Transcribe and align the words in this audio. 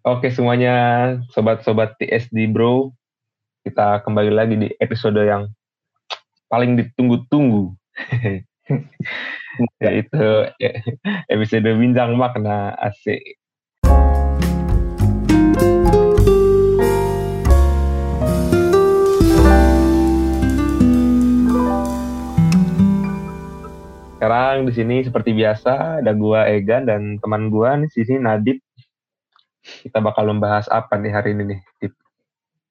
Oke 0.00 0.32
semuanya 0.32 1.12
sobat-sobat 1.28 1.92
TSD 2.00 2.48
Bro, 2.48 2.96
kita 3.68 4.00
kembali 4.00 4.32
lagi 4.32 4.56
di 4.56 4.72
episode 4.80 5.20
yang 5.20 5.44
paling 6.48 6.72
ditunggu-tunggu. 6.72 7.76
Yaitu 9.84 10.24
episode 11.28 11.68
bincang 11.76 12.16
makna 12.16 12.72
asik. 12.80 13.20
Sekarang 24.16 24.64
di 24.64 24.72
sini 24.72 25.04
seperti 25.04 25.36
biasa 25.36 26.00
ada 26.00 26.16
gua 26.16 26.48
Egan 26.48 26.88
dan 26.88 27.20
teman 27.20 27.52
gua 27.52 27.76
di 27.76 28.00
sini 28.00 28.16
Nadib. 28.16 28.64
Kita 29.80 29.98
bakal 29.98 30.26
membahas 30.26 30.66
apa 30.66 30.94
nih 30.94 31.10
hari 31.10 31.32
ini 31.32 31.42
nih? 31.48 31.60
Dip? 31.78 31.92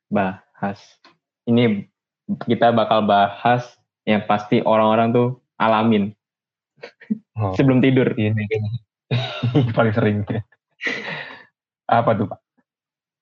Bahas. 0.08 0.80
Ini 1.44 1.88
kita 2.42 2.70
bakal 2.70 3.04
bahas 3.04 3.66
yang 4.04 4.24
pasti 4.24 4.60
orang-orang 4.60 5.10
tuh 5.10 5.28
alamin 5.56 6.14
Oh, 7.34 7.52
sebelum 7.52 7.80
tidur. 7.80 8.16
ini 8.16 8.48
paling 9.76 9.92
sering. 9.92 10.18
apa 11.86 12.12
tuh 12.14 12.28
Pak? 12.28 12.40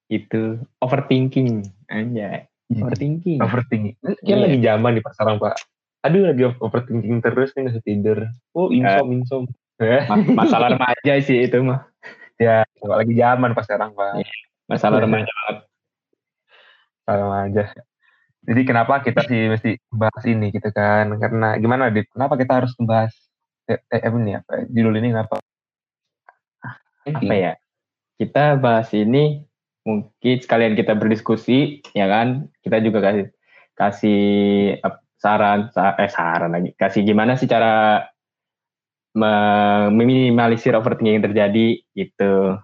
Itu 0.07 0.41
overthinking. 0.77 1.65
Anjay. 1.87 2.45
Overthinking. 2.69 3.39
Overthinking. 3.39 3.95
Kan 3.97 4.13
Iya. 4.21 4.35
lagi 4.37 4.57
zaman 4.59 4.91
nih 4.93 5.01
Pak 5.01 5.13
sekarang 5.13 5.37
Pak. 5.37 5.55
Aduh 6.03 6.23
lagi 6.25 6.43
overthinking 6.53 7.17
terus 7.19 7.49
nih 7.53 7.61
nggak 7.65 7.81
tidur. 7.81 8.19
Oh 8.51 8.69
insom 8.69 9.07
insom. 9.11 9.43
Eh, 9.77 10.05
Ma- 10.05 10.45
Masalah 10.45 10.73
remaja 10.73 11.13
sih 11.19 11.45
itu 11.45 11.57
mah. 11.59 11.85
Ya 12.37 12.63
lagi 12.85 13.13
zaman 13.17 13.51
Pak 13.57 13.63
sekarang 13.65 13.91
Pak. 13.97 14.21
Iya. 14.21 14.33
Masalah 14.69 14.97
Iya. 15.01 15.05
remaja 15.09 15.31
banget. 15.31 15.57
Sama 17.07 17.35
aja. 17.47 17.63
Jadi 18.47 18.61
kenapa 18.63 18.93
kita 19.03 19.21
sih 19.27 19.51
mesti 19.51 19.71
bahas 19.91 20.23
ini 20.23 20.55
gitu 20.55 20.69
kan? 20.71 21.11
Karena 21.19 21.59
gimana 21.59 21.91
Dit? 21.91 22.07
Kenapa 22.11 22.39
kita 22.39 22.63
harus 22.63 22.71
membahas 22.79 23.11
apa 23.67 24.17
ini 24.23 24.39
apa? 24.39 24.63
Judul 24.71 24.95
ini 25.03 25.11
kenapa? 25.11 25.43
Apa 27.07 27.33
ya? 27.35 27.53
Kita 28.15 28.55
bahas 28.59 28.91
ini 28.95 29.43
mungkin 29.83 30.35
sekalian 30.39 30.75
kita 30.79 30.95
berdiskusi 30.95 31.83
ya 31.91 32.07
kan. 32.07 32.47
Kita 32.63 32.79
juga 32.79 33.03
kasih 33.03 33.25
kasih 33.77 34.21
saran 35.19 35.71
sa- 35.75 35.95
eh 35.99 36.11
saran 36.11 36.51
lagi. 36.55 36.71
Kasih 36.75 37.03
gimana 37.03 37.35
sih 37.35 37.47
cara 37.47 38.03
meminimalisir 39.17 40.77
overthinking 40.77 41.17
yang 41.17 41.25
terjadi 41.25 41.67
gitu. 41.97 42.61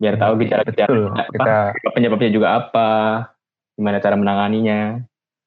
Biar 0.00 0.16
tahu 0.16 0.40
Betul. 0.40 0.42
gejala-gejala 0.48 1.24
Kita 1.30 1.56
apa, 1.76 1.92
penyebabnya 1.92 2.30
juga 2.32 2.48
apa, 2.58 2.88
gimana 3.76 4.00
cara 4.00 4.16
menanganinya. 4.16 5.04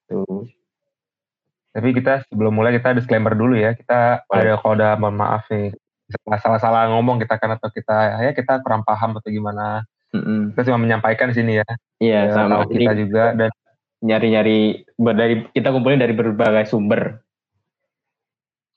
Tuh. 0.08 0.46
Tapi 1.74 1.94
kita 1.94 2.26
sebelum 2.30 2.54
mulai 2.58 2.74
kita 2.78 2.96
disclaimer 2.98 3.34
dulu 3.34 3.58
ya. 3.58 3.74
Kita 3.74 4.26
Boleh. 4.26 4.54
ada 4.54 4.62
koda 4.62 4.90
mohon 4.98 5.18
maaf 5.18 5.46
nih. 5.52 5.74
Salah- 6.08 6.42
Salah-salah 6.42 6.84
ngomong 6.96 7.20
kita 7.20 7.36
kan 7.38 7.60
atau 7.60 7.68
kita 7.68 8.24
ya 8.24 8.32
kita 8.32 8.64
kurang 8.64 8.82
paham 8.88 9.20
atau 9.20 9.30
gimana. 9.30 9.84
Mm-mm. 10.16 10.56
Kita 10.56 10.72
cuma 10.72 10.80
menyampaikan 10.80 11.30
di 11.30 11.36
sini 11.36 11.60
ya. 11.60 11.68
Iya, 12.00 12.20
Ya, 12.32 12.34
sama 12.34 12.64
tahu 12.64 12.72
kita 12.72 12.94
juga 12.96 13.36
dan 13.36 13.52
nyari-nyari 14.00 14.88
dari 14.96 15.36
kita 15.52 15.70
kumpulin 15.76 16.00
dari 16.00 16.16
berbagai 16.16 16.72
sumber. 16.72 17.27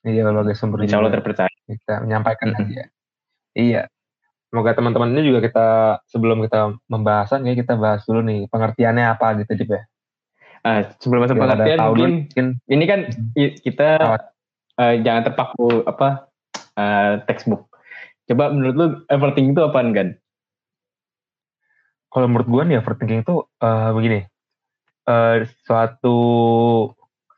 Iya 0.07 0.23
berbagai 0.25 0.57
sumber 0.57 0.85
Insya 0.85 1.01
Allah 1.01 1.13
terpercaya. 1.13 1.53
kita 1.69 2.03
menyampaikan 2.03 2.51
Mm-mm. 2.51 2.61
aja. 2.67 2.83
Iya. 3.55 3.83
Semoga 4.51 4.75
teman-teman 4.75 5.15
ini 5.15 5.31
juga 5.31 5.39
kita 5.47 5.67
sebelum 6.11 6.43
kita 6.43 6.75
membahasan 6.91 7.47
ya 7.47 7.55
kita 7.55 7.79
bahas 7.79 8.03
dulu 8.03 8.27
nih 8.27 8.51
pengertiannya 8.51 9.07
apa 9.07 9.39
gitu 9.39 9.55
Dip 9.55 9.71
ya. 9.71 9.83
Ah, 10.67 10.91
sebelum 10.99 11.25
masuk 11.25 11.39
pengertian 11.39 11.79
tahu 11.79 11.93
mungkin 11.97 12.13
mungkin 12.27 12.47
ini 12.69 12.85
kan 12.85 13.01
kita 13.39 13.89
eh, 14.77 14.95
jangan 15.07 15.23
terpaku 15.31 15.87
apa 15.87 16.27
eh, 16.75 17.23
textbook. 17.31 17.71
Coba 18.27 18.51
menurut 18.51 18.75
lu 18.75 18.87
overthinking 19.07 19.55
itu 19.55 19.63
apaan 19.63 19.95
kan? 19.95 20.09
kalau 22.11 22.27
menurut 22.27 22.49
gue 22.51 22.63
nih 22.75 22.77
overthinking 22.83 23.23
itu 23.23 23.47
eh, 23.63 23.91
begini. 23.95 24.21
eh, 25.07 25.47
suatu 25.65 26.19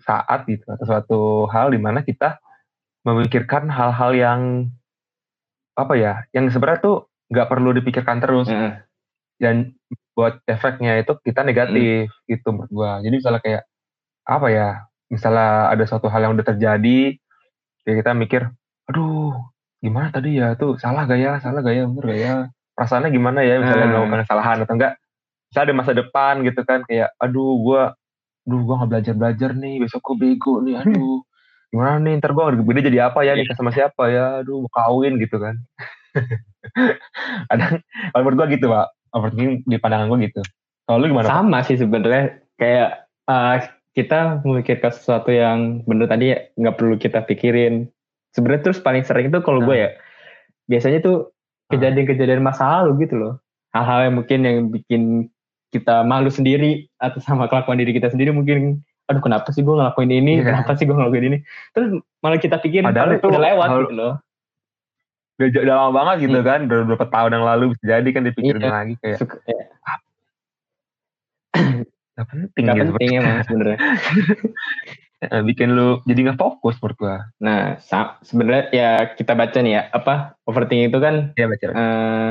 saat 0.03 0.45
gitu 0.51 0.67
atau 0.67 0.85
suatu 0.85 1.21
hal 1.47 1.71
di 1.71 1.79
mana 1.79 2.03
kita 2.03 2.43
memikirkan 3.03 3.67
hal-hal 3.67 4.11
yang 4.15 4.41
apa 5.73 5.95
ya 5.97 6.13
yang 6.37 6.53
sebenarnya 6.53 6.81
tuh 6.85 6.97
nggak 7.33 7.49
perlu 7.49 7.73
dipikirkan 7.73 8.21
terus. 8.21 8.49
Heeh. 8.49 8.83
dan 9.43 9.75
buat 10.15 10.39
efeknya 10.47 11.03
itu 11.03 11.19
kita 11.19 11.43
negatif 11.43 12.07
gitu 12.31 12.49
menurut 12.55 12.71
gua. 12.71 12.93
Jadi 13.03 13.15
misalnya 13.19 13.43
kayak 13.43 13.63
apa 14.23 14.47
ya 14.55 14.69
misalnya 15.11 15.73
ada 15.75 15.83
suatu 15.83 16.07
hal 16.07 16.23
yang 16.23 16.33
udah 16.39 16.47
terjadi 16.47 17.19
ya 17.83 17.93
kita 17.99 18.15
mikir 18.15 18.47
aduh 18.87 19.35
gimana 19.83 20.15
tadi 20.15 20.39
ya? 20.39 20.55
Tuh 20.55 20.79
salah 20.79 21.11
gak 21.11 21.19
ya? 21.19 21.43
Salah 21.43 21.59
gak 21.59 21.75
ya? 21.75 21.91
Bener 21.91 22.05
gak 22.07 22.21
ya? 22.23 22.35
Perasaannya 22.79 23.11
gimana 23.11 23.43
ya? 23.43 23.59
Misalnya 23.59 23.87
Hmm. 23.91 23.95
melakukan 23.99 24.21
kesalahan 24.29 24.57
atau 24.63 24.75
enggak 24.79 24.93
misalnya 25.51 25.67
ada 25.67 25.75
masa 25.77 25.93
depan 25.93 26.35
gitu 26.47 26.61
kan 26.63 26.81
kayak 26.87 27.11
aduh 27.19 27.53
gua 27.59 27.83
aduh 28.47 28.61
gua 28.63 28.75
nggak 28.79 28.91
belajar 28.95 29.15
belajar 29.19 29.51
nih 29.59 29.83
besok 29.83 30.01
gua 30.07 30.17
bego 30.23 30.55
nih 30.63 30.75
aduh 30.87 31.27
gimana 31.73 31.97
nih 32.05 32.21
ntar 32.21 32.37
gua 32.37 32.53
gede 32.53 32.93
jadi 32.93 33.09
apa 33.09 33.25
ya 33.25 33.33
nikah 33.33 33.57
sama 33.57 33.73
siapa 33.73 34.13
ya 34.13 34.45
aduh 34.45 34.69
mau 34.69 34.71
kawin 34.71 35.17
gitu 35.17 35.41
kan 35.41 35.57
ada 37.53 37.81
kalau 38.13 38.23
menurut 38.29 38.37
gua 38.37 38.49
gitu 38.53 38.67
pak 38.69 38.87
overthinking 39.17 39.65
di 39.65 39.77
pandangan 39.81 40.13
gua 40.13 40.21
gitu 40.21 40.45
kalau 40.87 40.99
lu 41.03 41.15
gimana 41.15 41.27
Pak? 41.31 41.35
Sama 41.35 41.59
sih 41.65 41.77
sebenarnya 41.79 42.25
kayak 42.59 42.91
eh, 43.09 43.57
kita 43.95 44.43
memikirkan 44.43 44.93
sesuatu 44.93 45.31
yang 45.31 45.85
bener 45.87 46.09
tadi 46.09 46.37
ya, 46.37 46.39
nggak 46.59 46.77
perlu 46.77 46.97
kita 46.99 47.23
pikirin. 47.29 47.87
Sebenarnya 48.33 48.63
terus 48.69 48.81
paling 48.81 49.05
sering 49.05 49.29
itu 49.29 49.41
kalau 49.45 49.61
gue 49.61 49.77
Nah. 49.77 49.83
ya 49.87 49.91
biasanya 50.69 51.05
tuh 51.05 51.33
kejadian-kejadian 51.69 52.41
masa 52.41 52.81
lalu 52.81 53.09
gitu 53.09 53.21
loh. 53.21 53.35
Hal-hal 53.77 54.09
yang 54.09 54.15
mungkin 54.21 54.39
yang 54.45 54.59
bikin 54.73 55.03
kita 55.73 56.05
malu 56.05 56.29
sendiri 56.29 56.89
atau 57.01 57.21
sama 57.25 57.49
kelakuan 57.49 57.81
diri 57.81 57.97
kita 57.97 58.13
sendiri 58.13 58.33
mungkin 58.33 58.85
aduh 59.03 59.21
kenapa 59.21 59.49
sih 59.51 59.61
gue 59.61 59.75
ngelakuin 59.75 60.11
ini 60.11 60.33
Iya. 60.39 60.45
kenapa 60.47 60.71
sih 60.75 60.85
gue 60.85 60.95
ngelakuin 60.95 61.27
ini 61.27 61.39
terus 61.71 61.89
malah 62.19 62.39
kita 62.39 62.57
pikirin 62.59 62.87
Padahal 62.87 63.17
itu 63.17 63.27
udah 63.27 63.43
lewat 63.43 63.69
hal- 63.69 63.83
gitu 63.83 63.95
loh 63.95 64.15
udah, 65.37 65.49
udah 65.65 65.75
lama 65.75 65.91
banget 65.93 66.17
gitu 66.29 66.39
Hmm. 66.39 66.47
kan 66.47 66.61
udah 66.67 66.77
beberapa 66.85 67.07
tahun 67.09 67.31
yang 67.35 67.45
lalu 67.45 67.65
bisa 67.75 67.85
jadi 67.91 68.09
kan 68.11 68.23
dipikirin 68.23 68.63
Iya. 68.63 68.71
lagi 68.71 68.95
kayak 69.01 69.19
Suka- 69.19 69.43
ya, 69.43 69.63
gak 72.13 72.27
penting 72.29 72.63
nggak 72.63 72.77
gitu 72.77 72.91
penting 72.93 73.11
emang 73.19 73.37
sebenarnya 73.45 73.79
Eh, 75.23 75.39
bikin 75.39 75.79
lu 75.79 76.03
jadi 76.03 76.19
nggak 76.27 76.41
fokus 76.43 76.83
menurut 76.83 76.99
gua 76.99 77.17
Nah, 77.39 77.79
sebenarnya 78.27 78.75
ya 78.75 78.91
kita 79.15 79.39
baca 79.39 79.55
nih 79.55 79.71
ya, 79.71 79.83
apa 79.95 80.35
overthinking 80.43 80.91
itu 80.91 80.99
kan 80.99 81.15
ya 81.39 81.47
baca 81.47 81.67
eh, 81.71 82.31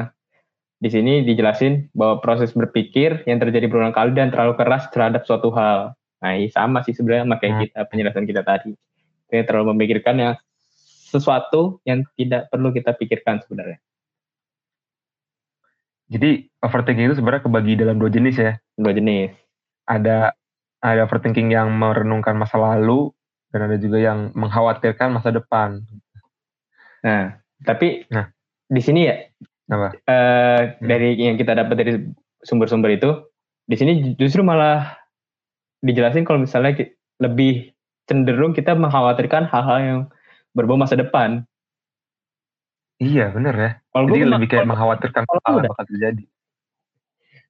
di 0.76 0.90
sini 0.92 1.24
dijelasin 1.24 1.88
bahwa 1.96 2.20
proses 2.20 2.52
berpikir 2.52 3.24
yang 3.24 3.40
terjadi 3.40 3.72
berulang 3.72 3.96
kali 3.96 4.12
dan 4.12 4.28
terlalu 4.28 4.60
keras 4.60 4.92
terhadap 4.92 5.24
suatu 5.24 5.56
hal. 5.56 5.96
Nah, 6.22 6.38
ini 6.38 6.48
sama 6.54 6.86
sih 6.86 6.94
sebenarnya 6.94 7.26
sama 7.26 7.38
kayak 7.42 7.54
Hmm. 7.54 7.62
kita 7.66 7.80
penjelasan 7.90 8.26
kita 8.30 8.42
tadi. 8.46 8.72
Kita 9.28 9.44
terlalu 9.48 9.74
memikirkan 9.74 10.16
yang 10.16 10.34
sesuatu 11.12 11.82
yang 11.84 12.06
tidak 12.16 12.48
perlu 12.48 12.72
kita 12.72 12.94
pikirkan 12.96 13.42
sebenarnya. 13.44 13.82
jadi 16.08 16.44
overthinking 16.60 17.08
itu 17.08 17.16
sebenarnya 17.16 17.48
kebagi 17.48 17.80
dalam 17.80 17.96
dua 17.96 18.12
jenis 18.12 18.36
ya 18.36 18.60
Dua 18.76 18.92
jenis. 18.92 19.32
ada 19.88 20.36
ada 20.80 21.08
overthinking 21.08 21.56
yang 21.56 21.72
merenungkan 21.72 22.36
masa 22.36 22.60
lalu 22.60 23.16
dan 23.48 23.64
ada 23.64 23.80
juga 23.80 23.96
yang 23.96 24.28
mengkhawatirkan 24.36 25.08
masa 25.12 25.32
depan 25.32 25.80
Nah, 27.02 27.34
tapi 27.64 28.04
Nah. 28.12 28.28
di 28.68 28.82
sini 28.84 29.08
ya 29.08 29.16
apa 29.72 29.96
eh, 30.04 30.62
dari 30.84 31.16
yang 31.16 31.40
kita 31.40 31.56
dapat 31.56 31.76
dari 31.80 31.92
sumber-sumber 32.44 32.92
itu, 32.92 33.10
di 33.64 33.74
sini 33.74 33.92
justru 34.20 34.44
malah 34.44 35.01
dijelasin 35.82 36.24
kalau 36.24 36.42
misalnya 36.42 36.90
lebih 37.22 37.74
cenderung 38.06 38.54
kita 38.54 38.74
mengkhawatirkan 38.74 39.46
hal-hal 39.50 39.78
yang 39.82 40.00
berbau 40.54 40.78
masa 40.78 40.98
depan. 40.98 41.46
iya 43.02 43.34
bener 43.34 43.56
ya 43.58 43.72
Kalau 43.90 44.06
jadi 44.10 44.20
gue 44.22 44.30
lebih 44.30 44.50
kayak 44.52 44.68
mengkhawatirkan 44.70 45.24
kalau 45.26 45.42
hal 45.42 45.54
yang 45.58 45.72
bakal 45.74 45.86
terjadi 45.90 46.24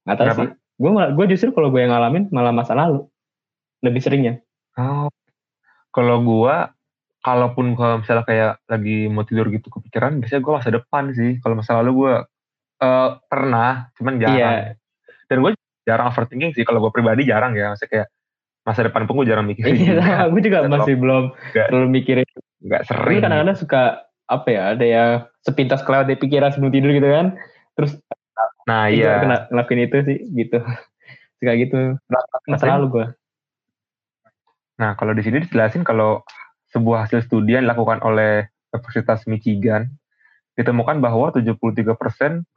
tahu 0.01 0.15
Kenapa? 0.17 0.41
sih. 0.41 0.49
Gue 0.81 0.89
gue 1.13 1.25
justru 1.35 1.49
kalau 1.53 1.69
gue 1.69 1.81
yang 1.83 1.91
ngalamin 1.93 2.31
malah 2.31 2.55
masa 2.55 2.73
lalu 2.73 3.05
lebih 3.83 3.99
seringnya. 4.01 4.39
oh 4.79 5.11
kalau 5.91 6.23
gua 6.23 6.71
kalaupun 7.21 7.75
kalau 7.75 7.99
misalnya 8.01 8.23
kayak 8.25 8.51
lagi 8.65 9.11
mau 9.11 9.27
tidur 9.27 9.51
gitu 9.51 9.67
kepikiran 9.67 10.17
biasanya 10.23 10.41
gua 10.41 10.53
masa 10.63 10.69
depan 10.71 11.03
sih 11.11 11.37
kalau 11.43 11.59
masa 11.59 11.77
lalu 11.83 11.91
gua 12.05 12.13
eh, 12.81 13.09
pernah 13.27 13.91
cuman 13.99 14.13
jarang 14.17 14.39
Iya. 14.39 14.73
dan 15.27 15.37
gue 15.43 15.51
jarang 15.83 16.07
overthinking 16.09 16.51
sih 16.55 16.63
kalau 16.63 16.79
gue 16.79 16.91
pribadi 16.93 17.27
jarang 17.27 17.51
ya 17.53 17.71
maksudnya 17.73 17.91
kayak 17.91 18.07
masa 18.61 18.85
depan 18.85 19.09
pun 19.09 19.17
gue 19.17 19.27
jarang 19.27 19.45
mikirin. 19.45 19.73
Iya, 19.73 20.25
gue 20.31 20.41
juga 20.41 20.63
Dan 20.63 20.71
masih 20.71 20.93
belum 20.95 21.33
Nggak- 21.33 21.67
terlalu 21.67 21.87
mikirin. 21.89 22.27
nggak 22.61 22.81
Tapi 22.85 22.93
sering. 22.93 23.19
kadang-kadang 23.21 23.57
suka 23.57 23.81
apa 24.25 24.47
ya, 24.47 24.63
ada 24.73 24.85
yang 24.85 25.09
sepintas 25.41 25.81
kelewat 25.81 26.07
di 26.07 26.15
pikiran 26.15 26.53
sebelum 26.53 26.71
tidur 26.71 26.91
gitu 26.91 27.09
kan. 27.09 27.35
terus 27.71 27.95
nah 28.67 28.85
iya. 28.85 29.17
kena 29.17 29.37
ngelakuin 29.49 29.81
itu 29.85 29.97
sih 30.05 30.17
gitu. 30.35 30.57
Suka 31.41 31.51
gitu. 31.57 31.97
Nggak 32.45 32.59
selalu 32.59 32.85
gue 32.89 33.05
Nah, 34.77 34.97
kalau 34.97 35.13
di 35.13 35.21
sini 35.21 35.45
dijelasin 35.45 35.85
kalau 35.85 36.25
sebuah 36.73 37.05
hasil 37.05 37.21
studi 37.21 37.53
yang 37.53 37.65
dilakukan 37.65 38.01
oleh 38.01 38.49
Universitas 38.73 39.29
Michigan 39.29 39.91
ditemukan 40.57 40.97
bahwa 40.97 41.29
73% 41.29 41.85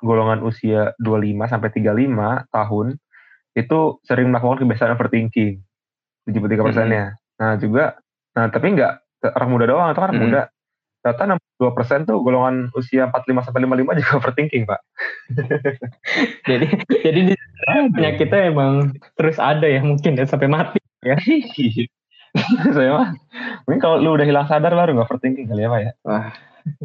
golongan 0.01 0.41
usia 0.41 0.97
25 0.99 1.53
sampai 1.53 1.69
35 1.69 2.49
tahun 2.49 2.87
itu 3.55 3.79
sering 4.03 4.33
melakukan 4.33 4.65
kebiasaan 4.65 4.97
overthinking. 4.97 5.61
73 6.27 6.65
persennya. 6.65 7.05
Nah, 7.41 7.57
juga 7.59 7.99
nah 8.35 8.51
tapi 8.51 8.75
enggak 8.75 8.99
orang 9.25 9.51
muda 9.51 9.65
doang 9.69 9.89
atau 9.93 10.03
orang 10.05 10.17
Hmm. 10.19 10.25
muda. 10.29 10.43
Ternyata 11.05 11.37
62 11.61 11.77
persen 11.77 11.99
tuh 12.09 12.17
golongan 12.25 12.73
usia 12.73 13.13
45 13.13 13.45
sampai 13.45 13.61
55 13.69 13.93
juga 14.01 14.13
overthinking, 14.17 14.65
Pak. 14.65 14.81
jadi 16.49 16.67
jadi 17.05 17.21
di 17.29 17.35
penyakitnya 17.93 18.41
emang 18.49 18.97
terus 19.15 19.37
ada 19.37 19.69
ya 19.69 19.85
mungkin 19.85 20.17
ya 20.17 20.25
sampai 20.25 20.49
mati 20.49 20.81
Saya 22.75 22.91
mah, 22.91 23.09
mungkin 23.69 23.79
kalau 23.79 24.01
lu 24.03 24.17
udah 24.17 24.27
hilang 24.27 24.49
sadar 24.51 24.75
baru 24.75 24.97
nggak 24.97 25.07
overthinking 25.07 25.47
kali 25.47 25.63
ya, 25.63 25.71
Pak 25.71 25.81
ya. 25.85 25.93
wah 26.03 26.27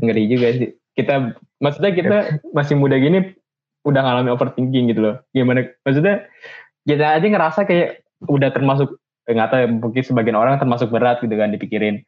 ngeri 0.03 0.23
juga 0.27 0.47
sih 0.53 0.69
kita 0.93 1.33
maksudnya 1.57 1.91
kita 1.95 2.17
masih 2.51 2.75
muda 2.75 2.99
gini 2.99 3.31
udah 3.87 4.03
ngalamin 4.03 4.35
overthinking 4.35 4.91
gitu 4.91 4.99
loh 4.99 5.15
gimana 5.31 5.71
maksudnya 5.87 6.27
kita 6.83 7.15
aja 7.15 7.23
ngerasa 7.25 7.63
kayak 7.63 8.03
udah 8.27 8.51
termasuk 8.51 8.99
nggak 9.35 9.49
tahu 9.49 9.59
ya, 9.61 9.67
mungkin 9.69 10.03
sebagian 10.03 10.37
orang 10.37 10.57
termasuk 10.57 10.89
berat 10.89 11.21
gitu 11.21 11.33
kan 11.37 11.53
dipikirin. 11.53 12.01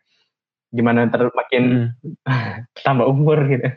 Gimana 0.74 1.06
ntar 1.08 1.30
makin 1.36 1.94
tambah 2.86 3.06
umur 3.06 3.46
gitu. 3.46 3.68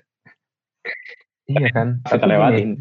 Iya 1.51 1.69
kan. 1.73 1.89
kita 2.09 2.25
lewatin. 2.25 2.81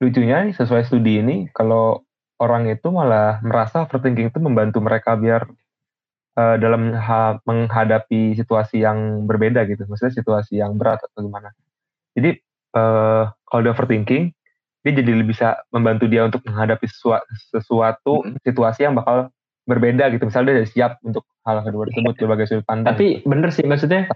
Lucunya 0.00 0.48
nih, 0.48 0.56
sesuai 0.56 0.88
studi 0.88 1.20
ini 1.20 1.36
kalau 1.52 2.04
orang 2.40 2.72
itu 2.72 2.88
malah 2.88 3.40
merasa 3.44 3.84
overthinking 3.84 4.32
itu 4.32 4.40
membantu 4.40 4.80
mereka 4.80 5.12
biar 5.16 5.44
eh, 6.40 6.56
dalam 6.56 6.96
ha- 6.96 7.36
menghadapi 7.44 8.32
situasi 8.36 8.80
yang 8.80 9.28
berbeda 9.28 9.68
gitu. 9.68 9.84
Maksudnya 9.84 10.16
situasi 10.16 10.60
yang 10.60 10.80
berat 10.80 11.04
atau 11.04 11.20
gimana. 11.20 11.52
Jadi 12.16 12.40
eh, 12.76 13.24
kalau 13.28 13.60
dia 13.60 13.72
overthinking 13.76 14.32
dia 14.80 14.92
jadi 14.96 15.12
lebih 15.12 15.36
bisa 15.36 15.60
membantu 15.68 16.08
dia 16.08 16.24
untuk 16.24 16.40
menghadapi 16.48 16.88
sesua- 16.88 17.24
sesuatu 17.52 18.24
Mm. 18.24 18.40
situasi 18.40 18.88
yang 18.88 18.96
bakal 18.96 19.28
berbeda 19.68 20.08
gitu. 20.10 20.24
Misalnya 20.24 20.46
dia 20.50 20.56
udah 20.64 20.68
siap 20.72 20.92
untuk 21.04 21.24
hal 21.44 21.60
kedua 21.64 21.84
tersebut 21.92 22.14
berbagai 22.16 22.46
sudut 22.48 22.64
pandang. 22.64 22.96
Tapi 22.96 23.20
bener 23.28 23.52
sih 23.52 23.64
maksudnya 23.68 24.08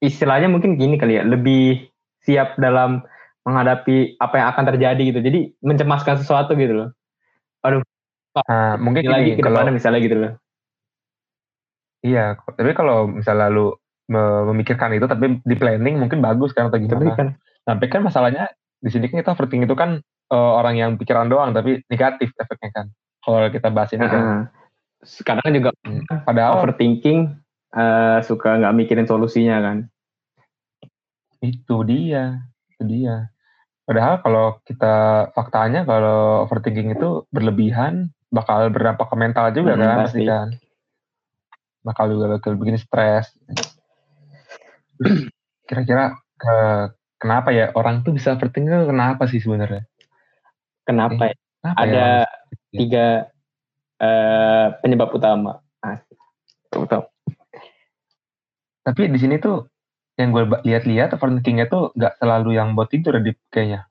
istilahnya 0.00 0.48
mungkin 0.48 0.80
gini 0.80 0.96
kali 0.96 1.20
ya 1.20 1.24
lebih 1.28 1.92
siap 2.24 2.56
dalam 2.56 3.04
menghadapi 3.44 4.16
apa 4.20 4.34
yang 4.36 4.48
akan 4.52 4.64
terjadi 4.74 5.02
gitu. 5.12 5.20
Jadi 5.20 5.40
mencemaskan 5.60 6.20
sesuatu 6.20 6.56
gitu 6.56 6.72
loh. 6.72 6.88
Nah, 8.38 8.78
mungkin 8.78 9.02
Ini 9.02 9.10
lagi 9.10 9.24
gini, 9.34 9.38
ke 9.40 9.42
kalau 9.44 9.60
depannya 9.60 9.74
misalnya 9.74 10.00
gitu 10.04 10.16
loh. 10.16 10.32
Iya, 12.06 12.38
tapi 12.54 12.70
kalau 12.78 13.10
misalnya 13.10 13.50
lu 13.50 13.74
me- 14.08 14.44
memikirkan 14.54 14.94
itu 14.94 15.04
tapi 15.10 15.42
di 15.42 15.56
planning 15.58 15.98
mungkin 15.98 16.22
bagus 16.22 16.54
kan 16.54 16.70
atau 16.70 16.78
tapi 16.78 16.86
gimana. 16.86 17.16
kan 17.18 17.28
Tapi 17.66 17.84
kan 17.90 18.00
masalahnya 18.06 18.48
di 18.78 18.88
sini 18.90 19.10
kan 19.10 19.20
kita 19.22 19.30
overthinking 19.34 19.66
itu 19.66 19.76
kan 19.78 19.98
eh, 20.32 20.52
orang 20.58 20.74
yang 20.78 20.90
pikiran 20.98 21.26
doang 21.26 21.50
tapi 21.54 21.82
negatif 21.90 22.30
efeknya 22.38 22.70
kan. 22.72 22.86
Kalau 23.22 23.38
kita 23.50 23.68
bahas 23.74 23.90
ini 23.92 24.06
kan. 24.06 24.22
Heeh. 24.22 24.42
kadang 25.22 25.54
juga 25.54 25.70
Padahal 26.26 26.58
overthinking 26.58 27.30
eh, 27.74 28.18
suka 28.26 28.58
nggak 28.58 28.74
mikirin 28.74 29.06
solusinya 29.06 29.62
kan 29.62 29.86
itu 31.42 31.76
dia, 31.86 32.42
itu 32.74 32.82
dia. 32.86 33.30
Padahal 33.86 34.20
kalau 34.20 34.46
kita 34.68 35.28
faktanya 35.32 35.86
kalau 35.88 36.44
overthinking 36.44 36.92
itu 36.92 37.24
berlebihan 37.32 38.12
bakal 38.28 38.68
berdampak 38.68 39.08
ke 39.08 39.16
mental 39.16 39.48
juga 39.54 39.72
Hmm, 39.78 39.80
kan 39.80 39.98
pasti. 40.04 40.24
kan. 40.28 40.48
Bakal 41.86 42.04
juga 42.12 42.24
bakal 42.36 42.58
bikin 42.60 42.76
stres. 42.76 43.32
Kira-kira 45.68 46.12
eh, 46.44 46.84
kenapa 47.18 47.50
ya 47.50 47.70
orang 47.74 48.06
tuh 48.06 48.14
bisa 48.14 48.34
overthinking 48.34 48.72
itu 48.72 48.88
kenapa 48.88 49.26
sih 49.26 49.42
sebenarnya? 49.42 49.84
kenapa 50.88 51.34
ya? 51.34 51.36
Kenapa 51.60 51.78
ada 51.84 51.92
ya 51.92 52.08
tiga 52.72 53.06
eh, 53.98 54.66
penyebab 54.80 55.10
utama 55.12 55.60
Asik. 55.82 56.16
Utama. 56.74 57.06
Tapi 58.86 59.02
di 59.12 59.18
sini 59.20 59.36
tuh 59.36 59.68
yang 60.18 60.34
gue 60.34 60.50
lihat-lihat 60.66 61.14
overthinkingnya 61.14 61.70
tuh 61.70 61.94
nggak 61.94 62.18
selalu 62.18 62.58
yang 62.58 62.74
buat 62.74 62.90
tidur 62.90 63.20
di 63.22 63.36
kayaknya. 63.52 63.86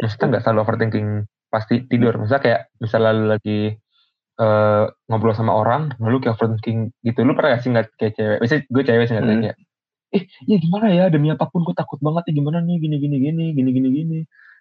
Maksudnya 0.00 0.26
nggak 0.38 0.42
selalu 0.42 0.58
overthinking 0.64 1.08
pasti 1.52 1.84
tidur. 1.86 2.16
Misalnya 2.16 2.42
kayak 2.42 2.60
misalnya 2.80 3.12
lu 3.14 3.26
lagi 3.30 3.76
eh, 4.42 4.84
ngobrol 5.06 5.36
sama 5.36 5.52
orang, 5.54 5.92
lalu 6.00 6.24
kayak 6.24 6.40
overthinking 6.40 6.90
gitu. 7.04 7.20
Lu 7.22 7.36
pernah 7.36 7.54
gak 7.54 7.62
sih 7.62 7.70
nggak 7.70 7.86
kayak 8.00 8.14
cewek? 8.16 8.38
Biasanya 8.42 8.62
gue 8.66 8.82
cewek 8.82 9.04
sih 9.06 9.14
nggak 9.14 9.26
Hmm. 9.28 9.42
kayak, 9.44 9.56
eh 10.12 10.22
ya 10.44 10.56
gimana 10.60 10.86
ya 10.88 11.04
demi 11.08 11.28
apa 11.28 11.48
pun 11.48 11.64
gue 11.64 11.72
takut 11.72 11.96
banget 11.98 12.28
nih 12.28 12.34
gimana 12.38 12.58
nih 12.60 12.76
gini 12.78 12.96
gini 12.96 13.16
gini 13.18 13.44
gini 13.52 13.70
gini 13.72 13.88
gini. 13.90 14.18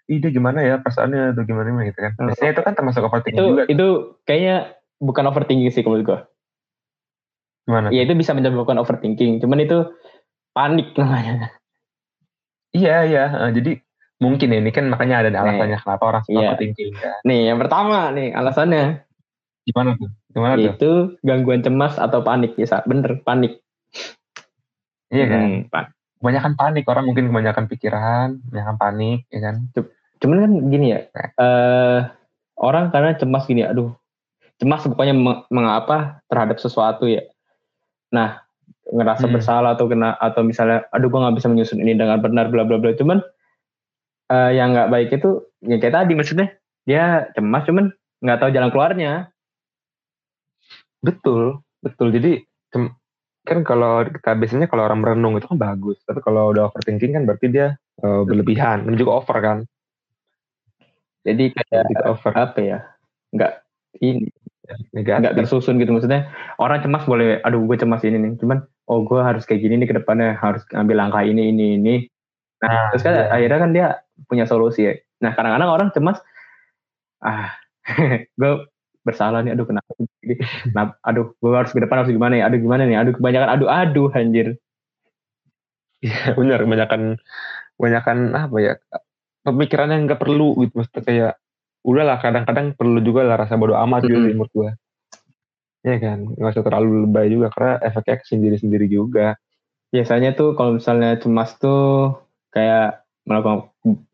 Dia 0.08 0.28
gimana 0.28 0.60
ya 0.60 0.76
perasaannya 0.80 1.36
atau 1.36 1.44
gimana 1.44 1.68
gimana 1.72 1.86
gitu 1.88 2.00
kan. 2.02 2.12
Biasanya 2.18 2.52
itu 2.52 2.62
kan 2.64 2.74
termasuk 2.76 3.02
overthinking 3.06 3.38
itu 3.38 3.48
juga. 3.48 3.64
itu 3.70 3.88
kayaknya 4.26 4.56
bukan 5.00 5.24
overthinking 5.26 5.70
sih 5.70 5.82
menurut 5.82 6.04
gue 6.04 6.20
Gimana? 7.62 7.88
ya 7.90 8.02
itu 8.04 8.14
bisa 8.14 8.34
menyebabkan 8.34 8.76
overthinking 8.78 9.38
cuman 9.40 9.62
itu 9.62 9.78
panik 10.52 10.92
namanya 11.00 11.54
Iya 12.72 12.96
iya. 13.06 13.24
Eh, 13.48 13.52
jadi 13.56 13.72
mungkin 14.18 14.48
ya 14.50 14.58
ini 14.60 14.72
kan 14.72 14.86
makanya 14.88 15.26
ada 15.26 15.30
Nih. 15.30 15.40
alasannya 15.42 15.78
kenapa 15.82 16.04
orang 16.04 16.22
suka 16.26 16.34
Iya. 16.34 16.48
overthinking 16.50 16.92
kan. 16.98 17.20
nih 17.24 17.42
yang 17.54 17.58
pertama 17.62 17.98
nih 18.12 18.28
alasannya 18.34 18.84
Gimana 19.62 19.90
tuh? 19.94 20.10
Gimana 20.34 20.54
tuh? 20.58 20.66
itu 20.74 20.92
gangguan 21.22 21.62
cemas 21.62 21.96
atau 21.96 22.26
panik 22.26 22.58
ya 22.58 22.82
bener 22.84 23.22
panik 23.22 23.61
Iya 25.12 25.26
kan? 25.28 25.42
Hmm, 25.44 25.62
pan- 25.68 25.92
Kebanyakan 26.22 26.54
panik 26.54 26.86
orang 26.86 27.06
mungkin 27.10 27.34
kebanyakan 27.34 27.66
pikiran, 27.66 28.28
kebanyakan 28.46 28.76
panik, 28.78 29.20
ya 29.34 29.40
kan? 29.42 29.56
cuman 30.22 30.38
kan 30.38 30.52
gini 30.70 30.94
ya 30.94 31.00
eh 31.18 32.00
orang 32.62 32.94
karena 32.94 33.18
cemas 33.18 33.50
gini 33.50 33.66
aduh 33.66 33.90
cemas 34.62 34.86
pokoknya 34.86 35.18
meng- 35.18 35.44
mengapa 35.50 36.22
terhadap 36.30 36.62
sesuatu 36.62 37.10
ya 37.10 37.26
nah 38.14 38.46
ngerasa 38.86 39.26
Hmm. 39.26 39.34
bersalah 39.34 39.74
atau 39.74 39.90
kena 39.90 40.14
atau 40.22 40.46
misalnya 40.46 40.86
aduh 40.94 41.10
gua 41.10 41.26
nggak 41.26 41.42
bisa 41.42 41.50
menyusun 41.50 41.82
ini 41.82 41.98
dengan 41.98 42.22
benar 42.22 42.54
bla 42.54 42.62
bla 42.62 42.78
bla 42.78 42.94
cuman 42.94 43.18
eh 44.30 44.52
yang 44.54 44.78
nggak 44.78 44.94
baik 44.94 45.10
itu 45.10 45.42
ya 45.66 45.82
kayak 45.82 45.96
tadi 45.98 46.14
maksudnya 46.14 46.48
dia 46.86 47.26
cemas 47.34 47.66
cuman 47.66 47.90
nggak 48.22 48.38
tahu 48.46 48.54
jalan 48.54 48.70
keluarnya 48.70 49.34
Betul, 51.02 51.66
betul. 51.82 52.14
Jadi 52.14 52.46
kan 53.42 53.66
kalau 53.66 54.06
kita 54.06 54.38
biasanya 54.38 54.68
kalau 54.70 54.86
orang 54.86 55.02
merenung 55.02 55.34
itu 55.38 55.50
kan 55.50 55.58
bagus, 55.58 55.98
tapi 56.06 56.22
kalau 56.22 56.54
udah 56.54 56.70
overthinking 56.70 57.18
kan 57.18 57.24
berarti 57.26 57.50
dia 57.50 57.68
eh, 58.04 58.22
berlebihan, 58.26 58.86
dan 58.86 58.96
juga 58.96 59.22
over 59.22 59.38
kan? 59.42 59.58
jadi 61.22 61.54
kayak 61.54 61.86
Jadi 61.86 61.96
over, 62.10 62.32
apa 62.34 62.60
ya? 62.62 62.80
Nggak 63.34 63.54
ini. 64.02 64.28
Nggak 64.96 65.20
negatif. 65.22 65.38
tersusun 65.46 65.78
gitu. 65.78 65.92
Maksudnya 65.94 66.32
orang 66.58 66.82
cemas 66.82 67.04
boleh 67.06 67.44
aduh 67.46 67.62
gue 67.66 67.78
cemas 67.78 68.02
ini 68.02 68.18
nih. 68.18 68.32
Cuman 68.42 68.66
oh 68.90 69.06
gue 69.06 69.22
harus 69.22 69.46
kayak 69.46 69.62
gini 69.62 69.82
nih 69.82 69.88
ke 69.90 69.96
depannya. 70.02 70.38
Harus 70.38 70.66
ambil 70.74 70.98
langkah 70.98 71.22
ini 71.22 71.54
ini 71.54 71.78
ini. 71.78 71.96
Nah, 72.62 72.70
Nah, 72.70 72.88
terus 72.94 73.04
kan 73.06 73.14
iya. 73.18 73.26
akhirnya 73.30 73.60
kan 73.60 73.72
dia 73.74 73.88
punya 74.26 74.46
solusi 74.50 74.82
ya. 74.90 74.94
Nah 75.22 75.38
kadang-kadang 75.38 75.70
orang 75.70 75.90
cemas 75.94 76.18
ah 77.22 77.54
gue 78.40 78.52
bersalah 79.02 79.42
nih 79.42 79.54
aduh 79.58 79.66
kenapa? 79.66 79.90
Kenapa- 80.70 80.98
aduh 81.02 81.34
gue 81.34 81.50
harus 81.54 81.72
ke 81.74 81.80
depan 81.82 82.06
harus 82.06 82.12
gimana 82.14 82.34
ya 82.38 82.44
aduh 82.48 82.60
gimana 82.62 82.84
nih 82.86 82.98
aduh 83.02 83.14
kebanyakan 83.18 83.50
aduh 83.54 83.70
aduh 83.70 84.10
anjir 84.14 84.48
Iya, 86.02 86.34
benar. 86.34 86.66
Kebanyakan, 86.66 87.02
kebanyakan 87.78 88.18
apa 88.34 88.58
ya? 88.58 88.74
Pemikiran 89.46 89.90
yang 89.94 90.02
nggak 90.10 90.18
perlu 90.18 90.58
gitu, 90.66 90.74
maksudnya 90.82 91.02
kayak 91.06 91.34
udahlah 91.86 92.18
kadang-kadang 92.18 92.74
perlu 92.74 92.98
juga 93.06 93.22
lah 93.22 93.38
rasa 93.38 93.54
bodo 93.58 93.78
amat 93.78 94.06
gitu 94.10 94.18
Mm-mm. 94.18 94.26
sih 94.26 94.34
menurut 94.34 94.54
gua. 94.54 94.70
Iya 95.82 95.98
kan, 95.98 96.20
nggak 96.38 96.52
usah 96.54 96.66
terlalu 96.66 97.06
lebay 97.06 97.26
juga 97.30 97.50
karena 97.54 97.74
efeknya 97.82 98.16
ke 98.22 98.26
sendiri-sendiri 98.30 98.86
juga. 98.90 99.38
biasanya 99.92 100.32
tuh 100.32 100.56
kalau 100.56 100.80
misalnya 100.80 101.20
cemas 101.20 101.52
tuh 101.60 102.16
kayak 102.50 103.04
melakukan 103.28 103.68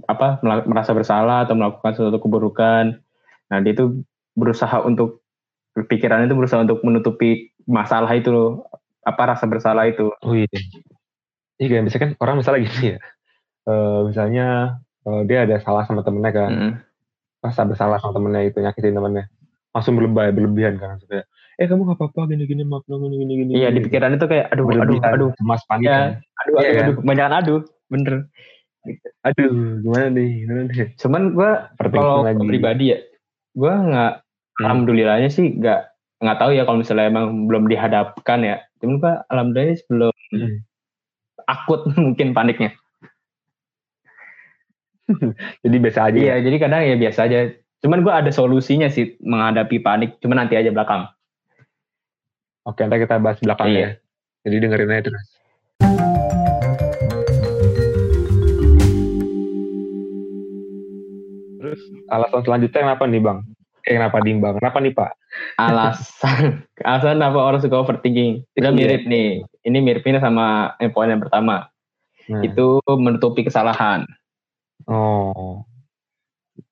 apa 0.09 0.41
merasa 0.41 0.89
bersalah 0.89 1.45
atau 1.45 1.53
melakukan 1.53 1.93
sesuatu 1.93 2.17
keburukan 2.17 2.97
nah 3.45 3.57
dia 3.61 3.77
tuh 3.77 4.01
berusaha 4.37 4.85
untuk 4.85 5.25
pikirannya 5.73 6.29
itu 6.29 6.37
berusaha 6.37 6.61
untuk 6.61 6.79
menutupi 6.85 7.51
masalah 7.65 8.09
itu 8.13 8.29
loh 8.29 8.69
apa 9.01 9.33
rasa 9.35 9.49
bersalah 9.49 9.89
itu 9.89 10.13
Oh 10.21 10.37
iya. 10.37 10.45
Iya 11.57 11.67
kan, 11.73 11.81
biasanya 11.89 12.03
kan 12.05 12.11
orang 12.21 12.35
misalnya 12.37 12.61
gini 12.69 12.85
ya. 12.93 12.97
Eh, 13.67 13.99
misalnya 14.05 14.45
eh, 15.09 15.21
dia 15.25 15.37
ada 15.49 15.57
salah 15.57 15.83
sama 15.89 16.05
temennya 16.05 16.31
kan. 16.31 16.49
Mm. 16.53 16.73
Rasa 17.41 17.61
bersalah 17.65 17.97
sama 17.97 18.13
temennya 18.13 18.53
itu, 18.53 18.57
nyakitin 18.61 18.93
temennya. 18.93 19.25
Langsung 19.73 19.97
berlebay, 19.97 20.29
berlebihan 20.29 20.77
kan. 20.77 21.01
Kayak, 21.09 21.25
eh 21.57 21.65
kamu 21.65 21.89
gak 21.89 21.97
apa-apa, 21.97 22.29
gini-gini, 22.29 22.61
maaf 22.61 22.85
dong, 22.85 23.09
gini-gini. 23.09 23.33
gini, 23.41 23.51
iya 23.57 23.73
di 23.73 23.81
gini." 23.81 23.85
pikiran 23.89 24.13
itu 24.13 24.25
kayak 24.29 24.53
aduh 24.53 24.65
aduh 24.69 24.97
aduh 25.01 25.29
cemas, 25.33 25.61
panik 25.65 25.89
Iya. 25.89 25.97
kan. 25.97 26.09
aduh 26.37 26.53
Iya 26.53 26.69
aduh 26.69 26.95
kan? 27.01 27.09
aduh 27.09 27.25
aduh 27.33 27.61
bener 27.89 28.15
Aduh, 29.27 29.83
gimana 29.83 30.07
nih? 30.15 30.29
Gimana 30.47 30.61
nih? 30.71 30.87
Cuman 30.95 31.21
gue 31.35 31.51
kalau 31.91 32.23
pribadi 32.39 32.95
ya, 32.95 32.99
gue 33.51 33.73
nggak. 33.73 34.13
Alhamdulillahnya 34.57 35.29
sih 35.29 35.53
nggak 35.57 35.79
nggak 36.17 36.37
tahu 36.41 36.51
ya 36.57 36.65
kalau 36.65 36.81
misalnya 36.81 37.09
emang 37.09 37.45
belum 37.45 37.69
dihadapkan 37.69 38.39
ya. 38.41 38.57
Cuman 38.81 38.95
gue 39.01 39.13
alhamdulillah 39.29 39.77
sebelum 39.77 40.13
Hmm. 40.27 40.59
akut 41.47 41.87
mungkin 41.95 42.35
paniknya. 42.35 42.75
Jadi 45.63 45.77
biasa 45.79 46.11
aja. 46.11 46.17
Iya, 46.19 46.35
ya? 46.35 46.43
jadi 46.43 46.57
kadang 46.59 46.81
ya 46.83 46.95
biasa 46.99 47.19
aja. 47.31 47.39
Cuman 47.79 48.03
gue 48.03 48.11
ada 48.11 48.27
solusinya 48.27 48.91
sih 48.91 49.15
menghadapi 49.23 49.79
panik. 49.79 50.19
Cuman 50.19 50.43
nanti 50.43 50.59
aja 50.59 50.67
belakang. 50.67 51.07
Oke, 52.67 52.83
nanti 52.83 53.07
kita 53.07 53.15
bahas 53.23 53.39
belakang 53.39 53.71
Iya. 53.71 53.79
ya. 53.79 53.89
Jadi 54.43 54.55
dengerin 54.59 54.91
aja 54.91 55.03
terus. 55.07 55.25
Terus 61.57 61.81
alasan 62.11 62.41
selanjutnya 62.45 62.79
kenapa 62.85 63.03
nih 63.09 63.21
bang? 63.23 63.39
Eh 63.87 63.95
kenapa 63.95 64.19
nih 64.19 64.35
bang? 64.35 64.55
Kenapa 64.59 64.77
nih 64.83 64.91
pak? 64.91 65.11
Alasan 65.55 66.43
alasan 66.87 67.23
apa 67.23 67.39
orang 67.39 67.63
suka 67.63 67.79
overthinking? 67.79 68.43
Kita 68.51 68.69
Iya. 68.69 68.75
mirip 68.75 69.01
nih. 69.07 69.29
Ini 69.63 69.77
miripnya 69.79 70.19
sama 70.19 70.75
yang 70.83 70.91
poin 70.91 71.07
yang 71.07 71.23
pertama. 71.23 71.71
Nah, 72.27 72.43
Itu 72.43 72.83
menutupi 72.83 73.47
kesalahan. 73.47 74.03
Oh, 74.83 75.63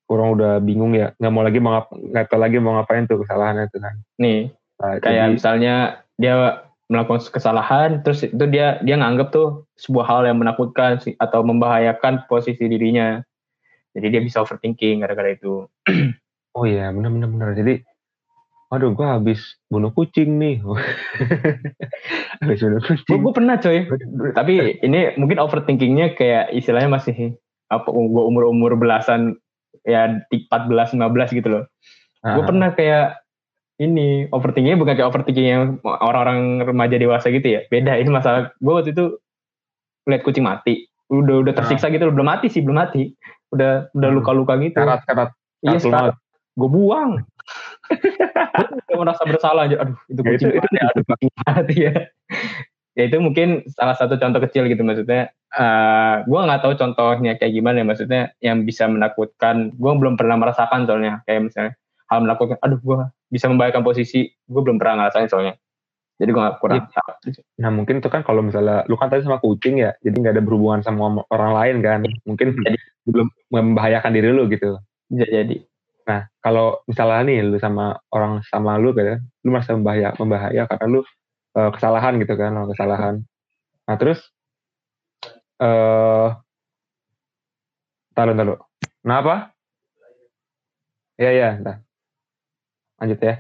kurang 0.03 0.36
udah 0.36 0.60
bingung 0.60 0.91
ya. 0.91 1.15
Nggak 1.15 1.31
mau 1.31 1.43
lagi 1.43 1.60
mau 1.63 1.72
ngap, 1.79 1.88
nggak 1.95 2.25
tahu 2.27 2.39
lagi 2.43 2.57
mau 2.60 2.75
ngapain 2.75 3.07
tuh 3.07 3.24
kesalahannya 3.24 3.72
tuh 3.72 3.79
kan. 3.79 3.95
Nih, 4.19 4.51
Nah, 4.75 5.00
kayak 5.00 5.15
jadi- 5.31 5.34
misalnya 5.39 5.75
dia 6.19 6.36
melakukan 6.86 7.24
kesalahan 7.31 8.03
terus 8.05 8.22
itu 8.22 8.45
dia 8.45 8.77
dia 8.84 8.93
nganggap 9.00 9.34
tuh 9.34 9.65
sebuah 9.74 10.05
hal 10.05 10.22
yang 10.29 10.38
menakutkan 10.38 11.01
atau 11.17 11.41
membahayakan 11.41 12.29
posisi 12.29 12.62
dirinya 12.69 13.25
jadi 13.98 14.13
dia 14.13 14.22
bisa 14.22 14.45
overthinking 14.45 15.01
gara-gara 15.01 15.34
itu 15.34 15.65
oh 16.56 16.66
iya 16.66 16.90
bener 16.90 17.12
bener 17.12 17.30
bener. 17.30 17.50
Jadi, 17.54 17.74
aduh 18.68 18.92
gua 18.92 19.20
habis 19.20 19.40
bunuh 19.68 19.92
kucing 19.92 20.40
nih. 20.40 20.64
habis 22.42 22.60
bunuh 22.60 22.80
gue 22.80 22.88
kucing. 22.90 23.22
pernah 23.32 23.56
coy 23.58 23.88
tapi 24.38 24.54
ini 24.82 25.16
mungkin 25.16 25.40
overthinkingnya 25.40 26.16
kayak 26.16 26.52
istilahnya 26.52 26.90
masih 26.92 27.36
apa 27.68 27.88
gue 27.90 28.24
umur 28.24 28.46
umur 28.46 28.76
belasan 28.76 29.38
ya 29.84 30.22
14 30.30 30.96
15 30.96 31.38
gitu 31.38 31.48
loh 31.50 31.64
gue 32.22 32.42
Ah, 32.42 32.46
pernah 32.46 32.70
kayak 32.74 33.22
ini 33.78 34.26
overthinkingnya 34.30 34.80
bukan 34.80 34.94
kayak 34.96 35.10
overthinking 35.10 35.48
yang 35.48 35.64
orang-orang 35.84 36.64
remaja 36.64 36.98
dewasa 36.98 37.30
gitu 37.30 37.46
ya 37.46 37.62
beda 37.70 37.96
ini 37.96 38.10
masalah 38.10 38.52
gue 38.56 38.74
waktu 38.74 38.92
itu 38.92 39.18
lihat 40.06 40.22
kucing 40.22 40.46
mati 40.46 40.86
udah 41.08 41.46
udah 41.46 41.54
tersiksa 41.54 41.90
gitu 41.90 42.10
loh 42.10 42.14
belum 42.18 42.28
mati 42.28 42.50
sih 42.50 42.66
belum 42.66 42.78
mati 42.78 43.14
udah 43.54 43.94
udah 43.94 44.10
Hmm. 44.10 44.18
luka-luka 44.18 44.58
gitu 44.58 44.74
karat 44.76 45.06
karat. 45.06 45.30
iya 45.62 45.78
karat. 45.78 46.16
Gue 46.56 46.70
buang. 46.72 47.12
Gue 48.88 48.98
merasa 48.98 49.22
bersalah 49.24 49.68
aja 49.70 49.78
aduh 49.84 49.98
itu 50.08 50.22
Ya, 50.22 50.30
kucing 50.34 50.50
itu- 50.50 50.58
itu 50.58 50.66
mati, 50.66 50.78
aduh 50.90 51.06
mati 51.46 51.76
ya. 51.78 51.94
Ya 52.96 53.04
itu 53.12 53.18
mungkin 53.20 53.48
salah 53.76 53.94
satu 53.94 54.16
contoh 54.16 54.40
kecil 54.40 54.72
gitu 54.72 54.80
maksudnya 54.82 55.36
eh 55.52 56.16
gue 56.24 56.40
nggak 56.40 56.62
tahu 56.64 56.74
contohnya 56.76 57.36
kayak 57.36 57.54
gimana 57.54 57.84
ya 57.84 57.86
maksudnya 57.86 58.22
yang 58.40 58.64
bisa 58.64 58.88
menakutkan. 58.88 59.76
Gue 59.76 59.92
belum 59.94 60.16
pernah 60.16 60.40
merasakan 60.40 60.88
soalnya 60.88 61.20
kayak 61.28 61.52
misalnya 61.52 61.72
hal 62.08 62.24
menakutkan 62.24 62.58
aduh 62.64 62.80
gue 62.80 62.98
bisa 63.28 63.52
membahayakan 63.52 63.84
posisi 63.84 64.32
gue 64.32 64.62
belum 64.64 64.80
pernah 64.80 65.06
ngerasain 65.06 65.28
soalnya. 65.28 65.60
Jadi 66.16 66.30
gue 66.32 66.40
nggak 66.40 66.58
kurang 66.64 66.88
tahu. 66.88 67.36
Nah 67.60 67.70
mungkin 67.70 68.00
itu 68.00 68.08
kan 68.08 68.24
kalau 68.24 68.40
misalnya 68.40 68.88
lu 68.88 68.96
kan 68.96 69.12
tadi 69.12 69.28
sama 69.28 69.44
kucing 69.44 69.84
ya, 69.84 69.92
jadi 70.00 70.16
nggak 70.16 70.34
ada 70.40 70.44
berhubungan 70.44 70.80
sama 70.80 71.20
orang 71.28 71.52
lain 71.52 71.76
kan. 71.84 72.00
Mungkin 72.24 72.56
Jadi- 72.56 72.80
belum 73.06 73.28
membahayakan 73.52 74.16
diri 74.16 74.32
lu 74.32 74.48
gitu. 74.48 74.80
bisa 75.06 75.28
jadi 75.30 75.62
Nah 76.06 76.30
kalau 76.44 76.82
misalnya 76.90 77.22
nih 77.28 77.38
lu 77.50 77.58
sama 77.62 77.98
orang 78.14 78.42
sama 78.52 78.78
lu 78.82 78.94
gitu, 78.94 79.18
lu 79.46 79.50
merasa 79.54 79.74
membahaya, 79.78 80.14
membahaya 80.22 80.64
karena 80.70 80.86
lu 80.90 81.02
eh, 81.58 81.70
kesalahan 81.76 82.14
gitu 82.22 82.34
kan, 82.38 82.52
kesalahan. 82.72 83.16
Nah 83.88 83.96
terus, 84.02 84.20
eh, 85.62 86.28
taruh 88.16 88.36
taruh. 88.38 88.60
Kenapa? 89.04 89.54
Iya 91.20 91.30
iya, 91.32 91.50
nah. 91.64 91.78
lanjut 93.00 93.20
ya. 93.20 93.34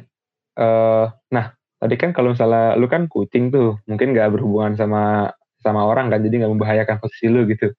Eh, 0.59 1.05
nah 1.35 1.45
tadi 1.79 1.95
kan 2.01 2.09
kalau 2.15 2.33
misalnya 2.33 2.75
lu 2.79 2.87
kan 2.87 3.05
kucing 3.11 3.51
tuh 3.51 3.77
mungkin 3.89 4.15
nggak 4.15 4.31
berhubungan 4.33 4.73
sama 4.79 5.31
sama 5.59 5.81
orang 5.85 6.07
kan 6.13 6.21
jadi 6.23 6.45
nggak 6.45 6.53
membahayakan 6.55 6.97
posisi 7.03 7.27
lu 7.27 7.43
gitu 7.49 7.73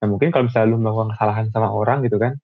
nah 0.00 0.06
mungkin 0.12 0.30
kalau 0.32 0.48
misalnya 0.48 0.68
lu 0.72 0.78
melakukan 0.80 1.10
kesalahan 1.16 1.46
sama 1.54 1.68
orang 1.72 2.04
gitu 2.06 2.18
kan 2.20 2.34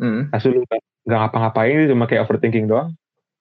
Hmm. 0.00 0.34
nah 0.34 0.40
lu 0.42 0.66
nggak 1.02 1.18
ngapa-ngapain 1.18 1.74
gitu, 1.82 1.94
cuma 1.94 2.06
kayak 2.06 2.22
overthinking 2.26 2.66
doang. 2.70 2.94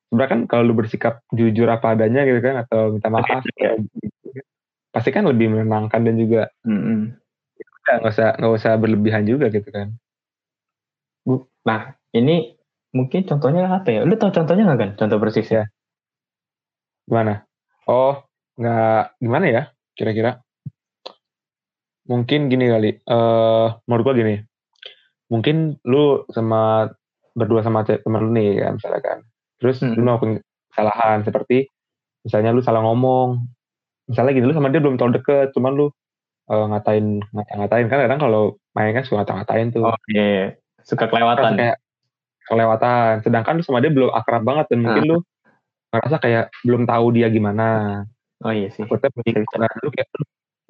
Sebenarnya 0.09 0.31
kan 0.33 0.41
kalau 0.49 0.63
lu 0.67 0.73
bersikap 0.75 1.23
jujur 1.31 1.67
apa 1.71 1.95
adanya 1.95 2.27
gitu 2.27 2.41
kan 2.43 2.65
atau 2.67 2.97
minta 2.97 3.07
maaf 3.07 3.23
Iya. 3.27 3.39
gitu 3.39 3.59
kan, 3.63 3.79
pasti 4.91 5.09
kan 5.15 5.23
lebih 5.23 5.47
menenangkan 5.55 6.01
dan 6.03 6.15
juga 6.19 6.41
Hmm. 6.67 7.15
ya, 7.87 7.95
nggak 8.01 8.11
usah 8.11 8.29
nggak 8.35 8.53
usah 8.59 8.71
berlebihan 8.75 9.23
juga 9.23 9.47
gitu 9.47 9.69
kan. 9.71 9.95
Nah 11.63 11.93
ini 12.11 12.57
mungkin 12.91 13.23
contohnya 13.23 13.71
apa 13.71 13.87
ya? 13.87 14.01
Lu 14.03 14.17
tahu 14.19 14.35
contohnya 14.35 14.67
nggak 14.67 14.79
kan 14.79 14.91
contoh 14.99 15.17
persisnya 15.21 15.69
gimana? 17.07 17.45
Oh 17.87 18.19
nggak 18.59 19.15
gimana 19.21 19.45
ya 19.47 19.63
kira-kira? 19.95 20.43
Mungkin 22.09 22.49
gini 22.51 22.65
kali 22.67 22.89
eh 22.99 23.67
menurut 23.87 24.03
gua 24.03 24.15
gini. 24.17 24.35
Mungkin 25.31 25.79
lu 25.87 26.27
sama 26.35 26.91
berdua 27.35 27.61
sama 27.63 27.87
temen 27.87 28.21
lu 28.27 28.31
nih 28.35 28.59
kan 28.61 28.75
misalnya 28.77 29.01
kan. 29.01 29.19
Terus 29.61 29.77
Hmm. 29.79 29.93
lu 29.95 30.01
melakukan 30.03 30.33
kesalahan 30.73 31.19
seperti 31.23 31.57
misalnya 32.25 32.51
lu 32.51 32.61
salah 32.63 32.81
ngomong. 32.83 33.45
Misalnya 34.09 34.31
gini 34.35 34.45
lu 34.49 34.55
sama 34.55 34.73
dia 34.73 34.81
belum 34.83 34.97
terlalu 34.99 35.21
deket 35.21 35.47
cuman 35.55 35.71
lu 35.77 35.87
eh, 36.51 36.65
ngatain 36.67 37.05
ngata-ngatain 37.31 37.85
kan 37.87 37.99
kadang 38.07 38.19
kalau 38.19 38.43
main 38.75 38.91
kan 38.91 39.03
suka 39.05 39.23
ngata-ngatain 39.23 39.67
tuh. 39.71 39.87
Oh 39.87 39.97
iya, 40.11 40.25
iya. 40.25 40.45
suka 40.83 41.07
kelewatan. 41.07 41.55
Kayak 41.55 41.77
kelewatan. 42.49 43.13
Sedangkan 43.23 43.53
lu 43.59 43.63
sama 43.63 43.79
dia 43.79 43.91
belum 43.93 44.11
akrab 44.11 44.43
banget 44.43 44.65
dan 44.73 44.79
mungkin 44.83 45.03
lu 45.07 45.17
ngerasa 45.91 46.17
kayak 46.19 46.45
belum 46.67 46.83
tahu 46.89 47.05
dia 47.15 47.27
gimana. 47.31 48.03
Oh 48.41 48.51
iya 48.51 48.67
sih. 48.73 48.83
Takutnya 48.83 49.45
nah, 49.61 49.71
lu 49.85 49.89
kayak 49.93 50.09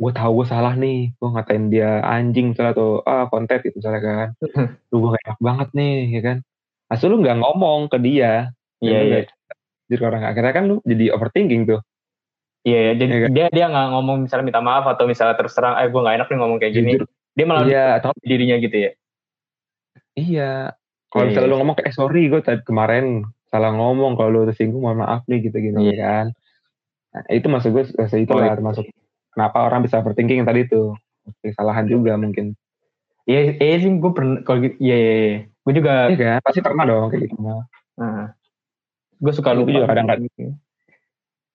gue 0.01 0.11
tahu 0.13 0.31
gue 0.41 0.47
salah 0.49 0.73
nih. 0.75 1.15
Gue 1.17 1.29
ngatain 1.31 1.63
dia 1.71 2.03
anjing 2.03 2.53
misalnya 2.53 2.73
atau 2.77 3.01
ah 3.07 3.25
konten 3.31 3.57
gitu 3.63 3.79
misalnya 3.79 4.01
kan. 4.01 4.27
Lu 4.91 4.95
gue 5.07 5.17
enak 5.23 5.39
banget 5.39 5.67
nih 5.77 5.93
ya 6.11 6.21
kan 6.25 6.37
asal 6.91 7.15
lu 7.15 7.23
nggak 7.23 7.39
ngomong 7.39 7.87
ke 7.87 7.97
dia 8.03 8.51
iya 8.83 8.99
iya 9.01 9.19
jadi 9.87 10.03
orang 10.03 10.23
akhirnya 10.27 10.53
kan 10.53 10.63
lu 10.67 10.75
jadi 10.83 11.15
overthinking 11.15 11.63
tuh 11.65 11.81
Iya, 12.61 12.77
iya. 12.77 12.91
Jadi 12.93 13.09
Iya 13.09 13.19
kan? 13.25 13.29
dia 13.33 13.47
dia 13.49 13.65
nggak 13.73 13.87
ngomong 13.89 14.17
misalnya 14.29 14.45
minta 14.45 14.61
maaf 14.61 14.85
atau 14.85 15.09
misalnya 15.09 15.33
terus 15.33 15.57
terang, 15.57 15.81
eh 15.81 15.89
gue 15.89 15.97
nggak 15.97 16.15
enak 16.21 16.27
nih 16.29 16.37
ngomong 16.37 16.57
kayak 16.61 16.73
gini. 16.77 16.93
Jujur. 16.93 17.09
Dia 17.33 17.45
malah 17.49 17.65
iya 17.65 17.85
atau 17.97 18.13
dirinya 18.21 18.55
gitu 18.61 18.77
ya. 18.77 18.91
iya 20.13 20.75
kalau 21.09 21.25
Iya, 21.25 21.29
misalnya 21.33 21.47
iya. 21.47 21.53
lu 21.55 21.57
ngomong 21.57 21.75
kayak 21.79 21.89
eh, 21.89 21.95
sorry 21.95 22.21
gue 22.29 22.41
tadi 22.43 22.61
kemarin 22.67 23.25
salah 23.51 23.71
ngomong 23.75 24.15
kalau 24.15 24.29
lu 24.29 24.41
tersinggung 24.47 24.83
mohon 24.83 25.03
maaf 25.03 25.23
nih 25.27 25.39
gitu 25.49 25.57
gitu 25.59 25.75
Iya. 25.79 25.95
kan 25.99 26.25
nah, 27.11 27.23
itu 27.31 27.47
maksud 27.47 27.69
gue 27.75 27.83
itu 27.95 28.31
Oh, 28.31 28.39
lah 28.39 28.51
iya. 28.51 28.55
termasuk 28.59 28.85
kenapa 29.31 29.57
orang 29.67 29.83
bisa 29.83 29.99
overthinking 29.99 30.43
tadi 30.43 30.67
tuh 30.67 30.95
kesalahan 31.43 31.87
juga 31.87 32.15
mungkin 32.15 32.55
Iya, 33.23 33.55
iya 33.63 33.75
sih 33.79 33.91
gue 34.01 34.11
pernah 34.11 34.43
kalau 34.43 34.59
gitu, 34.67 34.75
iya 34.83 34.95
iya. 34.97 35.13
iya. 35.15 35.37
Gue 35.61 35.73
juga, 35.77 36.09
iya 36.09 36.41
kan 36.41 36.45
pasti 36.45 36.59
pernah 36.65 36.83
dong 36.89 37.07
kayak 37.13 37.21
gitu 37.29 37.35
gue 39.21 39.33
suka 39.37 39.53
Iya, 39.53 39.57
lupa. 39.61 39.65
gue 39.69 39.73
juga 39.77 39.87
kadang-kadang. 39.93 40.25
Gitu. 40.25 40.53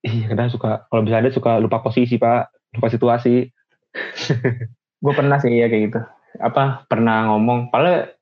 Iya 0.07 0.25
kadang 0.31 0.49
suka 0.55 0.71
kalau 0.87 1.03
bisa 1.03 1.17
ada 1.19 1.31
suka 1.35 1.59
lupa 1.59 1.83
posisi 1.83 2.15
pak 2.15 2.55
lupa 2.79 2.89
situasi 2.93 3.51
Gue 5.03 5.13
pernah 5.13 5.37
sih 5.43 5.51
ya 5.53 5.67
kayak 5.69 5.83
gitu. 5.91 6.01
Apa 6.41 6.85
pernah 6.89 7.33
ngomong? 7.33 7.69
Padahal 7.73 8.13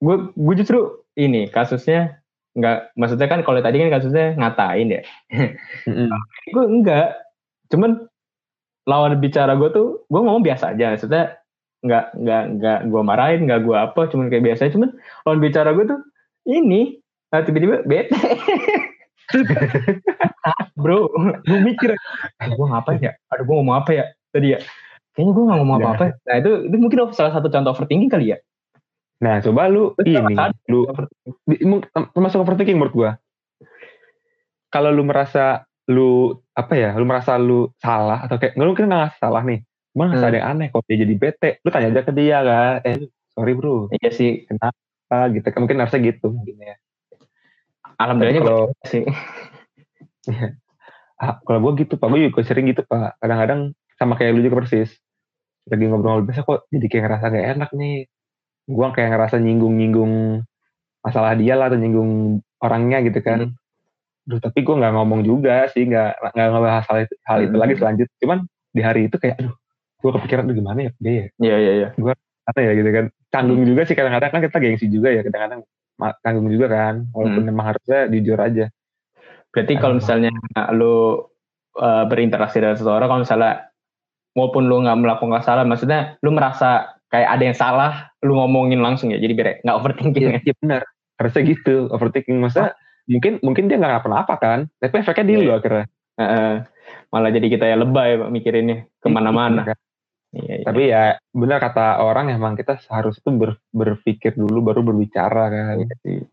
gue 0.00 0.16
gue 0.36 0.54
justru 0.60 0.78
ini 1.16 1.48
kasusnya 1.48 2.20
nggak, 2.54 2.94
maksudnya 2.94 3.26
kan 3.26 3.40
kalau 3.42 3.58
tadi 3.58 3.82
kan 3.82 3.90
kasusnya 3.90 4.38
ngatain 4.38 5.00
ya. 5.00 5.02
Mm-mm. 5.90 6.08
gue 6.54 6.64
enggak 6.64 7.18
cuman 7.72 8.06
lawan 8.86 9.16
bicara 9.18 9.56
gue 9.56 9.68
tuh 9.72 10.04
gue 10.06 10.20
ngomong 10.20 10.44
biasa 10.44 10.76
aja 10.76 10.92
maksudnya 10.94 11.40
nggak 11.84 12.16
nggak 12.16 12.42
nggak 12.58 12.78
gue 12.88 13.02
marahin 13.04 13.40
nggak 13.44 13.60
gue 13.60 13.76
apa 13.76 14.08
cuman 14.08 14.32
kayak 14.32 14.44
biasa 14.52 14.72
cuman 14.72 14.90
lawan 15.28 15.40
bicara 15.44 15.76
gue 15.76 15.84
tuh 15.84 16.00
ini 16.48 17.00
nah, 17.28 17.44
tiba-tiba 17.44 17.84
bete. 17.84 18.14
Bro 20.82 21.12
gue 21.44 21.58
mikir 21.60 21.92
eh, 21.96 22.48
gue 22.48 22.66
ngapain 22.66 23.00
ya? 23.00 23.12
Aduh 23.32 23.44
gue 23.44 23.56
ngomong 23.60 23.76
apa 23.84 23.90
ya? 23.92 24.04
Tadi 24.32 24.56
ya 24.56 24.60
kayaknya 25.14 25.32
gue 25.32 25.44
nggak 25.46 25.58
ngomong 25.62 25.78
Nah. 25.78 25.84
apa-apa 25.94 26.04
nah 26.26 26.36
itu 26.42 26.50
itu 26.66 26.76
mungkin 26.76 26.98
salah 27.14 27.32
satu 27.32 27.46
contoh 27.48 27.70
overthinking 27.70 28.10
kali 28.10 28.34
ya. 28.34 28.38
Nah 29.22 29.38
coba 29.40 29.70
lu 29.70 29.94
ini 30.02 30.18
kan? 30.34 30.50
lu 30.66 30.84
termasuk 32.12 32.42
overthinking 32.42 32.76
menurut 32.76 32.94
gua. 32.94 33.10
Kalau 34.74 34.90
lu 34.90 35.06
merasa 35.06 35.62
lu 35.86 36.34
apa 36.56 36.74
ya 36.74 36.90
lu 36.96 37.04
merasa 37.06 37.38
lu 37.38 37.70
salah 37.78 38.26
atau 38.26 38.40
kayak 38.40 38.56
nggak 38.58 38.68
mungkin 38.68 38.88
nggak 38.90 39.20
salah 39.20 39.44
nih 39.44 39.60
Cuma 39.94 40.10
hmm. 40.10 40.26
ada 40.26 40.36
yang 40.42 40.48
aneh 40.58 40.66
kok 40.74 40.82
dia 40.90 40.98
jadi 41.06 41.14
bete. 41.14 41.50
Lu 41.62 41.70
tanya 41.70 41.94
aja 41.94 42.02
ke 42.02 42.10
dia 42.10 42.42
kan. 42.42 42.82
Eh 42.82 43.06
sorry 43.30 43.54
bro. 43.54 43.86
Iya 43.94 44.10
sih. 44.10 44.42
Kenapa 44.50 45.30
gitu. 45.30 45.46
Mungkin 45.54 45.78
harusnya 45.78 46.00
gitu 46.02 46.26
mungkin 46.34 46.56
ya. 46.58 46.74
Alhamdulillah 47.94 48.42
kalau 48.42 48.64
sih. 48.90 49.06
ah, 51.22 51.38
kalau 51.46 51.58
gue 51.62 51.86
gitu 51.86 51.94
pak, 51.94 52.10
gue 52.10 52.26
juga 52.26 52.42
sering 52.42 52.66
gitu 52.74 52.82
pak. 52.82 53.22
Kadang-kadang 53.22 53.70
sama 53.94 54.18
kayak 54.18 54.34
lu 54.34 54.42
juga 54.42 54.66
persis. 54.66 54.90
Lagi 55.70 55.86
ngobrol 55.86 56.26
biasa 56.26 56.42
kok 56.42 56.66
jadi 56.74 56.86
kayak 56.90 57.02
ngerasa 57.06 57.24
gak 57.30 57.46
enak 57.54 57.70
nih. 57.70 57.96
Gue 58.66 58.86
kayak 58.90 59.14
ngerasa 59.14 59.36
nyinggung-nyinggung 59.38 60.42
masalah 61.06 61.38
dia 61.38 61.54
lah 61.54 61.70
atau 61.70 61.78
nyinggung 61.78 62.42
orangnya 62.58 62.98
gitu 63.06 63.22
kan. 63.22 63.46
Hmm. 63.46 63.54
Duh, 64.24 64.40
tapi 64.40 64.64
gue 64.64 64.74
nggak 64.74 64.92
ngomong 64.96 65.20
juga 65.20 65.68
sih, 65.68 65.84
nggak 65.84 66.32
nggak 66.32 66.46
ngebahas 66.48 66.84
hal 66.88 66.98
itu, 67.04 67.14
hal 67.28 67.38
itu 67.44 67.52
hmm. 67.52 67.62
lagi 67.62 67.74
selanjutnya. 67.76 68.16
Cuman 68.24 68.38
di 68.72 68.80
hari 68.80 69.00
itu 69.12 69.16
kayak, 69.20 69.36
aduh, 69.36 69.54
gue 70.04 70.10
kepikiran 70.20 70.44
tuh 70.44 70.56
gimana 70.60 70.78
ya 70.84 70.90
dia 71.00 71.12
ya. 71.16 71.26
Iya 71.40 71.56
iya 71.56 71.72
iya. 71.72 71.88
Gue 71.96 72.12
apa 72.44 72.58
ya 72.60 72.76
gitu 72.76 72.90
kan. 72.92 73.04
Canggung 73.32 73.64
hmm. 73.64 73.68
juga 73.72 73.82
sih 73.88 73.96
kadang-kadang 73.96 74.30
kan 74.36 74.40
kita 74.44 74.56
gengsi 74.60 74.86
juga 74.92 75.08
ya 75.08 75.24
kadang-kadang 75.24 75.60
canggung 76.20 76.48
juga 76.52 76.66
kan. 76.68 76.94
Walaupun 77.16 77.40
hmm. 77.40 77.48
memang 77.48 77.66
harusnya 77.72 78.00
jujur 78.12 78.36
aja. 78.36 78.68
Berarti 79.48 79.72
kalau 79.80 79.94
misalnya 79.96 80.32
lu 80.76 81.24
uh, 81.80 82.04
berinteraksi 82.04 82.60
dengan 82.60 82.76
seseorang, 82.76 83.08
kalau 83.08 83.22
misalnya 83.24 83.72
walaupun 84.36 84.62
lu 84.68 84.84
nggak 84.84 84.98
melakukan 85.00 85.40
kesalahan, 85.40 85.70
maksudnya 85.70 86.00
lu 86.20 86.34
merasa 86.34 87.00
kayak 87.08 87.38
ada 87.38 87.42
yang 87.46 87.56
salah, 87.56 87.92
lu 88.20 88.36
ngomongin 88.36 88.84
langsung 88.84 89.08
ya. 89.08 89.16
Jadi 89.16 89.32
biar 89.32 89.48
nggak 89.64 89.76
overthinking. 89.80 90.24
Iya, 90.36 90.42
ya, 90.44 90.54
benar. 90.60 90.82
Harusnya 91.16 91.42
gitu. 91.48 91.88
Overthinking 91.88 92.42
maksudnya 92.42 92.76
mungkin 93.08 93.32
mungkin 93.44 93.64
dia 93.68 93.76
nggak 93.76 94.04
apa-apa 94.04 94.34
kan 94.40 94.58
tapi 94.80 95.04
efeknya 95.04 95.24
di 95.28 95.34
lu 95.36 95.52
yeah. 95.52 95.56
akhirnya 95.60 95.84
uh, 96.20 96.54
malah 97.12 97.30
jadi 97.30 97.46
kita 97.52 97.64
ya 97.68 97.76
lebay 97.76 98.16
mikirinnya 98.32 98.88
ke 99.00 99.08
mana-mana 99.12 99.76
iya, 100.34 100.42
iya, 100.42 100.54
iya. 100.60 100.64
Tapi 100.66 100.82
ya 100.90 101.04
benar 101.30 101.58
kata 101.62 102.02
orang 102.02 102.34
emang 102.34 102.58
kita 102.58 102.82
seharusnya 102.82 103.22
tuh 103.22 103.34
ber, 103.38 103.50
berpikir 103.70 104.34
dulu 104.34 104.60
baru 104.66 104.82
berbicara 104.82 105.48
kan. 105.48 105.86
Iya. 106.02 106.26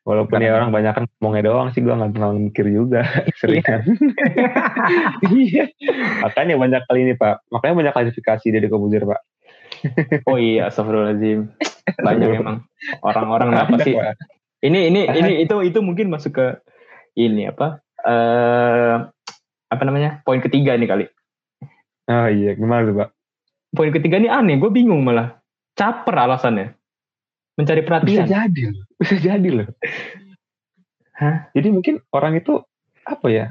Walaupun 0.00 0.40
ya 0.40 0.56
orang 0.56 0.72
banyak 0.72 0.92
kan 0.96 1.04
ngomongnya 1.20 1.52
doang 1.52 1.68
sih 1.76 1.84
gue 1.84 1.92
nggak 1.92 2.16
terlalu 2.16 2.48
mikir 2.48 2.66
juga 2.72 3.04
seringan. 3.40 3.84
Iya. 5.28 5.68
Makanya 6.24 6.54
banyak 6.56 6.82
kali 6.88 7.00
ini 7.04 7.14
pak. 7.20 7.44
Makanya 7.52 7.74
banyak 7.76 7.92
klasifikasi 7.92 8.46
dari 8.48 8.66
komputer 8.72 9.04
pak. 9.04 9.20
oh 10.28 10.36
iya, 10.40 10.68
astagfirullahaladzim. 10.72 11.52
Banyak 12.00 12.28
emang 12.40 12.56
orang-orang 13.04 13.50
apa 13.56 13.76
sih? 13.84 13.96
Ini 14.60 14.92
ini 14.92 15.00
ini 15.08 15.30
itu 15.44 15.56
itu 15.64 15.78
mungkin 15.80 16.12
masuk 16.12 16.36
ke 16.36 16.46
ini 17.16 17.48
apa? 17.48 17.80
Eh 18.00 18.08
uh, 18.08 18.96
apa 19.68 19.82
namanya? 19.84 20.24
Poin 20.24 20.40
ketiga 20.40 20.76
nih 20.76 20.88
kali. 20.88 21.04
Oh 22.10 22.26
iya, 22.26 22.58
gimana 22.58 22.82
tuh, 22.90 22.94
Pak? 22.98 23.08
Poin 23.70 23.90
ketiga 23.94 24.18
ini 24.18 24.26
aneh, 24.26 24.58
gue 24.58 24.70
bingung 24.74 25.06
malah. 25.06 25.38
Caper 25.78 26.16
alasannya. 26.26 26.74
Mencari 27.54 27.86
perhatian. 27.86 28.26
Bisa 28.26 28.26
jadi 28.26 28.62
loh. 28.74 28.84
Bisa 28.98 29.16
jadi 29.22 29.48
loh. 29.62 29.68
Hah? 31.14 31.36
Jadi 31.54 31.68
mungkin 31.70 32.02
orang 32.10 32.42
itu 32.42 32.58
apa 33.06 33.26
ya? 33.30 33.46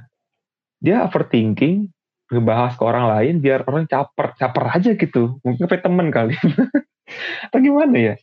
Dia 0.83 1.07
overthinking, 1.07 1.87
ngebahas 2.27 2.75
ke 2.75 2.83
orang 2.83 3.07
lain 3.07 3.39
biar 3.39 3.63
orang 3.63 3.87
caper, 3.87 4.35
caper 4.35 4.65
aja 4.75 4.91
gitu. 4.99 5.39
Mungkin 5.47 5.63
kayak 5.71 5.87
temen 5.87 6.11
kali. 6.11 6.35
Atau 7.47 7.63
gimana 7.63 7.95
ya? 7.95 8.15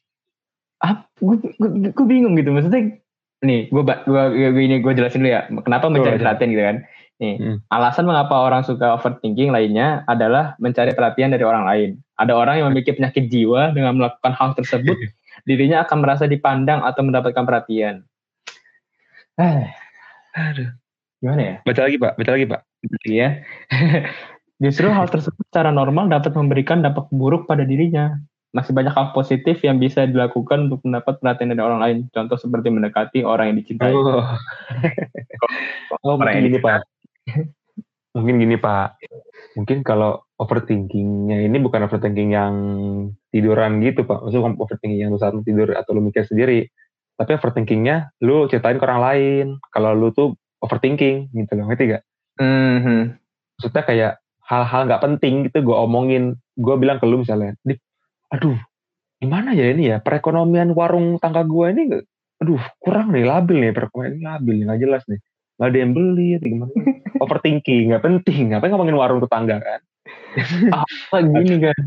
ah 0.85 1.09
gue, 1.17 2.05
bingung 2.05 2.37
gitu 2.37 2.53
maksudnya 2.53 3.01
nih 3.41 3.69
gue 3.73 3.83
gue, 3.83 4.23
gue 4.53 4.63
ini 4.65 4.77
gue 4.81 4.93
jelasin 4.93 5.25
dulu 5.25 5.31
ya 5.33 5.49
kenapa 5.65 5.89
mencari 5.89 6.21
perhatian 6.21 6.53
gitu 6.53 6.65
kan 6.65 6.77
nih 7.17 7.41
hmm. 7.41 7.59
alasan 7.73 8.05
mengapa 8.05 8.37
orang 8.37 8.61
suka 8.61 8.93
overthinking 8.93 9.49
lainnya 9.49 10.05
adalah 10.05 10.53
mencari 10.61 10.93
perhatian 10.93 11.33
dari 11.33 11.45
orang 11.49 11.65
lain. 11.65 11.91
Ada 12.21 12.33
orang 12.37 12.55
yang 12.61 12.67
memiliki 12.73 12.93
penyakit 12.93 13.33
jiwa 13.33 13.73
dengan 13.73 13.97
melakukan 13.97 14.37
hal 14.37 14.53
tersebut 14.53 14.97
dirinya 15.49 15.87
akan 15.87 16.05
merasa 16.05 16.29
dipandang 16.29 16.83
atau 16.83 17.01
mendapatkan 17.07 17.45
perhatian. 17.47 18.05
Eh, 19.37 19.69
aduh. 20.35 20.71
gimana 21.21 21.41
ya? 21.41 21.55
Baca 21.65 21.81
lagi 21.85 21.97
pak. 21.97 22.13
Baca 22.17 22.31
lagi 22.37 22.47
pak. 22.49 22.61
Iya. 23.05 23.29
Justru 24.65 24.89
hal 24.89 25.07
tersebut 25.13 25.45
secara 25.53 25.69
normal 25.69 26.09
dapat 26.09 26.33
memberikan 26.33 26.81
dampak 26.81 27.13
buruk 27.13 27.45
pada 27.45 27.63
dirinya. 27.69 28.17
Masih 28.57 28.73
banyak 28.73 28.97
hal 28.97 29.13
positif 29.13 29.61
yang 29.61 29.77
bisa 29.77 30.09
dilakukan 30.09 30.73
untuk 30.73 30.81
mendapat 30.89 31.21
perhatian 31.21 31.53
dari 31.53 31.61
orang 31.61 31.81
lain. 31.81 31.97
Contoh 32.09 32.41
seperti 32.41 32.73
mendekati 32.73 33.21
orang 33.21 33.53
yang 33.53 33.57
dicintai. 33.61 33.93
Oh, 33.93 34.25
oh 36.09 36.17
mungkin 36.17 36.49
gini 36.49 36.57
Pak. 36.57 36.96
Mungkin 38.17 38.41
gini 38.41 38.57
Pak. 38.57 38.89
Mungkin 39.61 39.85
kalau 39.85 40.25
overthinkingnya 40.41 41.45
ini 41.45 41.57
bukan 41.61 41.85
overthinking 41.85 42.33
yang 42.33 42.55
tiduran 43.29 43.85
gitu 43.85 44.09
Pak. 44.09 44.25
Maksudnya 44.25 44.57
overthinking 44.57 45.01
yang 45.05 45.13
lu 45.13 45.21
saat 45.21 45.37
lu 45.37 45.45
tidur 45.45 45.77
atau 45.77 45.93
lu 45.93 46.01
mikir 46.01 46.25
sendiri. 46.25 46.73
Tapi 47.17 47.37
overthinkingnya 47.37 48.17
lu 48.25 48.49
ceritain 48.49 48.81
ke 48.81 48.85
orang 48.89 49.01
lain. 49.05 49.47
Kalau 49.69 49.93
lu 49.93 50.09
tuh 50.17 50.33
overthinking 50.65 51.37
gitu 51.37 51.53
loh. 51.53 51.69
Ngerti 51.69 51.85
gak? 51.93 52.03
Mm 52.41 52.77
-hmm. 52.81 53.01
Maksudnya 53.61 53.83
kayak 53.85 54.13
hal-hal 54.49 54.81
nggak 54.89 55.03
penting 55.05 55.35
gitu 55.49 55.61
gue 55.61 55.77
omongin. 55.77 56.41
Gue 56.57 56.77
bilang 56.81 56.97
ke 56.97 57.05
lu 57.05 57.21
misalnya, 57.21 57.53
aduh 58.33 58.57
gimana 59.17 59.57
ya 59.57 59.73
ini 59.73 59.97
ya 59.97 59.99
perekonomian 60.03 60.77
warung 60.77 61.17
tangga 61.17 61.47
gue 61.47 61.67
ini 61.73 61.83
aduh 62.37 62.61
kurang 62.77 63.17
nih 63.17 63.25
labil 63.25 63.57
nih 63.65 63.73
perekonomian 63.73 64.21
labil 64.21 64.57
nggak 64.69 64.81
jelas 64.83 65.03
nih 65.09 65.21
nggak 65.57 65.69
ada 65.73 65.79
yang 65.81 65.93
beli 65.97 66.29
atau 66.37 66.49
gimana 66.53 66.73
overthinking 67.23 67.93
nggak 67.93 68.05
penting. 68.05 68.53
Ngapain 68.53 68.71
ngomongin 68.73 68.97
warung 68.99 69.21
tetangga 69.23 69.61
kan? 69.61 69.81
Apa 70.73 71.17
gini 71.27 71.57
kan. 71.63 71.81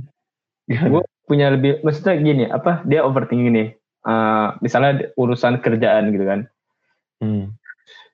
Gue 0.69 1.03
punya 1.25 1.53
lebih 1.53 1.81
maksudnya 1.85 2.17
gini 2.21 2.43
apa 2.49 2.85
dia 2.85 3.05
overthinking 3.05 3.53
nih. 3.53 3.69
Uh, 3.99 4.55
misalnya 4.63 5.11
urusan 5.19 5.59
kerjaan 5.59 6.15
gitu 6.15 6.25
kan. 6.25 6.41
Hmm. 7.19 7.51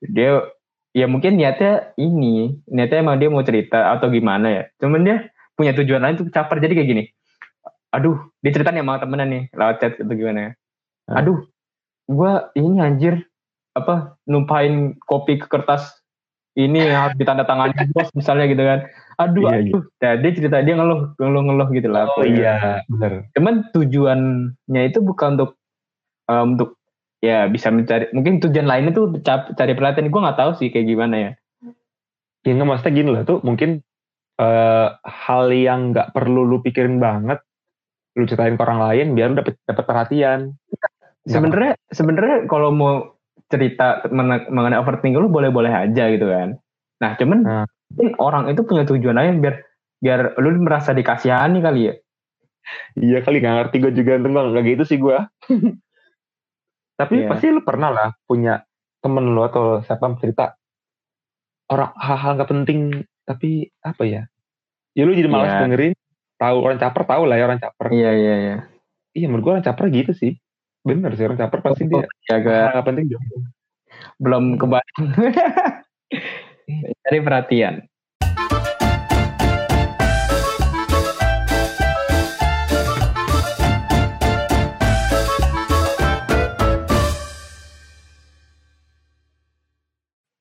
dia 0.02 0.42
ya 0.98 1.06
mungkin 1.06 1.38
niatnya 1.38 1.94
ini 1.94 2.58
niatnya 2.66 3.06
emang 3.06 3.22
dia 3.22 3.30
mau 3.30 3.46
cerita 3.46 3.94
atau 3.94 4.10
gimana 4.10 4.50
ya. 4.50 4.64
Cuman 4.82 5.06
dia 5.06 5.30
punya 5.54 5.78
tujuan 5.78 6.02
lain 6.02 6.18
tuh 6.18 6.28
caper. 6.34 6.58
Jadi 6.58 6.74
kayak 6.74 6.90
gini 6.90 7.04
aduh 7.96 8.20
dia 8.44 8.52
cerita 8.52 8.76
nih 8.76 8.84
sama 8.84 9.00
temennya 9.00 9.26
nih 9.32 9.44
lewat 9.56 9.76
chat 9.80 9.94
atau 9.96 10.16
gimana 10.16 10.40
ya. 10.40 10.52
Aduh 11.16 11.40
gue 12.06 12.32
ini 12.60 12.84
anjir 12.84 13.24
apa 13.72 14.20
numpain 14.28 15.00
kopi 15.08 15.40
ke 15.40 15.48
kertas 15.48 15.96
ini 16.56 16.88
yang 16.88 17.12
harus 17.12 17.16
ditandatangani 17.20 17.92
bos 17.92 18.10
misalnya 18.16 18.48
gitu 18.48 18.64
kan. 18.64 18.80
Aduh 19.20 19.48
iya, 19.48 19.56
aduh. 19.60 19.82
iya. 19.84 20.04
Nah, 20.04 20.14
dia 20.24 20.32
cerita 20.32 20.58
dia 20.64 20.76
ngeluh 20.76 21.00
ngeluh 21.20 21.44
ngeluh 21.52 21.68
gitu 21.76 21.88
lah. 21.92 22.08
Oh 22.16 22.24
iya. 22.24 22.84
Benar 22.88 23.28
cuman 23.36 23.54
tujuannya 23.76 24.82
itu 24.88 25.00
bukan 25.04 25.40
untuk 25.40 25.52
um, 26.32 26.56
untuk 26.56 26.70
ya 27.20 27.48
bisa 27.52 27.72
mencari 27.72 28.12
mungkin 28.16 28.40
tujuan 28.44 28.68
lainnya 28.68 28.92
tuh 28.96 29.12
cari 29.28 29.74
perhatian. 29.76 30.08
Gue 30.08 30.22
nggak 30.24 30.40
tahu 30.40 30.52
sih 30.60 30.72
kayak 30.72 30.88
gimana 30.88 31.16
ya. 31.16 31.32
Ya 32.48 32.52
nggak 32.56 32.68
maksudnya 32.68 32.94
gini 32.96 33.10
lah 33.12 33.24
tuh 33.28 33.40
mungkin 33.44 33.84
uh, 34.40 34.96
hal 35.04 35.52
yang 35.52 35.92
nggak 35.92 36.16
perlu 36.16 36.48
lu 36.48 36.64
pikirin 36.64 37.00
banget 37.00 37.44
lu 38.16 38.24
ceritain 38.24 38.56
ke 38.56 38.64
orang 38.64 38.80
lain 38.80 39.08
biar 39.12 39.28
lu 39.32 39.44
dapet 39.44 39.60
dapet 39.68 39.84
perhatian. 39.84 40.56
Sebenarnya 41.26 41.76
sebenarnya 41.90 42.46
kalau 42.48 42.70
mau 42.72 43.15
cerita 43.50 44.02
mengenai 44.10 44.80
overthinking 44.82 45.22
lu 45.22 45.30
boleh-boleh 45.30 45.70
aja 45.70 46.10
gitu 46.10 46.26
kan. 46.26 46.58
Nah 47.02 47.12
cuman 47.20 47.40
nah. 47.46 47.68
orang 48.18 48.50
itu 48.50 48.66
punya 48.66 48.84
tujuan 48.90 49.18
lain 49.18 49.44
biar 49.44 49.62
biar 50.02 50.38
lu 50.42 50.58
merasa 50.62 50.92
dikasihani 50.92 51.62
kali 51.62 51.82
ya. 51.92 51.94
Iya 52.98 53.22
kali 53.22 53.42
nggak 53.42 53.56
ngerti 53.62 53.76
gue 53.78 53.92
juga 53.94 54.18
tentang 54.18 54.50
nggak 54.50 54.66
gitu 54.66 54.84
sih 54.90 54.98
gue 54.98 55.14
tapi 57.00 57.22
yeah. 57.22 57.30
pasti 57.30 57.54
lu 57.54 57.62
pernah 57.62 57.94
lah 57.94 58.10
punya 58.26 58.66
temen 59.06 59.38
lu 59.38 59.46
atau 59.46 59.86
siapa 59.86 60.18
cerita 60.18 60.58
orang 61.70 61.94
hal-hal 61.94 62.32
nggak 62.42 62.50
penting 62.50 62.80
tapi 63.26 63.70
apa 63.86 64.04
ya? 64.06 64.24
Ya 64.98 65.04
lu 65.06 65.14
jadi 65.14 65.30
malas 65.30 65.54
yeah. 65.54 65.62
dengerin 65.62 65.94
tahu 66.42 66.58
orang 66.66 66.78
caper 66.82 67.04
tahu 67.06 67.24
lah 67.30 67.38
ya 67.38 67.46
orang 67.46 67.62
caper. 67.62 67.88
Iya 67.94 68.12
iya 68.18 68.36
iya. 68.42 68.56
Iya 69.14 69.26
menurut 69.30 69.44
gue 69.46 69.54
orang 69.62 69.66
caper 69.66 69.86
gitu 69.94 70.12
sih 70.18 70.34
bener 70.86 71.18
sih 71.18 71.26
orang 71.26 71.42
caper 71.42 71.60
pasti 71.66 71.90
dia 71.90 72.06
agak 72.30 72.78
gak 72.78 72.86
penting 72.86 73.06
juga 73.10 73.26
belum 74.22 74.62
kebayang. 74.62 75.06
Cari 77.06 77.20
perhatian. 77.22 77.76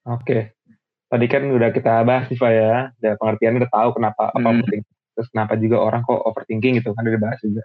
Oke, 0.05 0.53
tadi 1.09 1.27
kan 1.33 1.49
udah 1.49 1.73
kita 1.73 2.05
bahas 2.05 2.29
Pak 2.29 2.53
ya, 2.53 2.93
udah 3.01 3.13
pengertiannya 3.17 3.65
udah 3.65 3.73
tahu 3.73 3.91
kenapa 3.97 4.29
hmm. 4.29 4.37
apa 4.37 4.49
penting. 4.61 4.83
Terus 5.17 5.29
kenapa 5.33 5.53
juga 5.57 5.77
orang 5.81 6.05
kok 6.05 6.21
overthinking 6.29 6.85
gitu 6.85 6.93
kan 6.93 7.09
udah 7.09 7.21
bahas 7.21 7.41
juga 7.41 7.65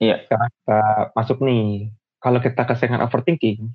iya 0.00 0.24
sekarang 0.26 0.50
kita 0.50 0.80
masuk 1.14 1.38
nih 1.44 1.90
kalau 2.18 2.38
kita 2.40 2.62
keseringan 2.66 3.04
overthinking 3.04 3.70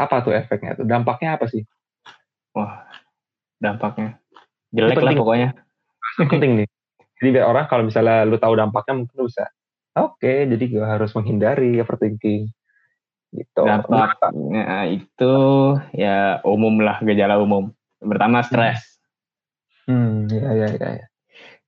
apa 0.00 0.24
tuh 0.24 0.32
efeknya 0.32 0.74
tuh 0.78 0.86
dampaknya 0.88 1.36
apa 1.36 1.46
sih 1.50 1.62
wah 2.56 2.86
dampaknya 3.60 4.18
jelek 4.72 4.98
lah 5.02 5.12
pokoknya 5.14 5.48
penting 6.30 6.64
nih 6.64 6.68
Jadi 7.20 7.36
biar 7.36 7.52
orang 7.52 7.68
kalau 7.68 7.84
misalnya 7.84 8.24
lu 8.24 8.40
tahu 8.40 8.56
dampaknya 8.56 9.04
mungkin 9.04 9.16
lu 9.20 9.28
bisa. 9.28 9.44
Oke, 9.92 10.48
jadi 10.48 10.64
gue 10.64 10.80
harus 10.80 11.12
menghindari 11.12 11.76
overthinking. 11.76 12.48
Gitu. 13.28 13.60
Dampaknya 13.60 14.88
itu 14.88 15.34
ya 15.92 16.40
umum 16.48 16.80
lah 16.80 16.96
gejala 17.04 17.36
umum. 17.36 17.76
Pertama 18.00 18.40
stres. 18.40 18.80
Hmm, 19.84 20.32
ya 20.32 20.48
ya 20.48 20.68
ya. 20.80 20.88
ya. 21.04 21.06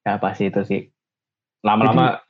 Ya 0.09 0.12
pasti 0.17 0.49
itu 0.49 0.65
sih. 0.65 0.88
Lama-lama 1.61 2.25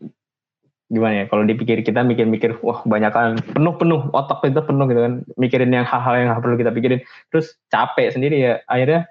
gimana 0.92 1.14
ya 1.14 1.26
kalau 1.32 1.48
dipikir 1.48 1.80
kita 1.80 2.04
mikir-mikir 2.04 2.60
wah 2.60 2.84
banyak 2.84 3.08
kan 3.16 3.40
penuh-penuh 3.40 4.12
otak 4.12 4.44
kita 4.44 4.60
penuh 4.60 4.84
gitu 4.92 5.00
kan. 5.00 5.12
Mikirin 5.40 5.72
yang 5.72 5.88
hal-hal 5.88 6.14
yang 6.20 6.28
perlu 6.44 6.60
kita 6.60 6.68
pikirin. 6.68 7.00
Terus 7.32 7.56
capek 7.72 8.12
sendiri 8.12 8.36
ya 8.36 8.54
akhirnya 8.68 9.08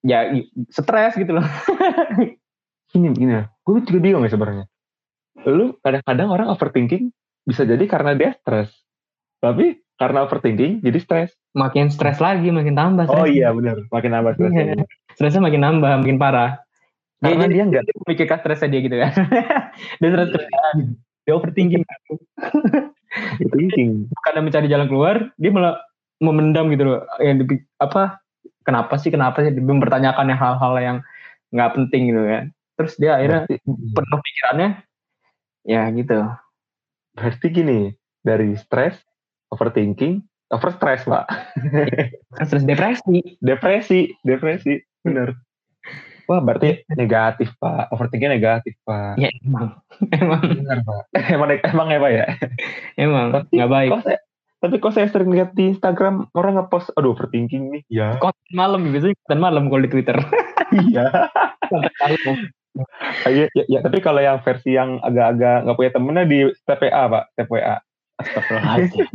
ya 0.00 0.32
stres 0.72 1.12
gitu 1.20 1.36
loh. 1.36 1.44
Ini 2.96 3.08
gini 3.12 3.32
ya 3.36 3.52
gue 3.52 3.84
juga 3.84 4.00
bingung 4.00 4.24
ya 4.24 4.32
sebenarnya. 4.32 4.64
Lu 5.44 5.76
kadang-kadang 5.84 6.28
orang 6.32 6.48
overthinking 6.56 7.12
bisa 7.44 7.68
jadi 7.68 7.84
karena 7.84 8.16
dia 8.16 8.32
stres. 8.40 8.72
Tapi 9.44 9.76
karena 10.00 10.24
overthinking 10.24 10.80
jadi 10.80 10.98
stres. 11.04 11.36
Makin 11.52 11.92
stres 11.92 12.16
lagi 12.16 12.48
makin 12.48 12.72
tambah 12.72 13.12
stress. 13.12 13.20
oh 13.20 13.28
iya 13.28 13.52
benar 13.52 13.84
makin 13.92 14.10
tambah 14.16 14.32
stresnya. 14.40 14.64
Iya. 14.72 14.84
stresnya 15.12 15.42
makin 15.44 15.60
nambah 15.60 15.92
makin 16.00 16.16
parah 16.16 16.64
karena 17.22 17.46
dia, 17.46 17.54
dia 17.54 17.64
nggak 17.70 17.84
memikirkan 18.02 18.38
stresnya 18.42 18.68
dia 18.74 18.80
gitu 18.82 18.96
kan. 18.98 19.12
Dia 20.02 20.08
stres 20.10 20.48
dia 21.22 21.32
overthinking. 21.38 21.86
Overthinking. 23.46 24.10
Karena 24.26 24.40
mencari 24.42 24.66
jalan 24.66 24.88
keluar 24.90 25.30
dia 25.38 25.50
malah 25.54 25.78
memendam 26.18 26.66
gitu 26.74 26.82
loh. 26.82 27.00
Yang 27.22 27.36
di, 27.46 27.56
apa 27.78 28.18
kenapa 28.66 28.98
sih 28.98 29.14
kenapa 29.14 29.46
sih? 29.46 29.54
Dia 29.54 29.62
mempertanyakan 29.62 30.34
yang 30.34 30.40
hal-hal 30.42 30.74
yang 30.82 30.96
nggak 31.54 31.72
penting 31.78 32.10
gitu 32.10 32.22
kan. 32.26 32.44
Terus 32.74 32.92
dia 32.98 33.22
akhirnya 33.22 33.46
berarti, 33.46 33.56
penuh 33.70 34.20
pikirannya 34.26 34.68
ya 35.62 35.82
gitu. 35.94 36.18
Berarti 37.14 37.46
gini 37.54 37.80
dari 38.26 38.58
stres 38.58 38.98
overthinking 39.54 40.26
over 40.50 40.74
stress 40.74 41.06
pak. 41.06 41.30
Stress 42.42 42.66
depresi. 42.66 43.22
Depresi 43.46 44.10
depresi 44.26 44.82
bener 45.06 45.38
Wah 46.30 46.38
berarti 46.38 46.86
negatif 46.94 47.50
pak, 47.58 47.90
overthinking 47.90 48.32
negatif 48.38 48.74
pak. 48.86 49.18
Ya 49.18 49.28
emang, 49.42 49.78
emang. 50.22 50.42
Benar 50.42 50.78
pak. 50.86 51.02
emang 51.34 51.48
emang 51.58 51.88
ya 51.90 51.98
pak 51.98 52.10
ya. 52.12 52.24
Emang. 52.94 53.28
Tapi 53.34 53.52
nggak 53.58 53.70
baik. 53.70 53.90
Kok 53.90 54.02
saya, 54.06 54.18
tapi 54.62 54.74
kok 54.78 54.94
saya 54.94 55.06
sering 55.10 55.30
lihat 55.34 55.50
di 55.58 55.74
Instagram 55.74 56.30
orang 56.38 56.54
ngepost, 56.54 56.94
aduh 56.94 57.18
overthinking 57.18 57.74
nih. 57.74 57.82
Ya. 57.90 58.08
Konten 58.22 58.54
malam 58.54 58.86
biasanya 58.94 59.18
konten 59.26 59.40
malam 59.42 59.66
kalau 59.66 59.82
di 59.82 59.90
Twitter. 59.90 60.16
iya. 60.86 61.06
ya, 63.28 63.46
ya, 63.50 63.64
ya, 63.66 63.78
tapi 63.82 63.98
kalau 63.98 64.22
yang 64.22 64.38
versi 64.40 64.78
yang 64.78 65.02
agak-agak 65.02 65.66
nggak 65.66 65.76
punya 65.76 65.92
temennya 65.92 66.24
di 66.30 66.38
TPA 66.62 67.02
pak, 67.10 67.24
TPA. 67.34 67.76
Astagfirullahaladzim. 68.22 69.08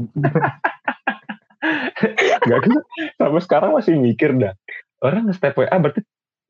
Gak 2.47 2.59
kan, 2.63 2.79
sampai 3.17 3.41
sekarang 3.41 3.71
masih 3.73 3.97
mikir 3.97 4.35
dah. 4.37 4.53
Orang 5.01 5.29
nge-TPA 5.29 5.75
berarti 5.77 6.01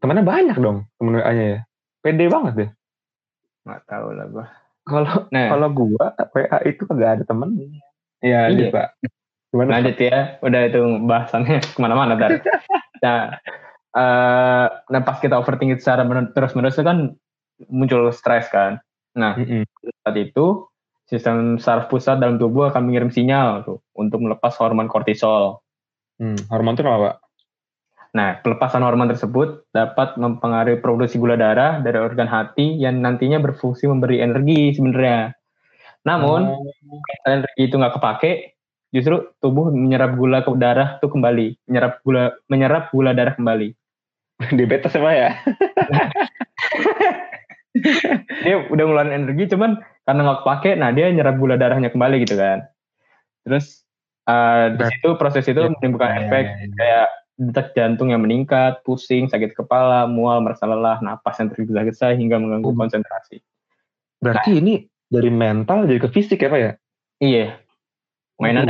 temennya 0.01 0.25
banyak 0.25 0.57
dong 0.57 0.85
temen 0.97 1.17
WA-nya 1.17 1.45
ya. 1.45 1.59
Pede 2.01 2.25
banget 2.29 2.53
deh. 2.55 2.69
Nggak 3.65 3.81
tahu 3.89 4.07
lah 4.13 4.25
gua. 4.29 4.45
Kalau 4.87 5.13
nah. 5.33 5.47
kalau 5.51 5.67
gua 5.73 6.05
WA 6.15 6.57
itu 6.63 6.81
kagak 6.87 7.11
ada 7.19 7.23
temennya 7.27 7.81
ya 8.23 8.49
iya. 8.49 8.69
Pak. 8.73 8.87
Gimana? 9.53 9.79
Lanjut 9.79 9.95
ya 9.99 10.39
udah 10.43 10.61
itu 10.67 10.81
bahasannya 11.07 11.57
ke 11.75 11.79
mana-mana 11.79 12.13
dar 12.19 12.41
nah 13.03 13.37
uh, 13.93 14.67
nah 14.89 15.01
pas 15.05 15.21
kita 15.21 15.37
overthinking 15.37 15.77
secara 15.77 16.01
terus 16.33 16.57
menerus 16.57 16.81
kan 16.81 17.13
muncul 17.69 18.09
stres 18.13 18.49
kan. 18.49 18.81
Nah 19.17 19.37
mm 19.37 19.45
-hmm. 19.45 19.63
saat 20.05 20.17
itu 20.17 20.65
sistem 21.07 21.55
saraf 21.57 21.87
pusat 21.87 22.19
dalam 22.19 22.35
tubuh 22.35 22.67
akan 22.67 22.91
mengirim 22.91 23.09
sinyal 23.09 23.63
tuh 23.63 23.79
untuk 23.95 24.19
melepas 24.21 24.53
hormon 24.59 24.91
kortisol. 24.91 25.63
Hmm, 26.19 26.35
hormon 26.51 26.75
itu 26.75 26.83
apa, 26.83 26.97
Pak? 26.99 27.15
Nah, 28.15 28.39
pelepasan 28.39 28.85
hormon 28.85 29.11
tersebut 29.11 29.67
dapat 29.75 30.15
mempengaruhi 30.15 30.79
produksi 30.79 31.19
gula 31.19 31.35
darah 31.35 31.83
dari 31.83 31.99
organ 31.99 32.29
hati 32.29 32.79
yang 32.79 33.03
nantinya 33.03 33.41
berfungsi 33.43 33.89
memberi 33.89 34.23
energi 34.23 34.71
sebenarnya. 34.75 35.35
Namun, 36.07 36.47
kalau 36.47 37.33
energi 37.43 37.61
itu 37.67 37.75
nggak 37.75 37.95
kepake, 37.99 38.31
justru 38.95 39.27
tubuh 39.43 39.67
menyerap 39.75 40.15
gula 40.15 40.39
ke 40.45 40.51
darah 40.55 40.95
itu 41.01 41.07
kembali, 41.11 41.47
menyerap 41.67 41.93
gula 42.01 42.23
menyerap 42.47 42.83
gula 42.95 43.11
darah 43.11 43.35
kembali. 43.35 43.75
Diabetes 44.55 44.93
sama 44.93 45.11
ya? 45.11 45.29
dia 48.47 48.55
udah 48.71 48.83
ngeluarin 48.87 49.13
energi, 49.13 49.51
cuman 49.51 49.77
karena 50.07 50.21
nggak 50.23 50.39
kepake, 50.47 50.71
nah 50.79 50.89
dia 50.95 51.11
nyerap 51.11 51.35
gula 51.35 51.59
darahnya 51.59 51.91
kembali 51.91 52.23
gitu 52.23 52.39
kan. 52.39 52.63
Terus 53.43 53.83
uh, 54.25 54.73
di 54.73 54.83
situ 54.87 55.09
proses 55.19 55.43
itu 55.43 55.59
ya, 55.59 55.69
menimbulkan 55.75 56.09
ya, 56.09 56.17
efek 56.25 56.45
ya, 56.47 56.55
ya. 56.55 56.67
kayak 56.79 57.07
detak 57.37 57.77
jantung 57.77 58.09
yang 58.09 58.25
meningkat, 58.25 58.81
pusing, 58.81 59.29
sakit 59.29 59.53
kepala, 59.53 60.09
mual, 60.09 60.41
merasa 60.41 60.65
lelah, 60.65 60.97
napas 61.05 61.37
yang 61.37 61.53
tergesa-gesa 61.53 62.17
hingga 62.17 62.41
mengganggu 62.41 62.73
hmm. 62.73 62.79
konsentrasi. 62.81 63.37
Berarti 64.17 64.57
nah, 64.57 64.59
ini 64.65 64.73
dari 65.07 65.29
mental 65.29 65.85
jadi 65.85 66.01
ke 66.01 66.09
fisik 66.09 66.41
ya 66.41 66.49
Pak 66.49 66.59
ya? 66.59 66.71
Iya. 67.21 67.45
Mainan. 68.41 68.65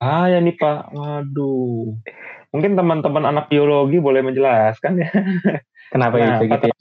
ah 0.00 0.24
ya 0.32 0.40
nih 0.40 0.56
Pak, 0.56 0.96
waduh. 0.96 1.92
Mungkin 2.56 2.72
teman-teman 2.72 3.24
anak 3.28 3.52
biologi 3.52 4.00
boleh 4.00 4.24
menjelaskan 4.24 5.04
ya. 5.04 5.10
Kenapa 5.92 6.16
nah, 6.16 6.40
gitu, 6.40 6.44
gitu 6.56 6.66
ya? 6.72 6.76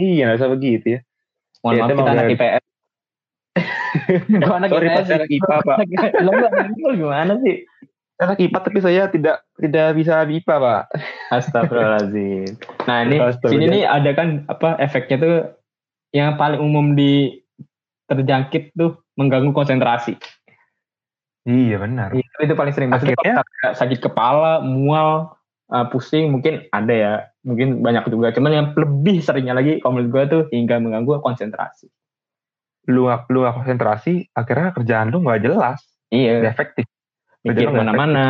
Iya, 0.00 0.22
nggak 0.24 0.38
usah 0.40 0.50
begitu 0.56 0.86
ya. 0.96 1.00
Mohon 1.60 1.76
ya, 1.76 1.80
maaf 1.80 1.90
kita 1.92 2.12
anak 2.16 2.24
IPS. 2.32 2.64
Gue 4.24 4.56
anak 4.60 4.68
Sorry, 4.72 4.86
IPS. 4.88 5.06
Sorry, 5.06 5.26
IPA, 5.28 5.56
Pak. 5.68 5.76
gimana 7.00 7.32
sih? 7.44 7.56
Anak 8.20 8.38
IPA 8.38 8.58
tapi 8.60 8.78
saya 8.84 9.02
tidak 9.08 9.42
tidak 9.56 9.96
bisa 9.96 10.22
IPA 10.28 10.56
pak. 10.60 10.82
Astagfirullahaladzim. 11.36 12.60
Nah 12.84 12.98
ini 13.08 13.16
sini 13.48 13.64
nih 13.66 13.84
ada 13.88 14.10
kan 14.12 14.44
apa 14.46 14.76
efeknya 14.76 15.16
tuh 15.16 15.36
yang 16.12 16.36
paling 16.36 16.60
umum 16.60 16.92
di 16.92 17.40
terjangkit 18.10 18.76
tuh 18.76 19.00
mengganggu 19.16 19.56
konsentrasi. 19.56 20.20
Iya 21.48 21.80
benar. 21.80 22.12
Itu, 22.12 22.36
itu 22.44 22.52
paling 22.52 22.74
sering. 22.76 22.92
Maksudnya 22.92 23.16
Akhirnya, 23.16 23.40
sakit 23.72 23.98
kepala, 24.04 24.60
mual, 24.60 25.32
uh, 25.72 25.86
pusing 25.88 26.28
mungkin 26.28 26.68
ada 26.74 26.92
ya, 26.92 27.14
mungkin 27.46 27.80
banyak 27.80 28.04
juga. 28.12 28.34
Cuman 28.36 28.52
yang 28.52 28.66
lebih 28.76 29.24
seringnya 29.24 29.56
lagi 29.56 29.80
kalau 29.80 29.96
menurut 29.96 30.10
gue 30.12 30.24
tuh 30.28 30.42
hingga 30.52 30.76
mengganggu 30.82 31.24
konsentrasi. 31.24 31.88
Lu 32.92 33.08
lu 33.32 33.40
konsentrasi, 33.46 34.28
akhirnya 34.36 34.76
kerjaan 34.76 35.08
lu 35.08 35.24
nggak 35.24 35.40
jelas. 35.46 35.80
Iya. 36.10 36.42
Gak 36.42 36.58
efektif 36.58 36.89
mikir 37.44 37.68
mana-mana 37.72 38.26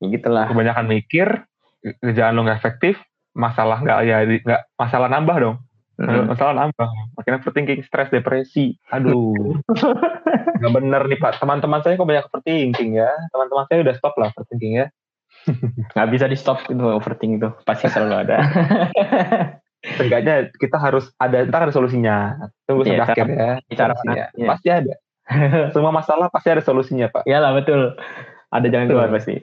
ya 0.00 0.06
gitulah. 0.08 0.48
Kebanyakan 0.48 0.86
mikir 0.88 1.28
kerjaan 1.80 2.36
lo 2.36 2.44
nggak 2.44 2.60
efektif 2.60 2.96
masalah 3.36 3.80
nggak 3.80 3.98
ya 4.04 4.16
nggak 4.24 4.62
masalah 4.76 5.08
nambah 5.12 5.36
dong. 5.38 5.56
Hmm. 6.00 6.32
masalah 6.32 6.56
nambah. 6.56 6.88
Makin 7.20 7.36
overthinking 7.44 7.84
stres 7.84 8.08
depresi. 8.08 8.72
Aduh. 8.88 9.60
Nggak 10.56 10.72
bener 10.72 11.02
nih 11.04 11.20
pak. 11.20 11.36
Teman-teman 11.44 11.84
saya 11.84 12.00
kok 12.00 12.08
banyak 12.08 12.24
overthinking 12.24 12.96
ya. 12.96 13.12
Teman-teman 13.28 13.68
saya 13.68 13.84
udah 13.84 13.94
stop 14.00 14.16
lah 14.16 14.32
overthinking 14.32 14.80
ya. 14.80 14.86
Nggak 15.92 16.08
bisa 16.08 16.24
di 16.24 16.40
stop 16.40 16.64
itu 16.72 16.80
overthinking 16.80 17.44
itu. 17.44 17.52
Pasti 17.68 17.92
selalu 17.92 18.16
ada. 18.16 18.36
Seenggaknya 20.00 20.48
kita 20.56 20.80
harus 20.80 21.12
ada, 21.20 21.44
kita 21.44 21.56
ada 21.68 21.72
solusinya. 21.72 22.48
Tunggu 22.64 22.88
yeah, 22.88 23.04
sampai 23.04 23.12
akhir 23.12 23.26
ya. 23.28 23.52
Cara 23.76 23.94
ya. 24.16 24.26
Pasti 24.48 24.68
ada. 24.72 24.94
Semua 25.74 25.92
masalah 25.94 26.26
pasti 26.28 26.50
ada 26.50 26.62
solusinya, 26.62 27.10
Pak. 27.10 27.22
Iyalah, 27.26 27.54
betul. 27.54 27.94
Ada 28.50 28.66
jalan 28.66 28.86
keluar 28.90 29.08
pasti. 29.14 29.38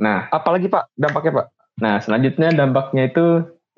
Nah, 0.00 0.26
apalagi 0.30 0.66
Pak 0.66 0.90
dampaknya, 0.98 1.42
Pak? 1.42 1.46
Nah, 1.82 1.94
selanjutnya 2.02 2.54
dampaknya 2.54 3.10
itu 3.10 3.26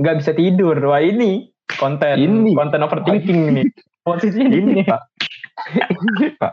nggak 0.00 0.16
bisa 0.20 0.32
tidur. 0.36 0.76
Wah, 0.80 1.00
ini 1.00 1.52
konten 1.76 2.16
ini. 2.16 2.56
konten 2.56 2.80
overthinking 2.80 3.40
ini. 3.52 3.62
Posisinya 4.06 4.54
ini, 4.54 4.80
Pak. 4.86 5.02
ini, 5.76 6.26
Pak. 6.38 6.52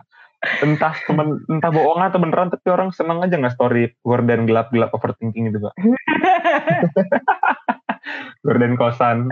Entah 0.60 0.91
temen, 1.08 1.39
entah 1.48 1.72
bohong 1.72 2.04
atau 2.04 2.19
beneran, 2.19 2.52
tapi 2.52 2.67
orang 2.67 2.91
senang 2.91 3.24
aja 3.24 3.39
nggak 3.39 3.56
story 3.56 3.96
gorden 4.04 4.43
gelap-gelap 4.43 4.91
overthinking 4.91 5.48
itu, 5.48 5.63
Pak. 5.63 5.74
gorden 8.43 8.76
kosan. 8.76 9.32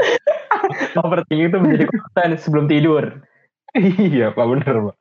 overthinking 0.95 1.51
itu 1.51 1.57
menjadi 1.59 1.85
konten 1.91 2.29
sebelum 2.39 2.65
tidur. 2.71 3.19
iya, 3.75 4.31
Pak, 4.31 4.45
bener, 4.47 4.75
Pak. 4.91 5.00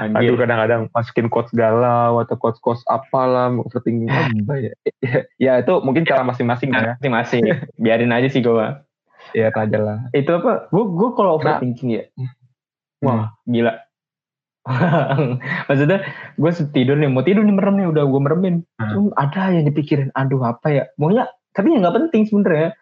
Anjir. 0.00 0.32
Aduh 0.32 0.36
kadang-kadang 0.40 0.80
masukin 0.96 1.28
quotes 1.28 1.52
galau 1.52 2.24
atau 2.24 2.32
quotes-quotes 2.40 2.80
apalah 2.88 3.52
overthinking 3.52 4.08
apa 4.16 4.54
ya. 4.56 4.72
ya 5.44 5.52
itu 5.60 5.74
mungkin 5.84 6.08
cara 6.08 6.24
masing-masing 6.24 6.72
ya. 6.72 6.96
Masing-masing. 6.96 7.42
Biarin 7.76 8.14
aja 8.14 8.28
sih 8.32 8.40
gue 8.40 8.66
Ya 9.36 9.52
aja 9.52 9.78
lah. 9.78 9.98
Itu 10.16 10.40
apa? 10.40 10.72
Gue 10.72 10.88
gue 10.88 11.08
kalau 11.12 11.36
nah. 11.36 11.60
overthinking 11.60 11.90
nah, 11.92 11.96
ya. 12.00 12.04
Wah 13.04 13.20
hmm. 13.28 13.52
gila. 13.52 13.72
Maksudnya 15.68 15.98
gue 16.36 16.50
tidur 16.72 16.96
nih, 16.96 17.08
mau 17.12 17.24
tidur 17.24 17.44
nih 17.44 17.56
merem 17.56 17.76
nih, 17.80 17.88
udah 17.92 18.04
gue 18.08 18.20
meremin. 18.20 18.56
Hmm. 18.80 19.12
Ada 19.16 19.56
yang 19.56 19.64
dipikirin, 19.68 20.08
aduh 20.16 20.40
apa 20.44 20.68
ya. 20.68 20.84
Maunya, 21.00 21.28
tapi 21.52 21.76
ya 21.76 21.80
nggak 21.80 21.96
penting 21.96 22.24
sebenernya. 22.28 22.76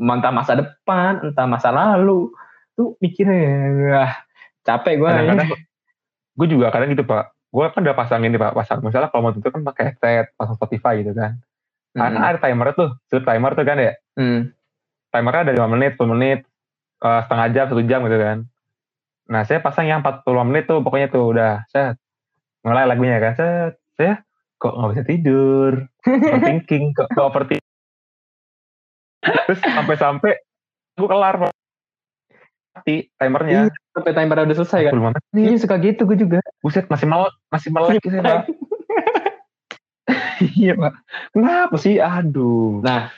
entah 0.00 0.32
masa 0.32 0.56
depan, 0.56 1.20
entah 1.20 1.44
masa 1.44 1.68
lalu. 1.68 2.32
Tuh 2.72 2.96
mikirnya, 3.04 3.68
wah, 3.92 4.12
capek 4.64 4.96
gue. 4.96 5.08
Kadang-kadang 5.12 5.50
gue 6.40 6.46
juga 6.48 6.72
kadang 6.72 6.88
gitu 6.96 7.04
pak. 7.04 7.36
Gue 7.52 7.68
kan 7.68 7.84
udah 7.84 7.92
pasang 7.92 8.24
ini 8.24 8.40
pak, 8.40 8.56
pasang 8.56 8.80
misalnya 8.80 9.12
kalau 9.12 9.28
mau 9.28 9.32
tutup 9.36 9.52
kan 9.52 9.60
pakai 9.60 9.92
headset, 9.92 10.32
pasang 10.40 10.56
Spotify 10.56 11.04
gitu 11.04 11.12
kan. 11.12 11.36
Kan 11.92 12.16
Hmm. 12.16 12.24
ada 12.24 12.38
timer 12.40 12.72
tuh, 12.72 12.96
sleep 13.12 13.28
timer 13.28 13.52
tuh 13.52 13.66
kan 13.68 13.76
ya. 13.76 13.92
Hmm. 14.16 14.48
Timernya 15.10 15.42
ada 15.44 15.52
5 15.52 15.68
menit, 15.68 15.98
10 15.98 16.08
menit, 16.16 16.40
eh, 17.02 17.20
setengah 17.26 17.46
jam, 17.52 17.64
satu 17.68 17.82
jam 17.84 18.00
gitu 18.08 18.18
kan. 18.18 18.38
Nah 19.28 19.42
saya 19.44 19.60
pasang 19.60 19.84
yang 19.90 20.00
45 20.00 20.46
menit 20.48 20.64
tuh 20.64 20.80
pokoknya 20.80 21.12
tuh 21.12 21.34
udah 21.34 21.68
set. 21.68 22.00
Mulai 22.64 22.88
lagunya 22.88 23.20
kan 23.20 23.34
set. 23.36 23.72
Saya 23.98 24.24
kok 24.56 24.72
nggak 24.72 24.90
bisa 24.96 25.04
tidur. 25.04 25.72
Overthinking, 26.06 26.84
kok, 26.96 27.08
kok 27.12 27.24
overthinking. 27.28 27.68
Terus 29.20 29.60
sampai-sampai 29.60 30.32
gue 30.96 31.08
kelar 31.08 31.34
Pak. 31.36 31.52
Mati 32.74 33.10
timernya. 33.18 33.70
Sampai 33.92 34.12
timer 34.14 34.36
udah 34.46 34.56
selesai 34.56 34.80
kan? 34.88 34.92
45 34.94 35.06
menit. 35.10 35.22
Iya 35.34 35.56
suka 35.58 35.76
gitu 35.82 36.02
gue 36.06 36.18
juga. 36.18 36.38
Buset 36.62 36.86
masih 36.86 37.06
melek, 37.10 37.34
masih 37.50 37.70
melek 37.74 37.98
gitu 38.02 38.14
ya 38.16 38.22
Pak. 38.24 38.42
Iya 40.40 40.72
Pak. 40.72 40.92
Kenapa 41.36 41.76
sih? 41.76 42.00
Aduh. 42.00 42.80
Nah, 42.80 43.12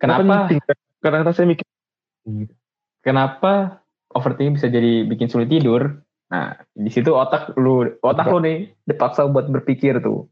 kenapa? 0.00 0.48
Kadang-kadang 1.04 1.36
saya 1.36 1.46
mikir. 1.46 1.66
kenapa 3.06 3.84
overthinking 4.10 4.58
bisa 4.58 4.66
jadi 4.66 5.06
bikin 5.06 5.30
sulit 5.30 5.46
tidur? 5.52 6.00
Nah, 6.26 6.58
di 6.74 6.90
situ 6.90 7.14
otak 7.14 7.54
lu 7.54 7.86
otak 8.02 8.26
lu 8.26 8.42
nih 8.42 8.72
dipaksa 8.88 9.28
buat 9.30 9.46
berpikir 9.46 10.02
tuh. 10.02 10.26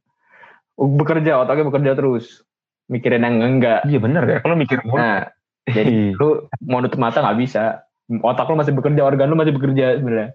Bekerja, 0.75 1.39
otaknya 1.39 1.71
bekerja 1.71 1.93
terus. 1.95 2.43
Mikirin 2.91 3.23
yang 3.23 3.39
enggak. 3.39 3.87
Iya 3.87 3.99
bener 4.03 4.25
ya. 4.27 4.39
Kalau 4.43 4.57
mikir 4.59 4.83
mulu. 4.83 4.99
Nah, 4.99 5.31
jadi 5.71 6.17
lu 6.19 6.51
mau 6.67 6.83
nutup 6.83 6.99
mata 6.99 7.23
nggak 7.23 7.39
bisa. 7.39 7.85
Otak 8.07 8.47
lu 8.47 8.57
masih 8.57 8.73
bekerja, 8.73 9.01
organ 9.01 9.27
lu 9.27 9.37
masih 9.37 9.53
bekerja 9.53 9.97
sebenarnya. 9.97 10.31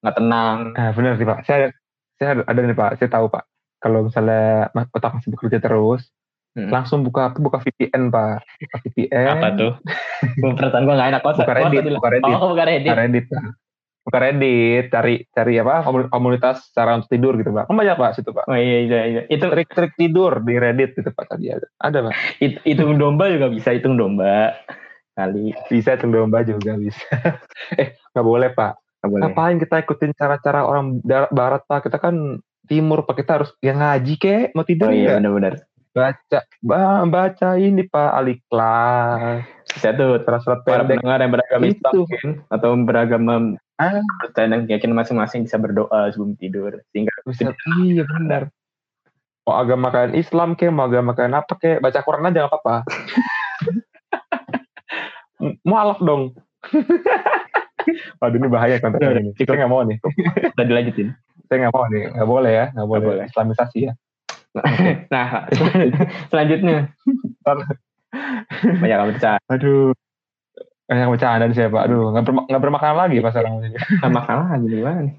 Nggak 0.00 0.16
tenang. 0.16 0.58
Nah, 0.72 0.90
benar 0.92 1.12
sih 1.16 1.24
Pak. 1.24 1.38
Saya 1.42 1.72
saya 2.14 2.40
ada- 2.40 2.60
nih 2.62 2.76
Pak. 2.76 2.90
Saya 2.96 3.08
tahu 3.08 3.28
Pak. 3.28 3.44
Kalau 3.80 4.04
misalnya 4.04 4.68
otak 4.92 5.16
masih 5.16 5.32
bekerja 5.32 5.56
terus, 5.58 6.04
Hmm. 6.50 6.68
langsung 6.68 7.00
buka 7.00 7.32
buka 7.32 7.56
VPN 7.58 8.10
Pak. 8.10 8.42
Buka 8.42 8.76
VPN. 8.82 9.26
Apa 9.30 9.48
tuh? 9.54 9.72
Perasaan 10.58 10.84
gua 10.84 10.94
nggak 10.94 11.10
enak 11.10 11.20
kok. 11.22 11.32
Buka 11.38 11.54
Reddit, 11.54 11.82
buka 11.90 12.08
Reddit. 12.10 12.34
Oh, 12.34 12.48
buka 12.50 12.64
Reddit. 12.66 12.86
Buka 12.86 12.98
Reddit 12.98 13.26
Pak. 13.26 13.42
Buka 14.00 14.18
Reddit, 14.18 14.84
cari 14.88 15.14
cari 15.30 15.54
apa? 15.56 15.74
komu- 15.80 16.08
Komunitas 16.08 16.72
cara 16.72 16.92
untuk 16.94 17.08
tidur 17.08 17.36
gitu 17.36 17.52
Pak. 17.52 17.68
Kan 17.68 17.76
banyak 17.76 17.96
Pak 17.96 18.10
situ 18.12 18.30
Pak. 18.30 18.44
Oh 18.44 18.56
iya, 18.56 18.78
iya, 18.82 19.00
iya. 19.06 19.20
Itu 19.28 19.46
Trik-trik 19.46 19.94
tidur 19.94 20.40
di 20.40 20.54
Reddit 20.56 20.92
gitu 20.92 21.08
Pak 21.08 21.24
tadi 21.30 21.48
ada. 21.48 21.64
Ada 21.78 21.98
Pak. 22.02 22.12
it- 22.38 22.60
hitung 22.66 22.96
domba 22.96 23.28
juga 23.28 23.46
bisa 23.46 23.70
hitung 23.70 23.94
domba. 23.94 24.52
Kali. 25.12 25.52
Bisa 25.66 25.94
domba 25.96 26.40
juga 26.40 26.74
bisa. 26.74 27.04
eh 27.80 27.98
nggak 28.10 28.24
boleh 28.24 28.50
Pak. 28.50 28.72
Nggak 29.00 29.08
boleh. 29.08 29.22
Ngapain 29.26 29.56
kita 29.58 29.76
ikutin 29.80 30.12
cara-cara 30.12 30.62
orang 30.62 31.00
barat 31.28 31.62
Pak? 31.64 31.86
Kita 31.86 31.96
kan 31.96 32.38
timur 32.64 33.02
Pak. 33.02 33.16
Kita 33.16 33.30
harus 33.36 33.50
yang 33.58 33.78
ngaji 33.78 34.14
kek. 34.16 34.44
Mau 34.52 34.62
tidur 34.62 34.88
Oh 34.88 34.94
iya, 34.94 35.16
benar-benar. 35.16 35.66
baca 35.90 36.46
ba- 36.62 37.02
baca 37.02 37.58
ini 37.58 37.82
pak 37.82 38.14
aliklas 38.14 39.42
Bisa 39.66 39.90
tuh 39.90 40.22
surat-surat 40.22 40.62
para 40.62 40.86
pendengar 40.86 41.18
yang 41.18 41.34
beragama 41.34 41.66
Itu. 41.66 41.74
Islam 41.74 41.92
mungkin 41.98 42.28
atau 42.46 42.70
beragama 42.78 43.34
Ah. 43.74 43.98
percaya 44.22 44.46
dan 44.46 44.70
keyakinan 44.70 44.94
masing-masing 44.94 45.50
bisa 45.50 45.58
berdoa 45.58 46.14
sebelum 46.14 46.38
tidur 46.38 46.78
sehingga 46.94 47.10
bisa 47.26 47.50
iya 47.82 48.06
benar 48.06 48.54
mau 49.42 49.58
agama 49.58 49.90
kalian 49.90 50.14
Islam 50.14 50.54
ke 50.54 50.70
mau 50.70 50.86
agama 50.86 51.10
kalian 51.10 51.34
apa 51.34 51.58
ke 51.58 51.82
baca 51.82 52.06
Quran 52.06 52.28
aja 52.28 52.38
nggak 52.38 52.52
apa-apa 52.54 52.76
mualaf 55.64 55.98
dong 56.00 56.34
Waduh 58.20 58.36
ini 58.36 58.48
bahaya 58.52 58.76
konten 58.76 59.00
ini. 59.00 59.32
Saya 59.40 59.64
nggak 59.64 59.72
mau 59.72 59.82
nih. 59.82 59.96
udah 60.52 60.66
dilanjutin. 60.68 61.08
Saya 61.48 61.56
nggak 61.66 61.74
mau 61.74 61.88
nih. 61.88 62.02
Nggak 62.12 62.28
boleh 62.28 62.52
ya. 62.52 62.66
Nggak 62.76 62.88
boleh. 62.92 63.06
boleh. 63.08 63.24
Islamisasi 63.26 63.78
ya. 63.88 63.92
Nah, 65.14 65.46
selanjutnya 66.26 66.90
banyak 68.82 68.90
yang 68.90 69.06
bercanda 69.06 69.38
Aduh. 69.46 69.94
Kayak 70.90 71.06
bercandaan 71.06 71.54
saya 71.54 71.70
Pak. 71.70 71.82
Aduh. 71.86 72.10
Nggak, 72.12 72.24
berma- 72.26 72.46
nggak 72.50 72.62
bermakna 72.62 72.92
lagi 72.98 73.16
Pak 73.22 73.30
sekarang 73.30 73.52
ini. 73.62 73.78
sama 74.02 74.20
kalah 74.26 74.58
gimana 74.58 75.00
nih? 75.06 75.14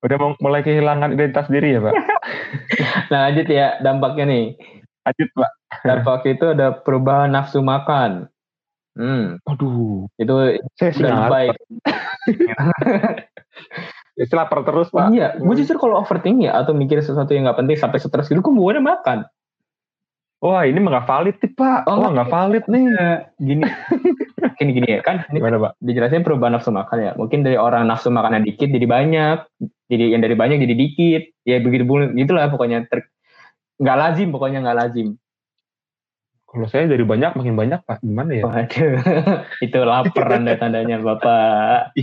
Udah 0.00 0.16
mau 0.16 0.30
mulai 0.40 0.64
kehilangan 0.64 1.12
identitas 1.12 1.50
diri 1.52 1.76
ya 1.76 1.80
Pak. 1.84 1.94
Nah 3.10 3.26
lanjut 3.26 3.46
ya 3.50 3.82
dampaknya 3.82 4.24
nih. 4.30 4.44
Lanjut 5.02 5.28
Pak. 5.34 5.50
Dampak 5.82 6.22
itu 6.30 6.46
ada 6.54 6.78
perubahan 6.78 7.34
nafsu 7.34 7.58
makan. 7.58 8.29
Hmm, 9.00 9.40
Aduh. 9.48 10.12
itu 10.20 10.34
Saya 10.76 10.90
sih 10.92 11.00
udah 11.00 11.12
nggak 11.16 11.32
baik. 11.32 11.56
Ya, 14.20 14.24
saya 14.28 14.36
lapar 14.44 14.60
terus 14.68 14.92
Pak. 14.92 15.08
Iya, 15.08 15.40
gue 15.40 15.54
justru 15.56 15.80
kalau 15.80 16.04
overthinking 16.04 16.44
ya 16.44 16.60
atau 16.60 16.76
mikir 16.76 17.00
sesuatu 17.00 17.32
yang 17.32 17.48
nggak 17.48 17.64
penting 17.64 17.76
sampai 17.80 17.96
stres 17.96 18.28
gitu, 18.28 18.44
gue 18.44 18.52
bukannya 18.52 18.84
makan. 18.84 19.18
Wah 20.40 20.64
ini 20.64 20.80
mah 20.80 21.00
nggak 21.00 21.08
valid 21.08 21.36
nih 21.36 21.52
Pak. 21.52 21.80
Oh, 21.84 22.00
Wah 22.00 22.10
nggak 22.16 22.32
valid 22.32 22.64
nih. 22.68 22.84
Gini, 23.40 23.64
gini 24.60 24.70
gini 24.72 24.88
ya 24.88 25.00
kan? 25.04 25.24
Ini 25.28 25.36
Gimana 25.36 25.56
Pak? 25.60 25.72
dijelasin 25.80 26.24
perubahan 26.24 26.56
nafsu 26.56 26.72
makan 26.72 26.98
ya. 27.00 27.12
Mungkin 27.16 27.44
dari 27.44 27.60
orang 27.60 27.84
nafsu 27.84 28.08
makannya 28.08 28.48
dikit 28.48 28.72
jadi 28.72 28.86
banyak, 28.88 29.36
jadi 29.92 30.04
yang 30.16 30.24
dari 30.24 30.36
banyak 30.36 30.64
jadi 30.64 30.76
dikit. 30.76 31.22
Ya 31.44 31.60
begitu 31.60 31.84
gitulah 32.16 32.48
pokoknya. 32.48 32.88
Ter, 32.88 33.04
nggak 33.80 33.96
lazim 34.00 34.28
pokoknya 34.32 34.64
nggak 34.64 34.78
lazim. 34.80 35.20
Kalau 36.50 36.66
saya 36.66 36.90
dari 36.90 37.06
banyak 37.06 37.38
makin 37.38 37.54
banyak 37.54 37.80
Pak. 37.86 38.02
Gimana 38.02 38.30
ya? 38.34 38.42
Waduh, 38.42 38.98
itu 39.66 39.78
lapar 39.86 40.26
anda 40.34 40.58
tandanya 40.58 40.98
bapak. 40.98 41.94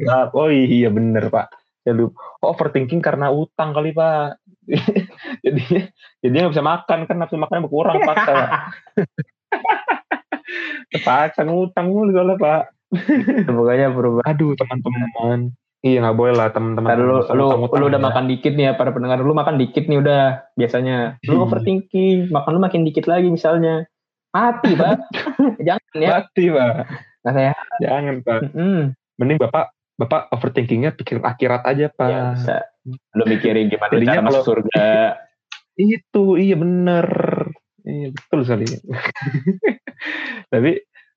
Iya. 0.00 0.32
Oh 0.32 0.48
iya 0.48 0.88
bener 0.88 1.28
Pak. 1.28 1.52
Lupa. 1.92 2.40
Oh, 2.40 2.56
overthinking 2.56 3.04
karena 3.04 3.28
utang 3.28 3.76
kali 3.76 3.92
Pak. 3.92 4.40
jadi 5.44 5.92
jadi 6.24 6.32
nggak 6.32 6.52
bisa 6.56 6.64
makan 6.64 7.04
kan 7.04 7.16
nafsu 7.20 7.36
makannya 7.36 7.68
berkurang 7.68 8.00
paksa 8.00 8.32
Pak. 8.32 8.52
Terpaksa 10.96 11.44
ngutang 11.44 11.92
mulu 11.92 12.16
soalnya 12.16 12.40
Pak. 12.40 12.62
pokoknya 13.44 13.92
perubahan. 13.92 14.26
Aduh 14.32 14.56
teman-teman. 14.56 15.52
Iya 15.86 16.02
nggak 16.02 16.18
boleh 16.18 16.34
lah 16.34 16.48
teman-teman. 16.50 16.98
Lu, 16.98 17.22
lu, 17.22 17.46
lu 17.62 17.84
udah 17.86 18.00
ya. 18.02 18.06
makan 18.10 18.24
dikit 18.26 18.52
nih 18.52 18.64
ya 18.66 18.72
para 18.74 18.90
pendengar 18.90 19.22
lu 19.22 19.30
makan 19.30 19.54
dikit 19.54 19.86
nih 19.86 20.02
udah 20.02 20.22
biasanya 20.58 21.14
lu 21.22 21.38
Iya. 21.38 21.42
overthinking 21.46 22.18
makan 22.34 22.50
lu 22.50 22.60
makin 22.60 22.82
dikit 22.82 23.06
lagi 23.06 23.30
misalnya 23.30 23.86
mati 24.34 24.74
pak 24.74 24.98
jangan 25.66 25.94
ya 25.96 26.10
Mati 26.18 26.44
Pak. 26.50 26.72
nah 27.22 27.32
saya 27.32 27.52
Jangan 27.78 28.14
Pak. 28.20 28.40
hmm, 28.50 28.82
Mending 29.16 29.38
Bapak 29.38 29.70
Bapak 29.96 30.28
overthinkingnya 30.28 30.90
pikirin 30.92 31.22
akhirat 31.22 31.62
aja 31.64 31.86
Pak. 31.88 32.08
ya 32.10 32.22
bisa 32.34 32.56
lu 33.14 33.22
mikirin 33.24 33.70
gimana 33.70 33.94
Jadinya 33.94 34.14
cara 34.16 34.26
masuk 34.26 34.44
surga 34.44 34.88
Itu 35.76 36.36
iya 36.36 36.56
bener. 36.56 37.06
Iya 37.84 38.08
betul 38.10 38.40
sekali. 38.42 38.64
tapi 40.52 40.70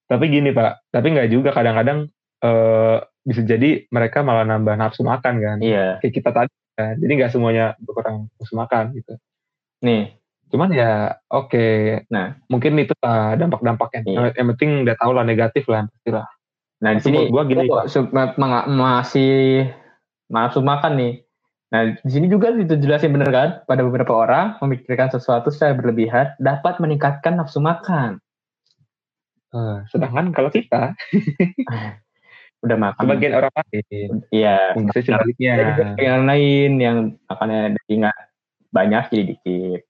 tapi 0.03 0.25
gini 0.27 0.49
pak, 0.49 0.83
tapi 0.89 1.07
nggak 1.09 1.29
juga 1.29 1.49
kadang-kadang 1.49 2.09
eh, 2.43 2.97
bisa 3.23 3.41
jadi 3.43 3.85
mereka 3.91 4.23
malah 4.25 4.47
nambah 4.47 4.75
nafsu 4.79 5.05
makan 5.05 5.33
kan. 5.39 5.57
iya 5.59 5.99
Kayak 6.01 6.13
kita 6.13 6.29
tadi 6.31 6.53
kan. 6.75 6.95
Jadi 6.97 7.11
nggak 7.19 7.31
semuanya 7.31 7.75
berkurang 7.83 8.31
nafsu 8.39 8.55
makan 8.55 8.95
gitu. 8.95 9.13
nih 9.83 10.15
Cuman 10.49 10.73
ya 10.73 11.13
oke. 11.29 11.67
Nah. 12.09 12.33
mungkin 12.49 12.73
itu 12.81 12.97
lah 13.05 13.37
dampak-dampaknya. 13.37 14.01
Iya. 14.01 14.19
Yang, 14.33 14.47
penting 14.55 14.69
udah 14.87 14.95
tahu 14.97 15.11
lah 15.13 15.23
negatif 15.27 15.63
lah 15.69 15.85
pastilah. 15.85 16.27
nah 16.79 16.95
di 16.95 17.03
sini 17.03 17.27
gua 17.27 17.43
gini, 17.43 17.67
ma- 18.15 18.63
masih 18.71 19.67
nafsu 20.31 20.63
makan 20.63 20.95
nih 20.95 21.13
nah 21.69 21.91
di 21.91 22.07
sini 22.07 22.31
juga 22.31 22.55
itu 22.55 22.79
jelasin 22.79 23.11
bener 23.11 23.29
kan 23.29 23.49
pada 23.67 23.83
beberapa 23.83 24.15
orang 24.15 24.55
memikirkan 24.63 25.11
sesuatu 25.11 25.51
secara 25.51 25.75
berlebihan 25.75 26.33
dapat 26.39 26.79
meningkatkan 26.79 27.35
nafsu 27.35 27.59
makan 27.59 28.23
Eh, 29.49 29.77
sedangkan 29.89 30.29
kalau 30.29 30.53
kita 30.53 30.93
udah 32.59 32.77
makan. 32.77 33.03
Sebagian 33.07 33.33
orang 33.39 33.53
lain, 33.55 34.11
iya. 34.35 34.75
Sebaliknya. 34.75 35.53
Yang 35.95 36.21
lain 36.27 36.71
yang 36.79 36.97
makannya 37.27 37.79
nggak 37.87 38.17
banyak 38.69 39.03
jadi 39.11 39.23
dikit. 39.35 39.81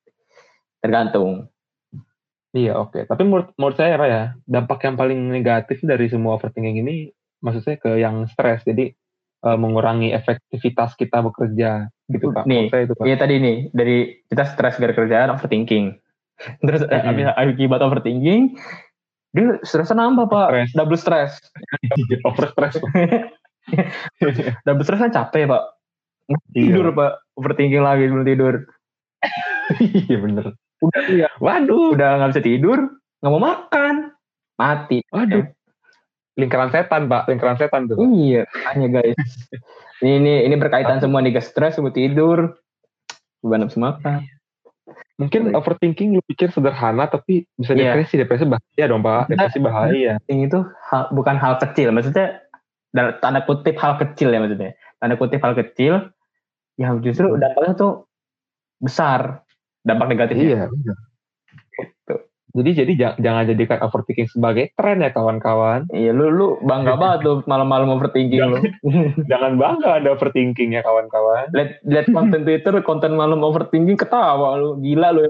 Tergantung. 0.79 1.49
Iya 2.49 2.81
oke, 2.81 3.05
tapi 3.05 3.21
menurut 3.29 3.53
menurut 3.61 3.77
saya 3.77 3.93
apa 3.93 4.07
ya 4.09 4.23
dampak 4.49 4.81
yang 4.81 4.97
paling 4.97 5.21
negatif 5.29 5.85
dari 5.85 6.09
semua 6.09 6.33
overthinking 6.33 6.81
ini, 6.81 7.13
maksud 7.45 7.61
saya 7.61 7.77
ke 7.77 8.01
yang 8.01 8.25
stres, 8.25 8.65
jadi 8.65 8.89
eh, 9.45 9.57
mengurangi 9.61 10.09
efektivitas 10.17 10.97
kita 10.97 11.21
bekerja 11.21 11.93
gitu 12.09 12.33
pak. 12.33 12.49
Nih, 12.49 12.73
saya 12.73 12.89
itu 12.89 12.97
pak. 12.97 13.05
Iya 13.05 13.15
tadi 13.21 13.35
nih 13.37 13.57
dari 13.69 13.97
kita 14.25 14.49
stres 14.49 14.81
gara 14.81 14.97
kerjaan 14.97 15.29
overthinking. 15.29 15.93
Terus 16.65 16.89
eh, 16.89 17.29
akibat 17.37 17.85
overthinking 17.85 18.57
dia 19.29 19.61
stresnya 19.61 19.99
nambah 19.99 20.25
pak 20.25 20.47
Stres. 20.49 20.69
double 20.73 20.97
stress 20.97 21.31
Over 22.27 22.45
stress. 22.49 22.73
double 24.65 24.83
stress 24.83 25.01
kan 25.01 25.13
capek 25.13 25.45
pak 25.45 25.63
Iya. 26.53 26.77
tidur 26.77 26.93
pak 26.93 27.25
overthinking 27.33 27.81
lagi 27.81 28.05
sebelum 28.05 28.21
tidur 28.23 28.53
iya 29.79 30.17
bener. 30.17 30.45
udah 30.79 31.03
ya 31.09 31.29
Waduh. 31.37 31.93
udah 31.93 32.09
nggak 32.17 32.29
bisa 32.31 32.43
tidur 32.43 32.79
nggak 33.19 33.31
mau 33.31 33.41
makan 33.43 33.95
mati. 34.55 34.99
Waduh. 35.09 35.43
Lingkaran 36.35 36.67
setan, 36.69 37.07
Pak. 37.07 37.27
Lingkaran 37.27 37.55
setan 37.55 37.87
tuh. 37.87 37.99
Iya, 37.99 38.47
hanya 38.65 38.87
guys. 38.93 39.15
ini, 39.99 40.15
ini 40.15 40.33
ini 40.47 40.55
berkaitan 40.55 40.99
semua 40.99 41.19
nih, 41.19 41.31
guys. 41.31 41.47
Stres, 41.47 41.75
mau 41.75 41.91
tidur, 41.91 42.55
beban 43.39 43.63
nafsu 43.63 43.75
makan. 43.75 44.23
Mungkin 45.19 45.51
overthinking 45.51 46.15
lu 46.15 46.23
pikir 46.23 46.47
sederhana 46.53 47.09
tapi 47.11 47.43
bisa 47.59 47.75
Iya. 47.75 47.93
depresi. 47.95 48.15
Depresi 48.15 48.45
bahaya 48.47 48.85
dong, 48.87 49.03
Pak. 49.03 49.27
Depresi 49.27 49.59
bahaya. 49.59 50.13
Ini 50.31 50.47
tuh 50.47 50.63
hal, 50.89 51.11
bukan 51.11 51.35
hal 51.35 51.59
kecil, 51.59 51.91
maksudnya 51.91 52.39
tanda 52.95 53.43
kutip 53.43 53.75
hal 53.77 53.99
kecil 53.99 54.31
ya 54.31 54.39
maksudnya. 54.39 54.73
Tanda 54.99 55.15
kutip 55.19 55.39
hal 55.43 55.53
kecil 55.55 56.11
yang 56.79 57.03
justru 57.03 57.35
dampaknya 57.35 57.75
tuh 57.75 58.07
besar 58.79 59.43
dampak 59.83 60.07
negatifnya. 60.15 60.45
Iya, 60.45 60.63
benar. 60.71 60.97
Jadi 62.49 62.69
jadi 62.73 62.91
ja- 62.97 63.17
jangan 63.21 63.45
jadikan 63.45 63.77
overthinking 63.85 64.25
sebagai 64.25 64.73
tren 64.73 65.05
ya 65.05 65.13
kawan-kawan. 65.13 65.85
Iya, 65.93 66.17
lu 66.17 66.33
lu 66.33 66.47
bangga 66.65 66.97
banget 67.01 67.19
tuh 67.21 67.37
malam-malam 67.45 67.93
overthinking 67.93 68.41
lu. 68.41 68.57
Jangan 69.29 69.61
bangga 69.61 70.01
ada 70.01 70.17
overthinking 70.17 70.73
ya 70.73 70.81
kawan-kawan. 70.81 71.53
lihat 71.53 71.77
lihat 71.85 72.09
konten 72.09 72.41
Twitter, 72.49 72.73
konten 72.81 73.13
malam 73.13 73.45
overthinking 73.45 74.01
ketawa 74.01 74.57
lu, 74.57 74.81
gila 74.81 75.13
lu. 75.13 75.29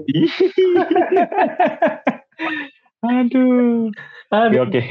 Aduh. 3.00 3.92
Aduh. 4.32 4.64
oke. 4.64 4.82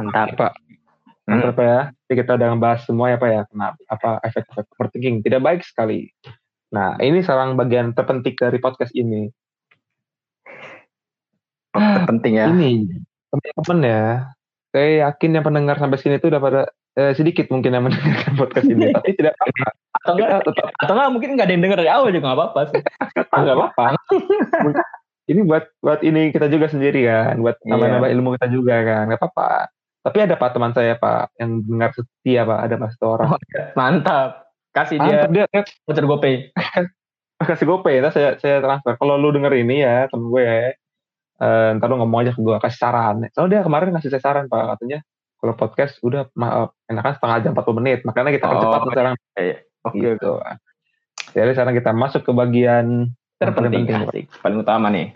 Mantap. 0.00 0.28
Pak. 0.40 0.61
Mantap 1.32 1.56
ya. 1.58 1.78
Jadi 2.08 2.14
kita 2.20 2.30
udah 2.36 2.48
ngebahas 2.52 2.80
semua 2.84 3.06
ya 3.08 3.16
Pak 3.16 3.30
ya. 3.32 3.42
Kenapa 3.48 3.76
apa 3.88 4.10
efek-efek 4.28 4.66
overthinking 4.76 5.16
tidak 5.24 5.40
baik 5.40 5.60
sekali. 5.64 6.12
Nah, 6.72 6.96
ini 7.00 7.20
sekarang 7.20 7.56
bagian 7.56 7.92
terpenting 7.92 8.36
dari 8.36 8.58
podcast 8.60 8.92
ini. 8.96 9.28
Penting 12.08 12.32
ya. 12.36 12.46
Ini 12.52 12.88
teman-teman 13.32 13.78
ya. 13.84 14.04
Saya 14.72 14.88
yakin 15.08 15.36
yang 15.36 15.44
pendengar 15.44 15.76
sampai 15.76 16.00
sini 16.00 16.16
itu 16.16 16.28
udah 16.32 16.40
pada 16.40 16.62
eh, 16.96 17.12
sedikit 17.16 17.48
mungkin 17.52 17.76
yang 17.76 17.84
mendengarkan 17.84 18.32
podcast 18.36 18.68
ini, 18.68 18.88
tapi 18.96 19.16
tidak 19.16 19.36
apa-apa. 19.36 19.68
Atau 20.02 20.12
enggak, 20.16 20.28
tetap 20.48 20.66
atau 20.80 20.92
enggak 20.96 21.10
mungkin 21.12 21.30
enggak 21.36 21.46
ada 21.48 21.52
yang 21.52 21.62
denger 21.64 21.78
dari 21.84 21.90
awal 21.92 22.08
juga 22.08 22.24
enggak 22.24 22.38
apa-apa 22.40 22.60
sih. 22.72 22.82
nggak 23.32 23.56
apa-apa. 23.56 23.86
ini 25.30 25.40
buat 25.46 25.64
buat 25.80 26.00
ini 26.02 26.22
kita 26.32 26.46
juga 26.48 26.66
sendiri 26.72 27.04
kan, 27.04 27.36
buat 27.40 27.56
Iya. 27.62 27.68
nambah-nambah 27.76 28.10
ilmu 28.16 28.28
kita 28.40 28.48
juga 28.48 28.74
kan, 28.84 29.02
nggak 29.12 29.20
apa-apa. 29.20 29.50
Tapi 30.02 30.18
ada 30.18 30.34
pak 30.34 30.50
teman 30.50 30.74
saya 30.74 30.98
pak 30.98 31.30
yang 31.38 31.62
dengar 31.62 31.94
setia 31.94 32.42
pak, 32.42 32.58
ada 32.58 32.74
pak 32.74 32.88
satu 32.98 33.06
orang. 33.14 33.28
Mantap. 33.78 34.30
Kasih 34.74 34.98
dia 34.98 35.28
Mantap, 35.28 35.30
dia, 35.30 35.44
dia 35.46 35.62
voucher 35.86 36.06
GoPay. 36.10 36.34
kasih 37.50 37.66
GoPay, 37.66 37.94
ntar 38.02 38.12
saya 38.14 38.28
saya 38.42 38.58
transfer. 38.58 38.98
Kalau 38.98 39.14
lu 39.18 39.30
denger 39.30 39.52
ini 39.54 39.82
ya 39.82 40.10
temen 40.10 40.26
gue 40.30 40.42
ya, 40.42 40.74
eh, 41.38 41.68
ntar 41.78 41.86
lu 41.86 42.02
ngomong 42.02 42.26
aja 42.26 42.32
ke 42.34 42.40
gue 42.42 42.56
kasih 42.58 42.78
saran. 42.82 43.16
Soalnya 43.30 43.58
dia 43.58 43.60
kemarin 43.62 43.94
ngasih 43.94 44.10
saya 44.10 44.22
saran 44.22 44.46
pak, 44.50 44.78
katanya 44.78 45.06
kalau 45.42 45.54
podcast 45.58 45.98
udah 46.06 46.30
maaf 46.38 46.74
enakan 46.86 47.18
setengah 47.18 47.36
jam 47.42 47.50
40 47.58 47.78
menit, 47.82 47.98
makanya 48.06 48.30
kita 48.30 48.46
Oh, 48.46 48.50
percepat 48.54 48.80
sekarang 48.94 49.14
Oke, 49.82 49.98
gitu. 49.98 50.32
Jadi 51.34 51.50
sekarang 51.54 51.74
kita 51.74 51.90
masuk 51.90 52.22
ke 52.22 52.30
bagian 52.30 53.10
paling 53.10 53.38
terpenting 53.38 53.82
penting. 53.90 54.06
asik. 54.06 54.24
Paling 54.38 54.58
utama 54.62 54.86
nih. 54.94 55.10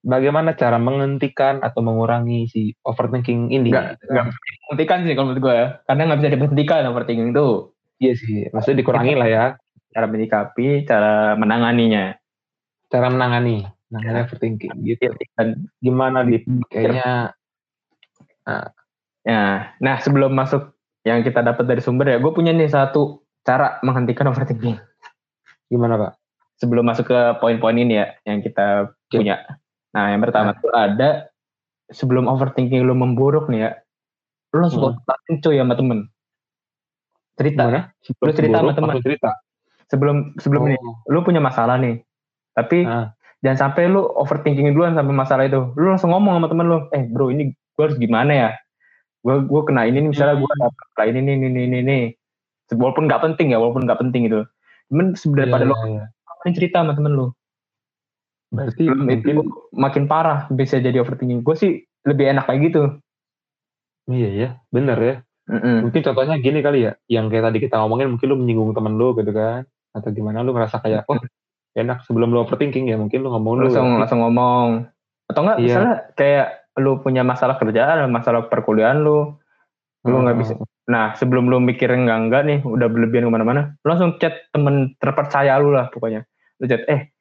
Bagaimana 0.00 0.56
cara 0.56 0.80
menghentikan 0.80 1.60
atau 1.60 1.84
mengurangi 1.84 2.48
si 2.48 2.72
overthinking 2.88 3.52
ini? 3.52 3.68
Enggak, 3.68 4.00
enggak 4.08 4.24
menghentikan 4.32 4.98
sih 5.04 5.12
kalau 5.12 5.26
menurut 5.28 5.42
gue 5.44 5.54
ya. 5.54 5.66
Karena 5.84 6.02
nggak 6.08 6.18
bisa 6.24 6.32
diberhentikan 6.32 6.88
overthinking 6.88 7.28
itu. 7.36 7.48
Iya 8.00 8.12
sih, 8.16 8.36
maksudnya 8.48 8.80
dikurangi 8.80 9.12
lah 9.12 9.28
ya 9.28 9.44
Cara 9.92 10.06
menyikapi, 10.08 10.88
cara 10.88 11.36
menanganinya. 11.36 12.16
cara 12.90 13.06
menangani, 13.06 13.68
menangani 13.86 14.18
overthinking 14.26 14.74
gitu. 14.82 15.14
Dan 15.38 15.70
Gimana 15.78 16.26
di 16.26 16.42
kayaknya 16.74 17.30
ya, 19.22 19.76
nah 19.78 19.96
sebelum 20.02 20.34
masuk 20.34 20.74
yang 21.06 21.22
kita 21.22 21.44
dapat 21.44 21.68
dari 21.68 21.84
sumber 21.84 22.08
ya, 22.10 22.18
gue 22.18 22.32
punya 22.34 22.50
nih 22.50 22.66
satu 22.66 23.22
cara 23.44 23.78
menghentikan 23.84 24.26
overthinking. 24.32 24.80
gimana 25.70 25.94
pak? 25.94 26.12
Sebelum 26.58 26.82
masuk 26.82 27.08
ke 27.08 27.20
poin-poin 27.38 27.78
ini 27.78 28.00
ya, 28.00 28.10
yang 28.26 28.42
kita 28.42 28.90
Oke. 28.90 29.22
punya. 29.22 29.38
Nah, 29.90 30.14
yang 30.14 30.22
pertama 30.22 30.54
tuh 30.58 30.70
ada 30.70 31.26
sebelum 31.90 32.30
overthinking 32.30 32.86
lu 32.86 32.94
memburuk 32.94 33.50
nih 33.50 33.66
ya, 33.66 33.70
lu 34.54 34.62
harus 34.62 34.74
Hmm. 34.78 34.94
kontaktin 34.94 35.34
cuy 35.42 35.56
sama 35.58 35.74
temen. 35.74 35.98
Cerita. 37.34 37.62
Gimana? 37.66 37.80
Lu 38.20 38.30
cerita 38.30 38.56
sama 38.60 38.70
langsung 38.70 39.02
cerita. 39.02 39.30
Sebelum 39.90 40.16
sebelum 40.38 40.70
nih, 40.70 40.78
Oh, 40.78 40.94
lu 41.10 41.18
punya 41.26 41.42
masalah 41.42 41.74
nih, 41.74 41.98
tapi 42.54 42.86
Ah. 42.86 43.10
jangan 43.42 43.74
sampai 43.74 43.90
lu 43.90 44.06
overthinking 44.14 44.70
duluan 44.70 44.94
sampai 44.94 45.10
masalah 45.10 45.50
itu. 45.50 45.74
Lu 45.74 45.90
langsung 45.90 46.14
ngomong 46.14 46.38
sama 46.38 46.46
temen 46.46 46.66
lu, 46.70 46.78
eh 46.94 47.02
bro 47.10 47.34
ini 47.34 47.50
gue 47.50 47.82
harus 47.82 47.98
gimana 47.98 48.30
ya? 48.30 48.50
Gue 49.26 49.42
gue 49.42 49.60
kena 49.66 49.90
ini 49.90 49.98
nih, 50.06 50.10
misalnya 50.14 50.38
gue 50.38 50.46
kena 50.46 51.04
ini 51.10 51.18
nih 51.26 51.34
ini 51.34 51.46
ini 51.50 51.60
ini 51.66 51.78
ini. 51.82 51.98
Walaupun 52.70 53.10
nggak 53.10 53.18
penting 53.26 53.50
ya, 53.50 53.58
walaupun 53.58 53.82
nggak 53.82 53.98
penting 53.98 54.30
itu. 54.30 54.46
Cuman 54.94 55.18
sebenarnya 55.18 55.50
pada 55.50 55.64
Iya, 55.66 55.70
lu 55.70 55.74
iya. 55.90 56.04
ngapain 56.06 56.52
cerita 56.54 56.76
sama 56.86 56.92
temen 56.94 57.12
lu. 57.18 57.26
Berarti 58.50 58.84
Belum 58.86 59.06
itu 59.10 59.30
mungkin 59.30 59.46
makin 59.72 60.04
parah 60.10 60.50
bisa 60.50 60.82
jadi 60.82 61.00
overthinking. 61.02 61.46
Gue 61.46 61.54
sih 61.54 61.72
lebih 62.06 62.34
enak 62.34 62.50
kayak 62.50 62.60
gitu. 62.70 62.82
iya 64.10 64.30
ya, 64.34 64.48
bener 64.74 64.98
ya. 64.98 65.14
Mm-mm. 65.46 65.86
Mungkin 65.86 66.02
contohnya 66.02 66.34
gini 66.42 66.58
kali 66.66 66.82
ya, 66.82 66.98
yang 67.06 67.30
kayak 67.30 67.50
tadi 67.50 67.58
kita 67.62 67.78
ngomongin 67.78 68.10
mungkin 68.10 68.26
lu 68.26 68.36
menyinggung 68.42 68.74
temen 68.74 68.98
lu 68.98 69.14
gitu 69.14 69.30
kan, 69.30 69.62
atau 69.94 70.08
gimana 70.10 70.42
lu 70.42 70.50
ngerasa 70.54 70.82
kayak 70.82 71.06
oh 71.06 71.18
enak 71.74 72.02
sebelum 72.06 72.34
lu 72.34 72.42
overthinking 72.42 72.90
ya 72.90 72.98
mungkin 72.98 73.22
lu 73.22 73.30
ngomong 73.30 73.66
langsung 73.66 73.98
langsung 73.98 74.20
ngomong 74.22 74.90
atau 75.30 75.40
enggak 75.46 75.58
Iya. 75.62 75.66
misalnya 75.66 75.94
kayak 76.18 76.46
lu 76.82 76.98
punya 77.02 77.22
masalah 77.22 77.54
kerjaan 77.58 78.10
masalah 78.10 78.50
perkuliahan 78.50 79.02
lu 79.02 79.34
lu 80.06 80.16
nggak 80.26 80.38
bisa 80.38 80.52
nah 80.90 81.14
sebelum 81.14 81.46
lu 81.46 81.62
mikir 81.62 81.86
enggak 81.90 82.18
enggak 82.18 82.42
nih 82.46 82.58
udah 82.66 82.88
berlebihan 82.90 83.30
ke 83.30 83.32
mana-mana 83.34 83.78
lu 83.86 83.94
langsung 83.94 84.18
chat 84.18 84.34
temen 84.50 84.98
terpercaya 84.98 85.54
lu 85.62 85.70
lah 85.70 85.86
pokoknya 85.94 86.26
lu 86.58 86.64
chat 86.66 86.82
eh 86.90 87.14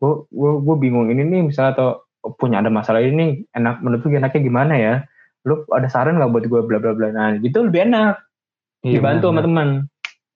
gua, 0.00 0.52
gua 0.60 0.76
bingung 0.76 1.08
ini 1.08 1.24
nih 1.24 1.42
misalnya 1.52 1.72
atau 1.78 1.90
punya 2.36 2.60
ada 2.60 2.68
masalah 2.72 3.00
ini 3.00 3.46
enak 3.54 3.80
menurut 3.80 4.02
lu 4.02 4.18
enaknya 4.18 4.40
gimana 4.42 4.74
ya 4.76 4.94
lu 5.46 5.62
ada 5.70 5.86
saran 5.86 6.18
nggak 6.18 6.32
buat 6.32 6.44
gua 6.50 6.60
bla 6.66 6.78
bla 6.82 6.92
bla 6.92 7.08
nah 7.14 7.34
gitu 7.38 7.66
lebih 7.66 7.86
enak 7.90 8.22
Iya, 8.84 9.02
dibantu 9.02 9.32
bener. 9.32 9.34
sama 9.34 9.42
teman 9.42 9.68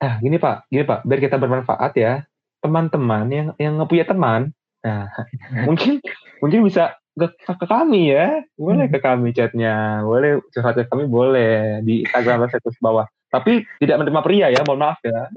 Nah, 0.00 0.16
gini 0.16 0.40
Pak, 0.40 0.72
gini 0.72 0.84
Pak, 0.88 1.04
biar 1.04 1.20
kita 1.20 1.36
bermanfaat 1.36 1.92
ya. 2.00 2.24
Teman-teman 2.64 3.24
yang 3.28 3.48
yang 3.60 3.76
nggak 3.76 3.90
punya 3.92 4.04
teman, 4.08 4.40
nah 4.80 5.08
mungkin 5.68 6.00
mungkin 6.40 6.60
bisa 6.64 6.96
ke, 7.16 7.28
ke 7.36 7.66
kami 7.68 8.12
ya, 8.16 8.40
boleh 8.56 8.88
ke 8.88 8.96
kami 9.00 9.36
chatnya, 9.36 10.00
boleh 10.04 10.40
curhat 10.52 10.76
ke 10.76 10.88
kami 10.88 11.04
boleh 11.04 11.84
di 11.84 12.04
Instagram 12.08 12.48
saya 12.48 12.64
terus 12.64 12.80
bawah. 12.80 13.04
Tapi 13.28 13.64
tidak 13.80 14.00
menerima 14.00 14.20
pria 14.24 14.46
ya, 14.52 14.60
mohon 14.64 14.80
maaf 14.88 15.00
ya. 15.04 15.28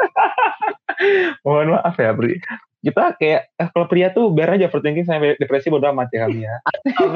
mohon 1.44 1.76
maaf 1.76 1.96
ya, 2.00 2.10
Pri. 2.16 2.40
Kita 2.80 3.12
kayak 3.14 3.40
eh, 3.52 3.68
kalau 3.70 3.86
pria 3.86 4.08
tuh 4.08 4.28
biar 4.28 4.56
aja 4.56 4.66
overthinking 4.66 5.04
sampai 5.04 5.36
depresi 5.36 5.68
bodo 5.68 5.84
amat 5.86 6.08
ya 6.10 6.24
kami 6.24 6.40
ya. 6.42 6.56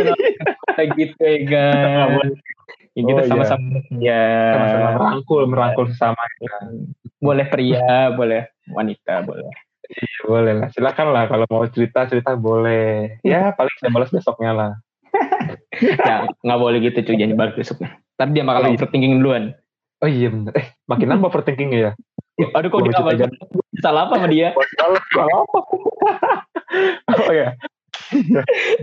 kayak 0.77 0.89
gitu 0.95 1.17
ya 1.19 1.39
guys 1.43 2.37
ya, 2.95 3.03
kita 3.03 3.11
Oh, 3.11 3.19
iya. 3.19 3.27
sama-sama 3.27 3.67
ya 3.97 4.25
Sama-sama 4.53 4.89
merangkul, 4.95 5.43
merangkul 5.47 5.85
sesama. 5.89 6.21
boleh 7.19 7.47
pria 7.47 7.83
boleh 8.11 8.45
wanita 8.69 9.23
boleh 9.23 9.49
Ya, 9.85 10.09
boleh 10.25 10.53
lah, 10.55 10.69
silakan 10.71 11.13
lah 11.13 11.25
kalau 11.27 11.45
mau 11.47 11.69
cerita 11.69 12.09
cerita 12.09 12.33
boleh. 12.35 13.21
Ya 13.21 13.53
paling 13.53 13.77
saya 13.77 13.93
balas 13.93 14.09
besoknya 14.09 14.51
lah. 14.51 14.71
ya 16.01 16.25
nggak 16.41 16.57
boleh 16.59 16.79
gitu 16.83 17.05
cuy 17.05 17.17
jangan 17.17 17.37
balik 17.37 17.55
besoknya 17.55 17.93
ntar 18.15 18.31
dia 18.31 18.43
bakal 18.43 18.63
Oh, 18.63 18.67
iya. 18.67 18.77
overthinking 18.77 19.13
duluan 19.19 19.53
Oh 19.99 20.09
iya 20.09 20.29
bener. 20.29 20.53
Eh, 20.55 20.67
makin 20.85 21.07
nambah 21.07 21.29
overthinkingnya 21.29 21.79
ya. 21.79 21.93
Aduh 22.35 22.69
kok 22.69 22.81
dia 22.83 22.99
balik 22.99 23.31
salah 23.79 24.11
apa 24.11 24.15
sama 24.19 24.29
dia 24.31 24.49
Salah 25.15 25.37
apa? 25.47 25.59
oh 27.31 27.35
ya. 27.35 27.55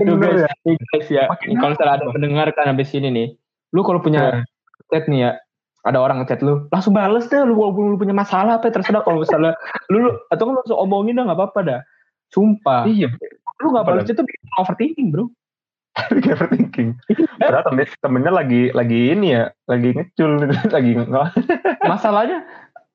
Aduh 0.02 0.16
guys, 0.18 0.47
ya. 0.47 0.52
guys 0.66 1.08
ya, 1.12 1.24
kalau 1.60 1.72
misalnya 1.76 1.93
ada 1.99 2.06
mendengarkan 2.10 2.66
habis 2.74 2.89
ini 2.95 3.10
nih, 3.12 3.28
lu 3.76 3.84
kalau 3.84 3.99
punya 4.02 4.43
chat 4.89 5.06
nih 5.12 5.30
ya, 5.30 5.32
ada 5.86 5.99
orang 6.02 6.24
ngechat 6.24 6.41
lu, 6.41 6.68
langsung 6.72 6.95
bales 6.95 7.28
deh 7.30 7.41
lu 7.43 7.54
walaupun 7.58 7.95
lu 7.95 7.97
punya 7.99 8.16
masalah 8.16 8.58
apa 8.60 8.72
terserah 8.72 9.04
kalau 9.06 9.22
misalnya 9.22 9.54
lu, 9.91 10.08
lu 10.08 10.10
atau 10.32 10.43
lu 10.49 10.54
langsung 10.58 10.80
omongin 10.80 11.20
dah 11.20 11.24
nggak 11.30 11.39
apa-apa 11.39 11.60
dah. 11.62 11.82
Sumpah, 12.32 12.88
Iya, 12.88 13.12
lu 13.60 13.68
nggak 13.76 13.86
balas 13.86 14.08
itu 14.08 14.24
bikin 14.24 14.49
overthinking 14.56 15.08
bro. 15.12 15.28
kayak 15.91 16.39
overthinking. 16.39 16.95
Padahal 17.36 17.68
temen, 17.68 17.84
temennya 17.99 18.32
lagi 18.32 18.62
lagi 18.72 19.12
ini 19.12 19.36
ya, 19.36 19.52
lagi 19.68 19.91
ngecul, 19.91 20.32
lagi 20.76 20.91
nggak. 20.95 21.28
Masalahnya, 21.84 22.47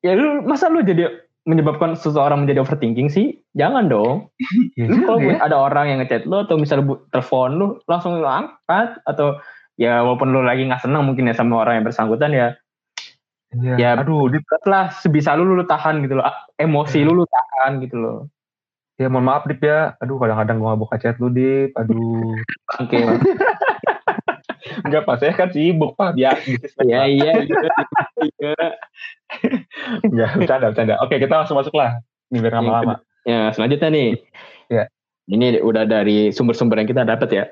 ya 0.05 0.13
lu 0.17 0.45
masa 0.45 0.69
lu 0.69 0.83
jadi 0.85 1.25
menyebabkan 1.47 1.95
seseorang 1.95 2.43
menjadi 2.43 2.67
overthinking 2.67 3.07
sih? 3.07 3.39
Jangan 3.55 3.87
dong. 3.87 4.35
Lu 4.77 5.07
kalau 5.07 5.23
ya. 5.23 5.39
ada 5.39 5.57
orang 5.57 5.95
yang 5.95 5.99
ngechat 6.03 6.27
lu 6.27 6.43
atau 6.43 6.59
misalnya 6.59 6.99
telepon 7.15 7.55
lu 7.55 7.67
langsung 7.87 8.19
lu 8.19 8.27
angkat 8.27 8.99
atau 9.07 9.39
ya 9.79 10.03
walaupun 10.03 10.35
lu 10.35 10.43
lagi 10.43 10.67
nggak 10.67 10.83
senang 10.83 11.07
mungkin 11.07 11.31
ya 11.31 11.39
sama 11.39 11.63
orang 11.63 11.79
yang 11.81 11.87
bersangkutan 11.87 12.35
ya 12.35 12.59
Iya. 13.55 13.75
Ya, 13.79 13.89
aduh, 13.97 14.29
Dip. 14.29 14.45
lah 14.67 14.93
sebisa 14.93 15.33
lu 15.39 15.49
lu 15.49 15.65
tahan 15.65 16.03
gitu 16.05 16.19
loh. 16.19 16.27
Emosi 16.59 17.07
lu 17.07 17.15
lu 17.17 17.25
tahan 17.25 17.81
gitu 17.81 17.97
loh. 17.97 18.19
Ya 18.97 19.09
mohon 19.13 19.29
maaf 19.29 19.45
Dip 19.49 19.63
ya. 19.65 19.95
Aduh, 20.03 20.21
kadang-kadang 20.21 20.57
gua 20.61 20.75
gak 20.75 20.81
buka 20.81 20.97
chat 21.01 21.17
lu 21.23 21.29
Dip. 21.33 21.73
Aduh. 21.79 22.37
Oke. 22.81 22.97
Enggak 24.87 25.03
Pak, 25.05 25.17
saya 25.19 25.33
kan 25.35 25.51
sibuk 25.51 25.99
Pak. 25.99 26.15
Biar 26.15 26.39
bisnis 26.47 26.73
Iya 26.81 27.03
iya 27.11 27.33
iya. 27.43 27.71
iya. 28.39 28.55
Enggak, 30.07 30.31
bercanda, 30.39 30.67
bercanda. 30.71 30.95
Oke, 31.03 31.19
kita 31.19 31.35
langsung 31.35 31.59
masuk 31.59 31.75
lah. 31.75 31.99
Ini 32.31 32.39
biar 32.43 32.55
lama-lama. 32.63 33.03
Ya, 33.27 33.51
selanjutnya 33.51 33.91
nih. 33.91 34.11
Ya. 34.71 34.85
Ini 35.27 35.59
udah 35.63 35.83
dari 35.87 36.31
sumber-sumber 36.31 36.79
yang 36.79 36.91
kita 36.91 37.03
dapat 37.03 37.29
ya. 37.35 37.45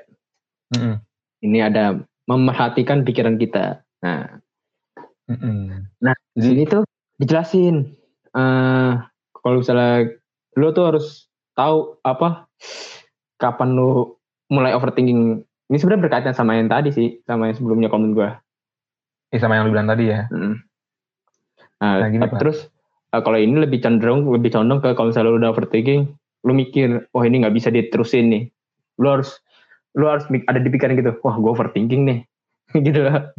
Mm-mm. 0.71 1.03
Ini 1.43 1.67
ada 1.67 1.99
memerhatikan 2.25 3.03
pikiran 3.03 3.35
kita. 3.35 3.83
Nah, 3.99 4.39
Mm-mm. 5.27 5.89
Nah, 5.99 6.15
di 6.37 6.41
sini 6.41 6.63
tuh 6.69 6.85
dijelasin 7.17 7.95
eh 8.35 8.93
kalau 9.39 9.63
misalnya 9.63 10.11
lu 10.59 10.75
tuh 10.75 10.85
harus 10.91 11.31
tahu 11.55 11.95
apa 12.03 12.47
kapan 13.39 13.75
lu 13.75 14.15
mulai 14.51 14.75
overthinking. 14.75 15.43
Ini 15.65 15.77
sebenarnya 15.81 16.03
berkaitan 16.05 16.33
sama 16.37 16.61
yang 16.61 16.69
tadi 16.69 16.93
sih, 16.93 17.07
sama 17.25 17.49
yang 17.49 17.57
sebelumnya 17.57 17.89
komen 17.89 18.13
gua. 18.13 18.37
Ini 19.33 19.39
sama 19.41 19.57
yang 19.57 19.69
lu 19.69 19.73
bilang 19.73 19.89
tadi 19.89 20.13
ya. 20.13 20.29
Mm. 20.29 20.55
Nah, 21.81 21.93
Nah, 22.05 22.07
gini, 22.07 22.25
terus 22.37 22.69
eh, 23.11 23.21
kalau 23.21 23.37
ini 23.37 23.65
lebih 23.65 23.81
cenderung 23.81 24.29
lebih 24.29 24.53
condong 24.53 24.79
ke 24.79 24.93
kalau 24.93 25.09
misalnya 25.09 25.33
lu 25.33 25.37
udah 25.41 25.51
overthinking, 25.51 26.13
lu 26.45 26.53
mikir, 26.53 27.09
wah 27.11 27.23
ini 27.25 27.41
nggak 27.41 27.55
bisa 27.57 27.73
diterusin 27.73 28.29
nih. 28.29 28.43
Lu 29.01 29.09
harus 29.09 29.41
lu 29.97 30.05
harus 30.05 30.27
ada 30.29 30.59
di 30.61 30.69
pikiran 30.69 30.93
gitu, 30.95 31.17
wah 31.25 31.35
gue 31.35 31.51
overthinking 31.51 32.01
nih. 32.05 32.19
gitu 32.85 33.01
lah. 33.05 33.33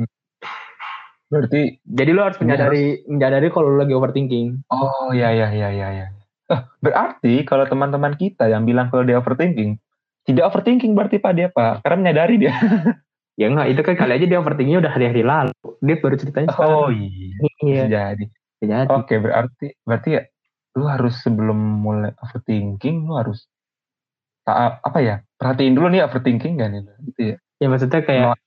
Berarti 1.26 1.82
Jadi 1.82 2.10
lu 2.10 2.20
harus 2.22 2.38
menyadari 2.38 3.02
menyadari 3.06 3.46
kalau 3.50 3.74
lu 3.74 3.78
lagi 3.82 3.94
overthinking. 3.94 4.66
Oh 4.70 5.10
ya 5.14 5.30
ya 5.30 5.50
ya 5.54 5.70
ya 5.70 5.88
ya. 5.94 6.06
Eh, 6.46 6.60
berarti 6.78 7.42
kalau 7.42 7.66
teman-teman 7.66 8.14
kita 8.14 8.46
yang 8.46 8.62
bilang 8.62 8.86
kalau 8.90 9.02
dia 9.02 9.18
overthinking, 9.18 9.78
tidak 10.26 10.44
overthinking 10.50 10.92
berarti 10.92 11.22
Pak 11.22 11.32
dia 11.32 11.48
Pak, 11.48 11.86
karena 11.86 11.96
menyadari 12.02 12.36
dia. 12.36 12.52
Ya 13.36 13.52
enggak, 13.52 13.68
itu 13.68 13.80
kan 13.84 13.94
kali 14.00 14.16
aja 14.16 14.26
dia 14.32 14.40
overthinkingnya 14.40 14.80
udah 14.80 14.92
hari-hari 14.96 15.20
lalu. 15.20 15.52
Dia 15.84 15.96
baru 16.00 16.16
ceritanya 16.16 16.48
Oh 16.56 16.88
sekarang. 16.88 16.96
iya. 16.96 17.36
iya. 17.36 17.44
Bisa 17.60 17.86
jadi. 17.92 18.24
Jadi, 18.64 18.88
Oke 18.96 19.14
berarti 19.20 19.66
berarti 19.84 20.08
ya 20.16 20.22
lu 20.72 20.84
harus 20.88 21.20
sebelum 21.20 21.60
mulai 21.84 22.16
overthinking 22.16 23.04
lu 23.04 23.12
harus 23.12 23.44
apa 24.48 24.98
ya 25.04 25.20
perhatiin 25.36 25.76
dulu 25.76 25.92
nih 25.92 26.00
overthinking 26.08 26.56
gak 26.56 26.72
nih 26.72 26.80
gitu 27.12 27.20
ya. 27.20 27.36
ya 27.60 27.66
maksudnya 27.68 28.00
kayak, 28.08 28.40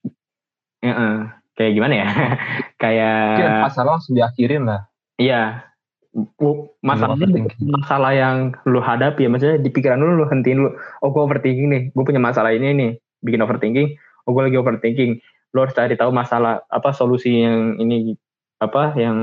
Ya, 0.82 0.90
eh, 0.90 1.16
kayak 1.54 1.72
gimana 1.78 1.94
ya? 1.94 2.06
kayak, 2.82 3.14
Mungkin 3.30 3.50
masalah 3.70 3.90
langsung 3.94 4.14
diakhirin 4.18 4.66
lah. 4.66 4.90
iya. 5.22 5.69
Bukan 6.10 6.74
masalah 6.82 8.10
yang 8.10 8.50
lu 8.66 8.82
hadapi 8.82 9.26
ya, 9.26 9.30
maksudnya 9.30 9.62
di 9.62 9.70
pikiran 9.70 10.02
lu 10.02 10.18
lu 10.18 10.26
hentiin 10.26 10.58
lu, 10.58 10.74
oh 11.06 11.08
gue 11.14 11.22
overthinking 11.22 11.70
nih, 11.70 11.82
gue 11.94 12.02
punya 12.02 12.18
masalah 12.18 12.50
ini 12.50 12.74
nih, 12.74 12.90
bikin 13.22 13.38
overthinking, 13.38 13.94
oh 14.26 14.34
gue 14.34 14.42
lagi 14.50 14.58
overthinking, 14.58 15.22
lu 15.54 15.58
harus 15.62 15.70
cari 15.70 15.94
tahu 15.94 16.10
masalah 16.10 16.66
apa 16.66 16.90
solusi 16.90 17.46
yang 17.46 17.78
ini 17.78 18.18
apa 18.58 18.98
yang 18.98 19.16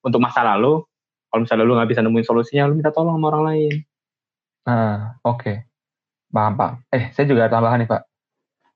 untuk 0.00 0.20
masa 0.20 0.40
lalu. 0.56 0.80
Kalau 1.28 1.46
misalnya 1.46 1.68
lu 1.68 1.76
nggak 1.76 1.90
bisa 1.92 2.00
nemuin 2.00 2.26
solusinya, 2.26 2.64
lu 2.66 2.74
minta 2.80 2.90
tolong 2.90 3.20
sama 3.20 3.26
orang 3.30 3.44
lain. 3.52 3.74
Nah 4.64 5.20
oke. 5.22 5.68
Paham 6.32 6.54
Pak. 6.56 6.70
Eh 6.90 7.12
saya 7.12 7.28
juga 7.28 7.46
ada 7.46 7.60
tambahan 7.60 7.84
nih 7.84 7.90
Pak. 7.90 8.02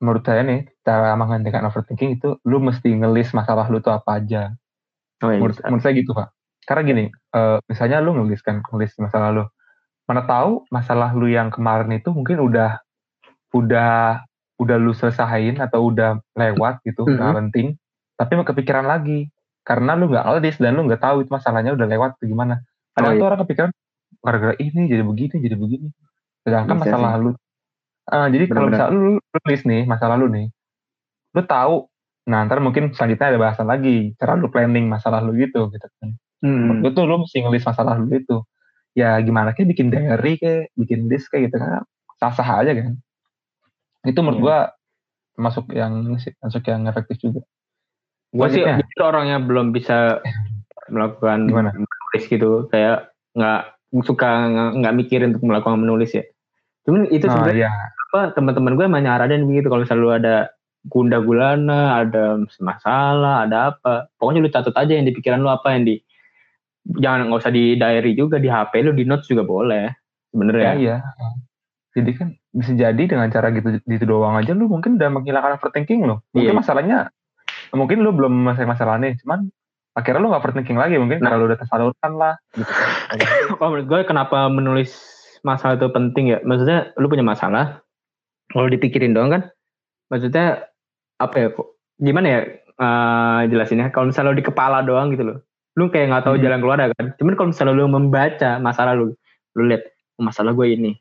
Menurut 0.05 0.23
saya 0.23 0.45
nih 0.45 0.69
cara 0.85 1.17
menghentikan 1.17 1.65
overthinking 1.67 2.21
itu 2.21 2.37
lu 2.45 2.61
mesti 2.61 2.93
ngelis 2.93 3.33
masalah 3.33 3.67
lu 3.67 3.81
tuh 3.81 3.91
apa 3.91 4.21
aja. 4.21 4.53
Oh, 5.23 5.33
iya, 5.33 5.39
menurut, 5.41 5.57
menurut 5.65 5.83
saya 5.83 5.95
gitu 5.95 6.11
pak 6.11 6.35
karena 6.65 6.81
gini 6.83 7.05
eh, 7.09 7.57
misalnya 7.69 8.01
lu 8.01 8.17
ngelis 8.17 8.41
kan 8.41 8.59
ngelis 8.61 8.97
masalah 8.97 9.29
lu 9.31 9.43
mana 10.05 10.21
tahu 10.25 10.65
masalah 10.69 11.13
lu 11.13 11.25
yang 11.29 11.49
kemarin 11.49 11.89
itu 11.97 12.13
mungkin 12.13 12.41
udah 12.41 12.81
udah 13.55 14.21
udah 14.59 14.77
lu 14.77 14.93
selesain 14.93 15.57
atau 15.61 15.89
udah 15.89 16.19
lewat 16.35 16.81
gitu 16.85 17.05
Mhm. 17.05 17.13
nggak 17.15 17.35
penting 17.45 17.67
tapi 18.15 18.31
mau 18.39 18.47
kepikiran 18.47 18.87
lagi. 18.87 19.27
Karena 19.65 19.97
lu 19.97 20.07
nggak 20.07 20.23
ngelis 20.29 20.55
dan 20.61 20.77
lu 20.77 20.85
nggak 20.85 21.01
tahu 21.01 21.25
itu 21.25 21.29
masalahnya 21.33 21.73
udah 21.73 21.87
lewat 21.89 22.09
atau 22.15 22.25
gimana. 22.29 22.61
Oh, 22.61 23.01
kadang 23.01 23.11
tuh 23.17 23.19
iya. 23.19 23.29
orang 23.33 23.39
kepikiran 23.43 23.71
gara-gara 24.21 24.55
ini 24.61 24.81
jadi 24.87 25.03
begini 25.03 25.35
jadi 25.41 25.55
begini. 25.57 25.87
Sedangkan 26.45 26.77
Bisa 26.79 26.95
masalah 26.95 27.11
lu 27.19 27.31
Ah, 28.05 28.29
jadi 28.29 28.45
kalau 28.45 28.69
misalnya 28.69 28.93
lu, 28.93 29.17
lu 29.17 29.37
nulis 29.41 29.61
nih 29.65 29.81
masalah 29.89 30.13
lu 30.13 30.29
nih 30.29 30.53
lu 31.33 31.41
tahu 31.41 31.89
nah 32.29 32.45
ntar 32.45 32.61
mungkin 32.61 32.93
selanjutnya 32.93 33.33
ada 33.33 33.41
bahasan 33.41 33.65
lagi 33.65 34.13
cara 34.21 34.37
lu 34.37 34.53
planning 34.53 34.85
masalah 34.85 35.25
lu 35.25 35.33
gitu 35.33 35.73
gitu 35.73 35.89
kan 35.97 36.13
Hmm. 36.39 36.81
Gue 36.81 36.91
tuh 36.91 37.03
lu 37.03 37.21
mesti 37.21 37.39
ngelis 37.39 37.63
masalah 37.63 37.95
lu 37.95 38.09
itu. 38.09 38.43
Ya 38.95 39.15
gimana 39.19 39.51
kayak 39.51 39.71
bikin 39.71 39.87
diary 39.89 40.35
kayak 40.35 40.71
bikin 40.73 41.07
list 41.07 41.27
kayak 41.27 41.47
gitu 41.47 41.59
kan 41.59 41.83
sah-sah 42.17 42.63
aja 42.63 42.71
kan. 42.71 42.95
Itu 44.03 44.19
menurut 44.19 44.39
Iya. 44.39 44.43
gua 44.43 44.57
termasuk 45.35 45.65
yang 45.71 45.93
termasuk 46.15 46.63
yang 46.63 46.81
efektif 46.85 47.17
juga. 47.19 47.41
gue 48.31 48.47
sih 48.51 48.63
justru 48.63 48.99
orangnya 48.99 49.39
belum 49.39 49.71
bisa 49.71 50.19
melakukan 50.93 51.47
Gimana? 51.47 51.71
menulis 51.71 52.23
gitu 52.27 52.67
kayak 52.67 53.07
nggak 53.31 53.61
suka 54.03 54.27
nggak- 54.51 54.73
nggak 54.75 54.95
mikir 54.95 55.19
untuk 55.23 55.43
melakukan 55.43 55.79
menulis 55.79 56.11
ya 56.11 56.23
cuman 56.83 57.07
itu 57.09 57.25
Nah, 57.25 57.33
sebenarnya 57.33 57.67
ya. 57.67 57.89
apa 58.11 58.35
teman-teman 58.35 58.75
gue 58.75 58.85
emang 58.85 59.03
nyaranin 59.03 59.47
begitu 59.47 59.67
kalau 59.67 59.81
misalnya 59.81 60.03
lu 60.03 60.11
ada 60.11 60.35
gunda 60.83 61.17
gulana 61.17 61.81
ada 61.97 62.37
masalah 62.59 63.47
ada 63.47 63.71
apa 63.71 64.11
pokoknya 64.19 64.43
lu 64.43 64.51
catat 64.51 64.75
aja 64.75 64.93
yang 64.93 65.07
di 65.07 65.15
pikiran 65.15 65.39
lu 65.39 65.47
apa 65.47 65.71
yang 65.71 65.87
di 65.87 65.95
jangan 66.85 67.27
nggak 67.27 67.41
usah 67.41 67.53
di 67.53 67.73
diary 67.75 68.13
juga 68.13 68.37
di 68.37 68.47
HP 68.47 68.85
lu 68.85 68.93
di 68.93 69.03
notes 69.03 69.25
juga 69.25 69.41
boleh 69.41 69.89
sebenarnya 70.29 70.63
Ya, 70.63 70.73
iya. 70.77 70.97
Jadi 71.95 72.11
kan 72.11 72.27
bisa 72.51 72.75
jadi 72.75 73.03
dengan 73.07 73.31
cara 73.31 73.49
gitu 73.49 73.79
gitu 73.81 74.03
doang 74.03 74.35
aja 74.35 74.51
lu 74.51 74.67
mungkin 74.67 74.99
udah 74.99 75.09
menghilangkan 75.09 75.55
overthinking 75.55 76.03
lo. 76.03 76.21
Mungkin 76.35 76.51
Iya. 76.51 76.59
masalahnya 76.59 76.97
mungkin 77.71 78.03
lu 78.03 78.11
belum 78.11 78.31
menyelesaikan 78.43 78.67
masalah 78.69 78.95
nih, 78.99 79.15
cuman 79.23 79.47
akhirnya 79.95 80.19
lu 80.19 80.27
gak 80.27 80.43
overthinking 80.43 80.75
lagi 80.75 80.99
mungkin 80.99 81.23
Nah. 81.23 81.31
karena 81.31 81.39
lu 81.39 81.47
udah 81.47 81.59
tersalurkan 81.59 82.11
lah 82.19 82.35
gitu. 82.51 82.67
kalau 83.57 83.69
menurut 83.71 83.87
gue 83.87 83.99
kenapa 84.03 84.51
menulis 84.51 84.91
masalah 85.39 85.79
itu 85.79 85.87
penting 85.87 86.35
ya 86.35 86.43
maksudnya 86.43 86.91
lu 86.97 87.07
punya 87.07 87.23
masalah 87.23 87.79
kalau 88.51 88.67
dipikirin 88.67 89.15
doang 89.15 89.31
kan 89.31 89.41
maksudnya 90.11 90.67
apa 91.15 91.35
ya 91.37 91.47
kok 91.49 91.67
gimana 91.95 92.27
ya 92.27 92.39
eh, 92.75 93.41
jelasinnya 93.47 93.87
kalau 93.89 94.11
misalnya 94.11 94.35
lu 94.35 94.39
di 94.39 94.43
kepala 94.43 94.83
doang 94.83 95.15
gitu 95.15 95.23
loh 95.23 95.37
lu 95.75 95.87
kayak 95.87 96.07
nggak 96.07 96.23
tahu 96.23 96.35
Hmm. 96.35 96.43
jalan 96.43 96.59
keluar 96.59 96.77
kan 96.89 97.05
cuman 97.15 97.33
kalau 97.35 97.47
misalnya 97.51 97.73
lu 97.73 97.85
membaca 97.85 98.51
masalah 98.59 98.93
lu 98.93 99.11
lu 99.53 99.63
lihat 99.65 99.83
oh, 100.15 100.23
masalah 100.23 100.51
gue 100.51 100.67
ini 100.69 100.91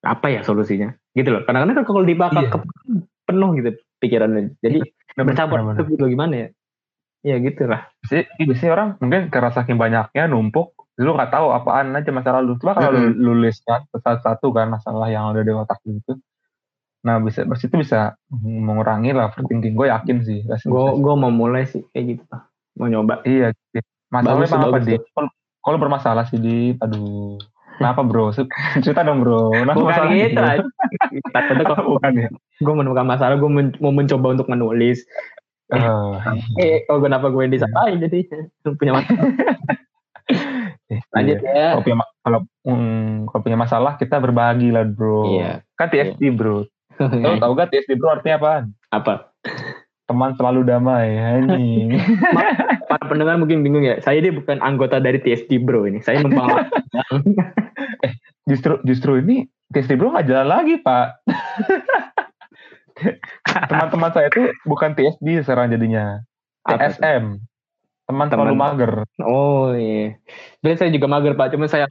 apa 0.00 0.26
ya 0.28 0.40
solusinya 0.40 0.92
gitu 1.12 1.28
loh 1.30 1.42
kadang-kadang 1.42 1.76
kan 1.76 1.86
kalau 1.86 2.02
dibakar 2.02 2.42
Iya. 2.42 2.50
ke- 2.50 2.68
penuh 3.24 3.50
gitu 3.54 3.70
pikirannya 3.98 4.56
jadi 4.58 4.78
bercampur 5.14 5.58
Benar-benar. 5.58 5.76
itu 5.78 5.92
gitu 5.92 6.04
gimana 6.06 6.34
ya 6.36 6.48
ya 7.24 7.36
gitu 7.38 7.62
lah 7.64 7.90
Biasanya, 8.00 8.24
iya, 8.32 8.44
biasanya 8.46 8.72
orang 8.72 8.88
mungkin 8.96 9.20
karena 9.28 9.50
saking 9.50 9.76
banyaknya 9.76 10.24
numpuk, 10.26 10.68
lu 10.96 11.10
nggak 11.10 11.28
tahu 11.28 11.50
apaan 11.50 11.90
aja 11.90 12.06
masalah 12.08 12.38
lu. 12.38 12.54
Cuma 12.54 12.70
kalau 12.72 12.94
lu, 12.94 13.10
lu 13.10 13.32
list 13.36 13.66
kan 13.66 13.82
satu-satu 13.90 14.46
kan 14.48 14.70
masalah 14.70 15.10
yang 15.10 15.26
ada 15.26 15.42
di 15.42 15.50
otak 15.50 15.82
lu 15.82 15.98
itu. 15.98 16.14
Nah 17.02 17.18
bisa, 17.18 17.42
berarti 17.42 17.66
itu 17.66 17.76
bisa 17.76 18.14
mengurangi 18.30 19.10
lah 19.10 19.26
overthinking. 19.28 19.74
Gue 19.74 19.90
yakin 19.90 20.22
sih. 20.22 20.46
Pasti 20.46 20.66
gue 20.66 20.84
gue 20.96 21.14
mau 21.16 21.28
mulai 21.28 21.66
sih 21.66 21.82
kayak 21.88 22.04
gitu 22.06 22.22
Pak. 22.26 22.40
mau 22.76 22.86
nyoba 22.86 23.14
Iya. 23.24 23.50
gitu. 23.72 23.80
Masalahnya 24.10 24.46
Bagus, 24.46 24.52
apa 24.52 24.78
tuh. 24.82 25.30
Kalau 25.60 25.78
bermasalah 25.82 26.24
sih 26.30 26.38
di, 26.38 26.58
aduh. 26.78 27.36
Kenapa 27.76 28.00
bro? 28.00 28.32
Cerita 28.80 29.04
dong 29.04 29.20
bro. 29.20 29.52
Kenapa 29.52 29.76
bukan 29.76 30.08
gitu 30.16 30.40
aja. 30.40 30.64
takutnya 31.34 31.64
kalau 31.68 31.84
Bukan 32.00 32.12
ya. 32.16 32.28
gue 32.56 32.74
menemukan 32.74 33.04
masalah 33.04 33.36
gue 33.36 33.50
men- 33.52 33.76
mau 33.84 33.92
mencoba 33.92 34.32
untuk 34.32 34.48
menulis 34.48 35.04
Eh, 35.66 35.82
eh 36.62 36.76
oh 36.86 37.02
kenapa 37.02 37.26
gue 37.26 37.42
yang 37.42 37.58
disalahin 37.58 37.98
jadi 37.98 38.22
punya 38.78 39.02
masalah 39.02 39.18
lanjut 41.14 41.38
iya. 41.42 41.50
ya 41.50 41.68
Kalau 41.74 41.82
punya, 41.82 41.96
kalau, 42.22 42.40
hmm, 42.62 43.10
kalau 43.26 43.40
punya 43.42 43.58
masalah 43.58 43.92
kita 43.98 44.16
berbagi 44.22 44.70
lah 44.70 44.86
bro. 44.86 45.26
Iya. 45.36 45.66
Kan 45.74 45.90
TSD 45.90 46.22
bro. 46.32 46.62
Lo 47.02 47.30
tau 47.42 47.52
gak 47.52 47.74
TSD 47.74 47.98
bro 47.98 48.14
artinya 48.14 48.38
apaan? 48.38 48.64
apa 48.88 49.34
Teman 50.06 50.38
selalu 50.38 50.62
damai. 50.62 51.18
Anjing. 51.18 51.98
para 52.90 53.04
pendengar 53.10 53.34
mungkin 53.36 53.66
bingung 53.66 53.82
ya 53.82 53.98
saya 53.98 54.22
ini 54.22 54.30
bukan 54.30 54.62
anggota 54.62 55.02
dari 55.02 55.18
TSD 55.18 55.58
bro 55.58 55.90
ini 55.90 55.98
saya 55.98 56.22
numpang 56.22 56.70
justru 58.50 58.78
justru 58.86 59.18
ini 59.18 59.50
TSD 59.74 59.98
bro 59.98 60.14
nggak 60.14 60.26
jalan 60.30 60.46
lagi 60.46 60.78
pak. 60.78 61.18
Teman-teman 63.68 64.10
saya 64.14 64.30
tuh 64.30 64.48
bukan 64.64 64.94
TSD 64.94 65.42
sekarang 65.42 65.74
jadinya. 65.74 66.22
TSM. 66.64 67.42
Teman 68.06 68.30
terlalu 68.30 68.54
Teman. 68.54 68.62
mager. 68.78 68.92
oh 69.26 69.74
iya 69.74 70.14
sebenarnya 70.62 70.78
saya 70.78 70.90
juga 70.94 71.06
mager 71.10 71.34
pak 71.34 71.50
cuma 71.50 71.66
saya 71.66 71.90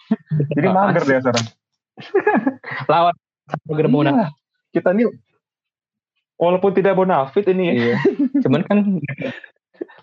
Jadi 0.55 0.67
mager 0.71 1.03
dia 1.03 1.19
sekarang. 1.19 1.45
lawan 2.87 3.15
mager 3.67 3.87
mau 3.91 4.01
Iya. 4.03 4.31
Kita 4.71 4.95
nih 4.95 5.07
walaupun 6.35 6.71
tidak 6.71 6.93
bonafit 6.93 7.45
ini 7.47 7.63
ya. 7.65 7.73
iya 7.73 7.97
cuman 8.39 8.61
kan 8.63 8.77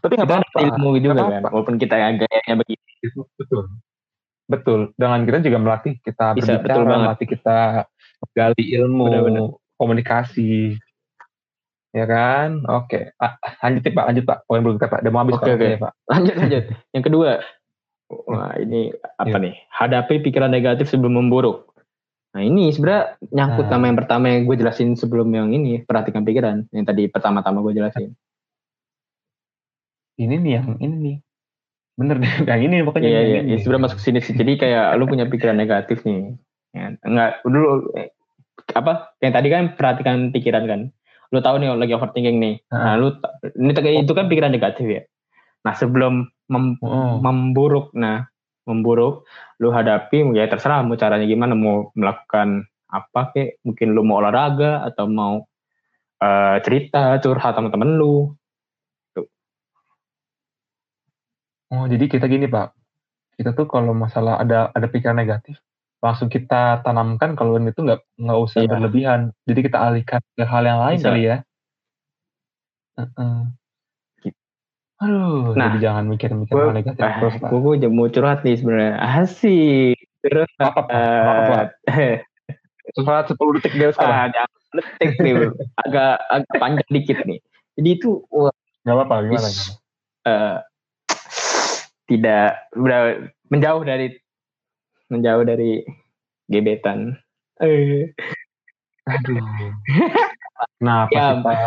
Tapi 0.02 0.12
nggak 0.14 0.26
Kita 0.26 0.36
apa-apa. 0.36 0.58
ilmu 0.68 0.90
juga 0.98 1.12
Nggak 1.14 1.30
kan, 1.30 1.42
walaupun 1.48 1.74
kita 1.76 1.94
gayanya 1.94 2.54
begitu. 2.58 3.22
Betul. 3.38 3.62
Betul. 4.44 4.80
Dengan 4.94 5.22
kita 5.22 5.38
juga 5.40 5.58
melatih 5.58 5.92
kita 5.98 6.26
Bisa, 6.34 6.58
berbicara, 6.58 6.66
betul 6.66 6.82
banget. 6.84 7.00
melatih 7.00 7.26
kita 7.30 7.56
gali 8.30 8.64
ilmu, 8.74 9.04
Benar-benar. 9.06 9.42
komunikasi. 9.78 10.76
Ya 11.90 12.04
kan? 12.04 12.66
Oke. 12.66 13.12
Ah, 13.16 13.36
lanjut 13.62 13.80
ya, 13.80 13.92
Pak. 13.92 14.04
Lanjut, 14.10 14.24
Pak. 14.26 14.38
Poin 14.44 14.60
berikutnya, 14.60 14.90
Pak. 14.90 15.00
Udah 15.00 15.12
mau 15.12 15.20
habis, 15.22 15.34
Oke, 15.36 15.40
Pak. 15.40 15.54
oke. 15.54 15.64
Iya, 15.64 15.78
Pak. 15.78 15.92
Lanjut 16.10 16.34
lanjut. 16.36 16.64
Yang 16.90 17.04
kedua, 17.06 17.30
wah 18.28 18.52
ini 18.58 18.80
apa 19.14 19.28
Iya. 19.30 19.38
nih? 19.40 19.54
Hadapi 19.70 20.14
pikiran 20.20 20.50
negatif 20.50 20.86
sebelum 20.88 21.16
memburuk. 21.16 21.71
Nah 22.32 22.40
ini 22.40 22.72
sebenarnya 22.72 23.02
nyangkut 23.28 23.66
Nah. 23.66 23.70
sama 23.70 23.84
yang 23.86 23.98
pertama 23.98 24.24
yang 24.26 24.42
gue 24.44 24.56
jelasin 24.56 24.96
sebelum 24.96 25.28
yang 25.28 25.52
ini 25.52 25.80
perhatikan 25.80 26.24
pikiran 26.24 26.64
yang 26.70 26.84
tadi 26.84 27.06
pertama-tama 27.06 27.60
gue 27.60 27.76
jelasin. 27.76 28.16
Ini 30.16 30.34
nih 30.38 30.52
yang 30.52 30.66
ini 30.78 30.96
nih. 30.96 31.16
Bener 31.92 32.16
nih. 32.16 32.32
Yang 32.48 32.60
ini 32.66 32.76
pokoknya 32.82 33.04
Iya 33.06 33.20
iya. 33.20 33.40
ini. 33.42 33.52
Ya, 33.52 33.56
sebenarnya 33.60 33.84
masuk 33.84 34.00
sini 34.00 34.18
sih. 34.18 34.32
Jadi 34.32 34.56
kayak 34.56 34.96
lu 34.96 35.04
punya 35.04 35.28
pikiran 35.28 35.52
negatif 35.52 36.00
nih. 36.04 36.32
Ya, 36.72 36.96
enggak 37.04 37.44
dulu 37.44 37.92
apa? 38.72 39.12
Yang 39.20 39.32
tadi 39.36 39.48
kan 39.52 39.62
perhatikan 39.76 40.16
pikiran 40.32 40.64
kan. 40.64 40.80
Lu 41.28 41.40
tahu 41.40 41.60
nih 41.60 41.76
lagi 41.76 41.92
overthinking 41.92 42.40
nih. 42.40 42.54
Nah 42.68 42.96
lu 42.96 43.12
ta- 43.16 43.36
ini 43.44 43.76
itu 44.00 44.12
kan 44.12 44.24
pikiran 44.24 44.48
negatif 44.48 44.84
ya. 44.84 45.02
Nah 45.64 45.74
sebelum 45.76 46.32
mem- 46.48 46.80
Oh. 46.80 47.20
memburuk 47.20 47.92
nah 47.92 48.24
memburuk 48.68 49.26
lu 49.58 49.74
hadapi 49.74 50.22
ya 50.38 50.46
terserah 50.46 50.86
mau 50.86 50.94
caranya 50.94 51.26
gimana 51.26 51.54
mau 51.58 51.90
melakukan 51.98 52.66
apa 52.92 53.20
kek 53.34 53.58
mungkin 53.66 53.96
lu 53.96 54.06
mau 54.06 54.22
olahraga 54.22 54.86
atau 54.86 55.08
mau 55.10 55.42
eh, 56.22 56.56
cerita 56.62 57.18
curhat 57.18 57.58
sama 57.58 57.72
temen 57.72 57.98
lu 57.98 58.32
Oh, 61.72 61.88
jadi 61.88 62.04
kita 62.04 62.28
gini, 62.28 62.44
Pak. 62.44 62.76
Kita 63.40 63.56
tuh 63.56 63.64
kalau 63.64 63.96
masalah 63.96 64.36
ada 64.36 64.68
ada 64.76 64.86
pikiran 64.92 65.16
negatif, 65.16 65.56
langsung 66.04 66.28
kita 66.28 66.84
tanamkan 66.84 67.32
kalau 67.32 67.56
itu 67.64 67.80
nggak 67.80 68.04
nggak 68.20 68.38
usah 68.44 68.60
Iya. 68.60 68.68
berlebihan. 68.76 69.20
Jadi 69.48 69.60
kita 69.64 69.78
alihkan 69.80 70.20
ke 70.36 70.44
hal 70.44 70.68
yang 70.68 70.80
lain 70.84 70.98
Bisa. 71.00 71.08
kali 71.08 71.22
ya. 71.24 71.36
Heeh. 73.00 73.61
Aduh, 75.02 75.58
Nah, 75.58 75.74
jadi 75.74 75.90
jangan 75.90 76.04
mikir-mikir 76.06 76.54
hal 76.54 76.70
negatif 76.70 77.02
ah, 77.02 77.18
terus, 77.18 77.34
gue 77.42 77.58
gue 77.58 77.90
mau 77.90 78.06
curhat 78.06 78.46
nih 78.46 78.54
sebenarnya 78.54 78.92
asik 79.18 79.98
terus 80.22 80.46
Apa, 80.56 80.80
Pak? 80.86 80.90
Apa? 81.42 81.58
Curhat 82.94 83.24
10 83.26 83.58
detik 83.58 83.74
dari 83.74 83.90
sekarang. 83.90 84.30
ah, 84.30 84.46
detik 84.72 85.10
nih 85.18 85.34
agak 85.82 86.12
agak 86.30 86.54
panjang 86.56 86.88
dikit 86.88 87.18
nih 87.26 87.38
jadi 87.74 87.88
itu 87.98 88.22
wah, 88.30 88.54
Nggak 88.86 88.94
apa-apa, 88.96 89.14
gimana? 89.26 89.48
is- 89.50 89.74
eh, 90.22 90.56
tidak 92.06 92.62
menjauh 93.48 93.82
dari 93.82 94.06
menjauh 95.10 95.42
dari 95.42 95.82
gebetan 96.46 97.18
eh 97.58 98.10
Aduh. 99.02 99.42
Kenapa 100.78 101.10
Ya, 101.10 101.26
Pak? 101.42 101.58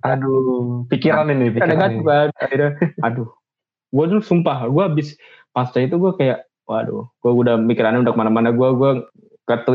Aduh, 0.00 0.84
pikiran 0.86 1.28
ini, 1.28 1.50
pikiran 1.50 1.90
ini. 1.94 2.04
akhirnya 2.34 2.70
aduh 3.00 3.28
gue 3.88 4.04
tuh 4.06 4.20
sumpah 4.20 4.66
gue 4.66 4.82
habis 4.82 5.16
pasca 5.50 5.78
itu 5.78 5.96
gue 5.96 6.12
kayak 6.14 6.44
waduh 6.64 7.08
gue 7.16 7.32
udah 7.34 7.56
mikirannya 7.56 8.02
udah 8.02 8.12
ke 8.12 8.20
mana-mana 8.20 8.50
gue 8.50 8.68
gue 8.70 8.90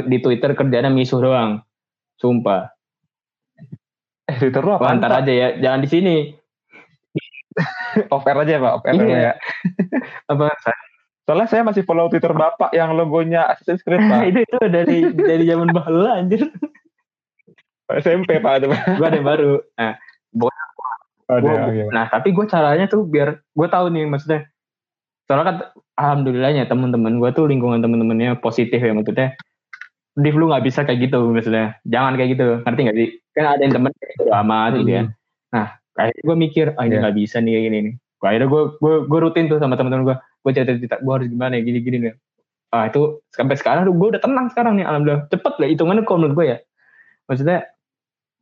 di 0.05 0.17
twitter 0.17 0.53
kerjanya 0.53 0.87
misuh 0.87 1.17
doang 1.19 1.61
sumpah 2.15 2.69
Eh, 4.23 4.39
Twitter 4.39 4.63
lu 4.63 4.71
apa? 4.71 4.95
ntar 4.95 5.11
aja 5.13 5.27
ya 5.29 5.47
jangan 5.57 5.79
di 5.79 5.89
sini 5.89 6.15
Off 8.09 8.25
air 8.25 8.37
aja, 8.39 8.57
Pak. 8.57 8.71
Off 8.73 8.85
air 8.87 8.97
Iya. 8.97 9.17
ya. 9.19 9.33
apa 10.31 10.49
Soalnya 11.23 11.45
saya 11.45 11.61
masih 11.61 11.83
follow 11.83 12.09
Twitter 12.09 12.31
Bapak 12.31 12.71
yang 12.71 12.97
logonya 12.97 13.45
Assassin's 13.45 13.79
Creed, 13.79 14.01
Pak. 14.01 14.25
itu 14.29 14.39
itu 14.41 14.57
dari 14.65 14.97
dari 15.13 15.43
zaman 15.45 15.69
bahula 15.69 16.17
anjir 16.17 16.49
SMP, 17.95 18.37
Pak. 18.37 18.65
Gue 18.95 19.05
ada 19.05 19.17
yang 19.17 19.27
baru. 19.27 19.53
Nah 19.75 19.93
Ada, 21.23 21.39
Gua- 21.39 21.71
iya. 21.71 21.85
nah 21.87 22.05
tapi 22.11 22.35
gue 22.35 22.45
caranya 22.45 22.85
tuh 22.85 23.07
biar 23.07 23.39
gue 23.39 23.67
tahu 23.67 23.87
nih 23.89 24.05
maksudnya. 24.05 24.43
Soalnya 25.23 25.45
kan 25.47 25.57
alhamdulillahnya 25.95 26.67
teman-teman 26.67 27.15
gue 27.15 27.29
tuh 27.31 27.47
lingkungan 27.47 27.79
teman-temannya 27.79 28.35
positif 28.37 28.75
ya 28.75 28.91
maksudnya. 28.91 29.31
Div 30.13 30.35
lu 30.35 30.51
nggak 30.51 30.61
bisa 30.61 30.83
kayak 30.83 31.09
gitu 31.09 31.31
maksudnya. 31.31 31.79
Jangan 31.87 32.19
kayak 32.19 32.29
gitu 32.35 32.47
ngerti 32.61 32.79
nggak 32.83 32.97
sih? 32.99 33.09
Kan 33.33 33.45
ada 33.49 33.61
yang 33.63 33.73
temen 33.73 33.91
kayak 33.95 34.11
gitu 34.19 34.29
amat 34.35 34.71
gitu 34.77 34.91
ya. 34.91 35.03
Hmm. 35.03 35.11
nah 35.49 35.67
kayak 35.95 36.13
gue 36.19 36.35
mikir 36.35 36.65
ah 36.75 36.83
ini 36.83 36.91
Iya. 36.91 37.01
nggak 37.07 37.15
bisa 37.17 37.35
nih 37.39 37.51
kayak 37.55 37.65
gini 37.65 37.77
nih. 37.79 37.93
Gua 38.19 38.27
akhirnya 38.29 38.47
gue 38.51 38.61
gue 38.77 38.93
gue 39.07 39.19
rutin 39.23 39.45
tuh 39.47 39.57
sama 39.57 39.73
teman-teman 39.73 40.03
gue 40.05 40.15
gue 40.19 40.51
cerita-cerita 40.51 40.95
gue 40.99 41.13
harus 41.15 41.27
gimana 41.31 41.55
ya 41.55 41.61
gini 41.63 41.79
gini 41.79 41.97
nih. 42.03 42.13
Ah 42.69 42.91
itu 42.91 43.01
sampai 43.31 43.55
sekarang 43.55 43.87
gue 43.87 44.07
udah 44.11 44.21
tenang 44.21 44.51
sekarang 44.51 44.75
nih 44.75 44.85
alhamdulillah. 44.85 45.31
Cepet 45.31 45.53
lah 45.55 45.67
hitungannya 45.71 46.03
kalau 46.03 46.19
menurut 46.19 46.35
gue 46.35 46.45
ya. 46.51 46.57
Maksudnya 47.31 47.63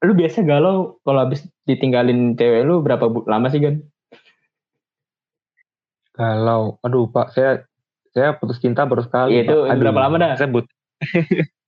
lu 0.02 0.18
biasa 0.18 0.42
galau 0.42 0.98
kalau 1.06 1.20
habis 1.22 1.46
ditinggalin 1.64 2.34
cewek 2.34 2.66
lu 2.66 2.82
berapa 2.82 3.06
bu- 3.06 3.26
lama 3.30 3.48
sih 3.50 3.62
kan 3.62 3.76
Kalau, 6.12 6.76
aduh 6.84 7.08
Pak, 7.08 7.32
saya 7.32 7.64
saya 8.12 8.36
putus 8.36 8.60
cinta 8.60 8.84
baru 8.84 9.00
sekali. 9.00 9.40
Iya, 9.40 9.48
itu 9.48 9.56
Pak. 9.64 9.72
Aduh, 9.72 9.80
berapa 9.80 10.00
lama 10.04 10.16
dah? 10.20 10.32
Saya 10.36 10.52
but. 10.52 10.68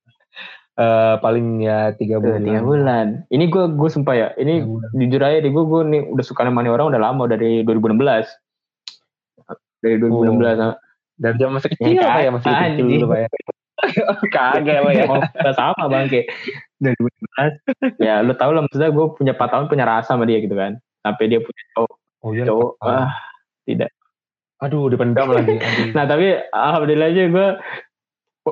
Eh, 0.73 1.15
paling 1.21 1.61
ya 1.61 1.93
tiga 1.93 2.17
bulan. 2.17 2.41
tiga 2.41 2.61
bulan 2.65 3.07
ini 3.29 3.45
gue 3.45 3.77
gue 3.77 3.89
sumpah 3.93 4.17
ya 4.17 4.27
ini 4.41 4.65
jujur 4.97 5.21
aja 5.21 5.37
deh 5.37 5.53
gue 5.53 5.65
gue 5.69 5.81
nih 5.85 6.01
udah 6.09 6.25
suka 6.25 6.49
sama 6.49 6.65
nih 6.65 6.73
orang 6.73 6.89
udah 6.89 6.97
lama 6.97 7.29
dari 7.29 7.61
2016 7.61 7.93
dari 9.85 10.01
2016 10.01 10.33
sama 10.57 10.73
Dari 11.13 11.35
zaman 11.37 11.53
masih 11.61 11.69
kecil, 11.77 11.93
Ya, 11.93 12.25
ya 12.25 12.33
masih 12.33 12.49
kecil 12.49 12.85
dulu, 12.89 13.05
Pak 13.05 13.19
ya. 13.21 13.27
Kagak, 14.33 14.77
ya. 14.97 15.05
oh 15.13 15.21
udah 15.21 15.53
sama 15.53 15.85
bangke 15.85 16.25
2016 16.83 18.03
ya 18.03 18.19
lu 18.19 18.33
tau 18.33 18.51
lah 18.51 18.61
maksudnya 18.61 18.89
gue 18.89 19.05
punya 19.15 19.31
4 19.31 19.39
tahun 19.47 19.65
punya 19.67 19.85
rasa 19.85 20.13
sama 20.13 20.23
dia 20.23 20.37
gitu 20.37 20.53
kan 20.53 20.75
sampai 20.99 21.25
dia 21.27 21.39
punya 21.39 21.63
cowok 21.73 21.93
Oh 22.23 22.31
iya. 22.31 22.43
cowok 22.43 22.71
ah 22.81 23.11
tidak 23.63 23.91
Aduh, 24.59 24.87
dipendam 24.87 25.27
lagi. 25.27 25.59
Aduh. 25.59 25.91
nah 25.91 26.03
tapi 26.03 26.39
alhamdulillah 26.49 27.07
aja 27.09 27.23
gue 27.27 27.47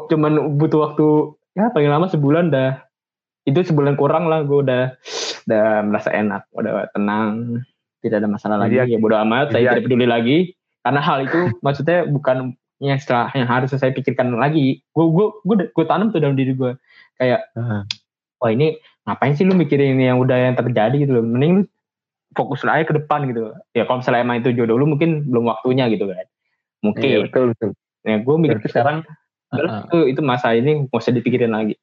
cuman 0.07 0.31
butuh 0.55 0.79
waktu 0.81 1.07
ya 1.53 1.67
paling 1.69 1.87
lama 1.87 2.07
sebulan 2.07 2.47
dah 2.47 2.79
itu 3.43 3.59
sebulan 3.61 3.95
kurang 3.95 4.27
lah 4.27 4.43
gue 4.43 4.59
udah 4.59 4.95
udah 5.47 5.65
merasa 5.83 6.11
enak 6.11 6.47
udah 6.51 6.87
tenang 6.91 7.59
tidak 7.99 8.23
ada 8.23 8.29
masalah 8.29 8.57
lagi 8.57 8.75
Jadi- 8.75 8.91
ya 8.91 8.99
bodo 8.99 9.15
amat 9.19 9.51
saya 9.51 9.71
tidak 9.73 9.83
peduli 9.83 10.07
lagi 10.07 10.37
karena 10.81 10.99
hal 10.99 11.17
itu 11.23 11.39
maksudnya 11.59 12.07
bukan 12.07 12.55
yang 12.81 12.97
setelah 12.97 13.29
yang 13.31 13.45
harus 13.45 13.69
saya 13.71 13.93
pikirkan 13.93 14.33
lagi 14.35 14.81
gue 14.83 15.05
gue 15.05 15.25
gue 15.43 15.55
gue 15.69 15.85
tanam 15.85 16.09
tuh 16.09 16.17
dalam 16.17 16.33
diri 16.33 16.51
gue 16.51 16.73
kayak 17.15 17.45
Heeh. 17.53 17.81
Wah 18.41 18.49
ini 18.49 18.81
ngapain 19.05 19.37
sih 19.37 19.45
lu 19.45 19.53
mikirin 19.53 20.01
yang 20.01 20.17
udah 20.17 20.51
yang 20.51 20.55
terjadi 20.57 20.97
gitu 20.97 21.21
loh 21.21 21.25
mending 21.25 21.51
lu 21.61 21.63
fokus 22.33 22.65
aja 22.65 22.83
ke 22.87 22.95
depan 22.97 23.29
gitu 23.29 23.53
ya 23.77 23.85
kalau 23.85 24.01
misalnya 24.01 24.21
emang 24.25 24.37
itu 24.41 24.49
jodoh 24.55 24.75
lu 24.81 24.89
mungkin 24.89 25.29
belum 25.29 25.45
waktunya 25.51 25.87
gitu 25.93 26.09
kan 26.09 26.25
mungkin 26.81 27.05
Iya, 27.05 27.17
betul, 27.29 27.53
betul. 27.53 27.69
ya 28.01 28.17
gue 28.17 28.35
mikir 28.41 28.57
Berarti 28.57 28.69
sekarang 28.73 28.97
Udah, 29.51 29.83
itu 29.85 29.97
itu 30.15 30.21
masa 30.23 30.55
ini 30.55 30.87
nggak 30.87 30.95
usah 30.95 31.13
dipikirin 31.13 31.53
lagi 31.53 31.75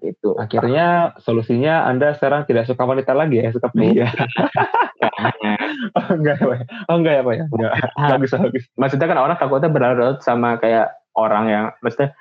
itu 0.00 0.32
akhirnya 0.40 1.16
solusinya 1.20 1.84
Anda 1.86 2.16
sekarang 2.16 2.48
tidak 2.48 2.64
suka 2.64 2.88
wanita 2.88 3.12
lagi 3.12 3.36
ya, 3.36 3.52
suka 3.52 3.68
pria. 3.68 4.08
oh, 5.92 6.08
enggak 6.16 6.40
ya, 6.40 6.44
Pak. 6.48 6.58
Oh, 6.88 6.96
enggak 6.96 7.14
ya, 7.20 7.22
Pak 7.22 7.34
ya. 7.36 7.44
Enggak. 7.52 7.72
Bagus, 8.16 8.30
bagus. 8.32 8.64
maksudnya 8.80 9.06
kan 9.12 9.18
orang 9.20 9.36
takutnya 9.36 9.68
berlarut 9.68 10.24
sama 10.24 10.56
kayak 10.56 10.88
orang 11.12 11.44
yang 11.52 11.64
maksudnya 11.84 12.16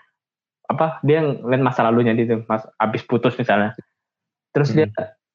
apa 0.79 1.03
dia 1.03 1.19
ngeliat 1.19 1.59
masa 1.59 1.83
lalunya 1.83 2.15
gitu 2.15 2.47
mas 2.47 2.63
abis 2.79 3.03
putus 3.03 3.35
misalnya 3.35 3.75
terus 4.55 4.71
dia 4.71 4.87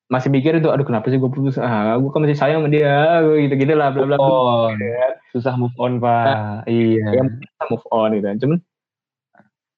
masih 0.08 0.32
mikir 0.32 0.56
itu 0.56 0.68
aduh 0.72 0.84
kenapa 0.84 1.12
sih 1.12 1.20
gue 1.20 1.28
putus 1.28 1.60
ah 1.60 2.00
gue 2.00 2.08
kan 2.08 2.24
masih 2.24 2.36
sayang 2.36 2.64
sama 2.64 2.72
dia 2.72 3.20
gitu 3.24 3.54
gitu 3.56 3.72
lah 3.76 3.92
bla 3.92 4.04
bla 4.04 4.16
bla. 4.16 4.72
Susah 5.32 5.58
move 5.58 5.74
on, 5.80 5.98
Pak. 5.98 6.68
Iya. 6.70 7.18
Ya, 7.18 7.22
move 7.68 7.86
on 7.92 8.16
gitu 8.16 8.26
kan 8.28 8.38
cuman 8.40 8.58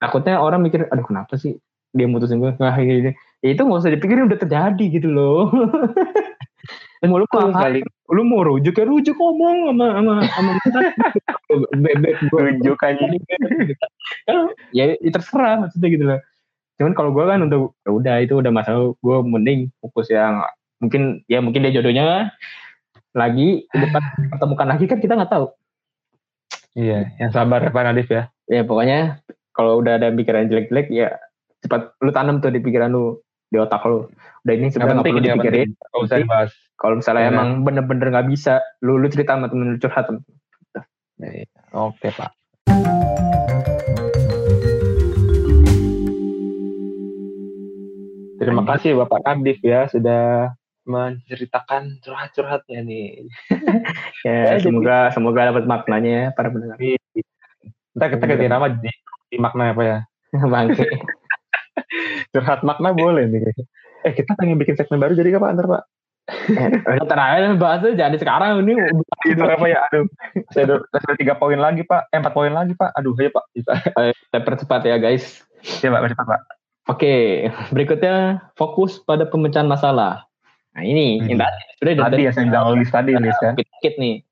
takutnya 0.02 0.38
orang 0.38 0.62
mikir 0.66 0.86
aduh 0.90 1.06
kenapa 1.06 1.34
sih 1.40 1.58
dia 1.96 2.06
mutusin 2.06 2.42
gue 2.42 2.52
nah, 2.58 2.76
gini. 2.76 3.14
Ya, 3.40 3.48
itu 3.54 3.62
nggak 3.62 3.80
usah 3.80 3.92
dipikirin 3.94 4.28
udah 4.28 4.38
terjadi 4.38 4.84
gitu 4.90 5.08
loh 5.08 5.48
mau 7.06 7.22
lu 7.22 7.26
Betul 7.30 7.54
mau 7.54 7.54
sekali. 7.54 7.80
Lu 8.10 8.22
mau 8.22 8.46
rujuk 8.46 8.74
ya 8.78 8.84
rujuk 8.86 9.16
ngomong 9.18 9.74
sama 9.74 9.86
sama 9.98 10.12
sama 10.30 10.52
bebek 11.74 12.14
gue 12.30 12.40
Tunjuk 12.58 12.78
aja. 12.86 13.04
ya, 14.70 14.84
ya 14.94 15.10
terserah 15.10 15.66
maksudnya 15.66 15.88
gitu 15.90 16.04
loh 16.06 16.20
cuman 16.76 16.92
kalau 16.92 17.10
gue 17.12 17.24
kan 17.24 17.40
untuk 17.40 17.72
ya 17.88 17.90
udah 17.90 18.16
itu 18.20 18.34
udah 18.36 18.52
masalah. 18.52 18.92
Gue 19.00 19.18
mending 19.24 19.72
fokus 19.80 20.12
yang 20.12 20.44
mungkin 20.76 21.24
ya 21.24 21.40
mungkin 21.40 21.64
dia 21.64 21.72
jodohnya 21.72 22.36
lagi 23.16 23.64
ke 23.72 23.76
depan 23.80 24.02
pertemukan 24.28 24.68
lagi 24.68 24.84
kan 24.84 25.00
kita 25.00 25.16
nggak 25.16 25.32
tahu. 25.32 25.48
Iya, 26.76 27.16
yang 27.16 27.32
sabar 27.32 27.64
ya, 27.64 27.72
Pak 27.72 27.84
Nadif 27.88 28.08
ya. 28.12 28.28
ya 28.44 28.60
pokoknya 28.60 29.24
kalau 29.56 29.80
udah 29.80 29.96
ada 29.96 30.12
pikiran 30.12 30.52
jelek-jelek 30.52 30.92
ya 30.92 31.16
cepat 31.64 31.96
lu 32.04 32.12
tanam 32.12 32.44
tuh 32.44 32.52
di 32.52 32.60
pikiran 32.60 32.92
lu 32.92 33.16
di 33.46 33.56
otak 33.62 33.82
lu 33.86 34.10
udah 34.42 34.54
ini 34.54 34.66
sebenarnya 34.74 34.94
nggak 34.98 35.06
perlu 35.06 35.22
dipikirin 35.22 35.70
kalau 36.76 36.94
misalnya 36.98 37.30
ya. 37.30 37.32
emang 37.32 37.48
bener-bener 37.62 38.10
nggak 38.10 38.28
bisa 38.30 38.58
lu 38.82 38.98
lu 38.98 39.06
cerita 39.06 39.38
sama 39.38 39.46
temen 39.46 39.74
lu 39.74 39.78
curhat 39.78 40.06
iya, 41.22 41.46
oke 41.74 42.08
pak 42.10 42.30
Terima 48.36 48.62
kasih 48.68 49.00
Bapak 49.00 49.24
Kadif 49.24 49.58
ya 49.64 49.88
sudah 49.88 50.52
menceritakan 50.86 51.98
curhat-curhatnya 52.04 52.84
nih. 52.84 53.26
ya, 54.28 54.54
ya 54.54 54.56
semoga 54.62 55.08
jadi, 55.08 55.14
semoga 55.18 55.40
dapat 55.50 55.64
maknanya 55.66 56.12
ya 56.12 56.26
para 56.30 56.52
pendengar. 56.52 56.76
Kita 56.78 58.04
kita 58.12 58.24
ganti 58.28 58.46
nama 58.46 58.68
di, 58.70 58.92
di 59.32 59.36
makna 59.40 59.74
apa 59.74 59.82
ya? 59.82 59.98
Bangke. 60.36 60.84
curhat 62.32 62.60
makna 62.66 62.92
boleh 62.92 63.28
nih. 63.28 63.52
Eh 64.06 64.12
kita 64.14 64.36
pengen 64.38 64.60
bikin 64.60 64.76
segmen 64.78 65.02
baru 65.02 65.16
jadi 65.16 65.36
apa 65.36 65.54
ntar 65.56 65.66
Pak? 65.68 65.82
eh, 66.26 67.06
terakhir 67.06 67.54
bahas 67.54 67.86
tuh 67.86 67.94
jadi 67.94 68.18
sekarang 68.18 68.66
ini 68.66 68.74
itu 69.30 69.42
apa 69.46 69.66
ya 69.70 69.86
aduh 69.86 70.10
saya 70.50 70.82
ada 70.82 71.14
tiga 71.14 71.38
poin 71.38 71.54
lagi 71.54 71.86
pak 71.86 72.10
eh, 72.10 72.18
empat 72.18 72.34
poin 72.34 72.50
lagi 72.50 72.74
pak 72.74 72.90
aduh 72.98 73.14
ya 73.14 73.30
pak 73.30 73.46
bisa 73.54 73.78
kita 73.94 74.38
percepat 74.42 74.90
ya 74.90 74.98
guys 74.98 75.46
ya 75.86 75.94
pak 75.94 76.02
percepat 76.02 76.26
pak 76.26 76.42
Oke, 76.86 77.50
berikutnya 77.74 78.46
fokus 78.54 79.02
pada 79.02 79.26
pemecahan 79.26 79.66
masalah. 79.66 80.22
Nah 80.70 80.82
ini, 80.86 81.18
hmm. 81.18 81.34
tadi 81.34 81.62
sudah 81.82 82.06
tadi 82.06 82.22
ya 82.22 82.30
saya 82.30 82.46
bilang 82.46 82.78
list 82.78 82.94
tadi 82.94 83.10
nih 83.18 83.34
kan. 83.42 83.58
Dikit 83.58 83.94
nih. 83.98 84.22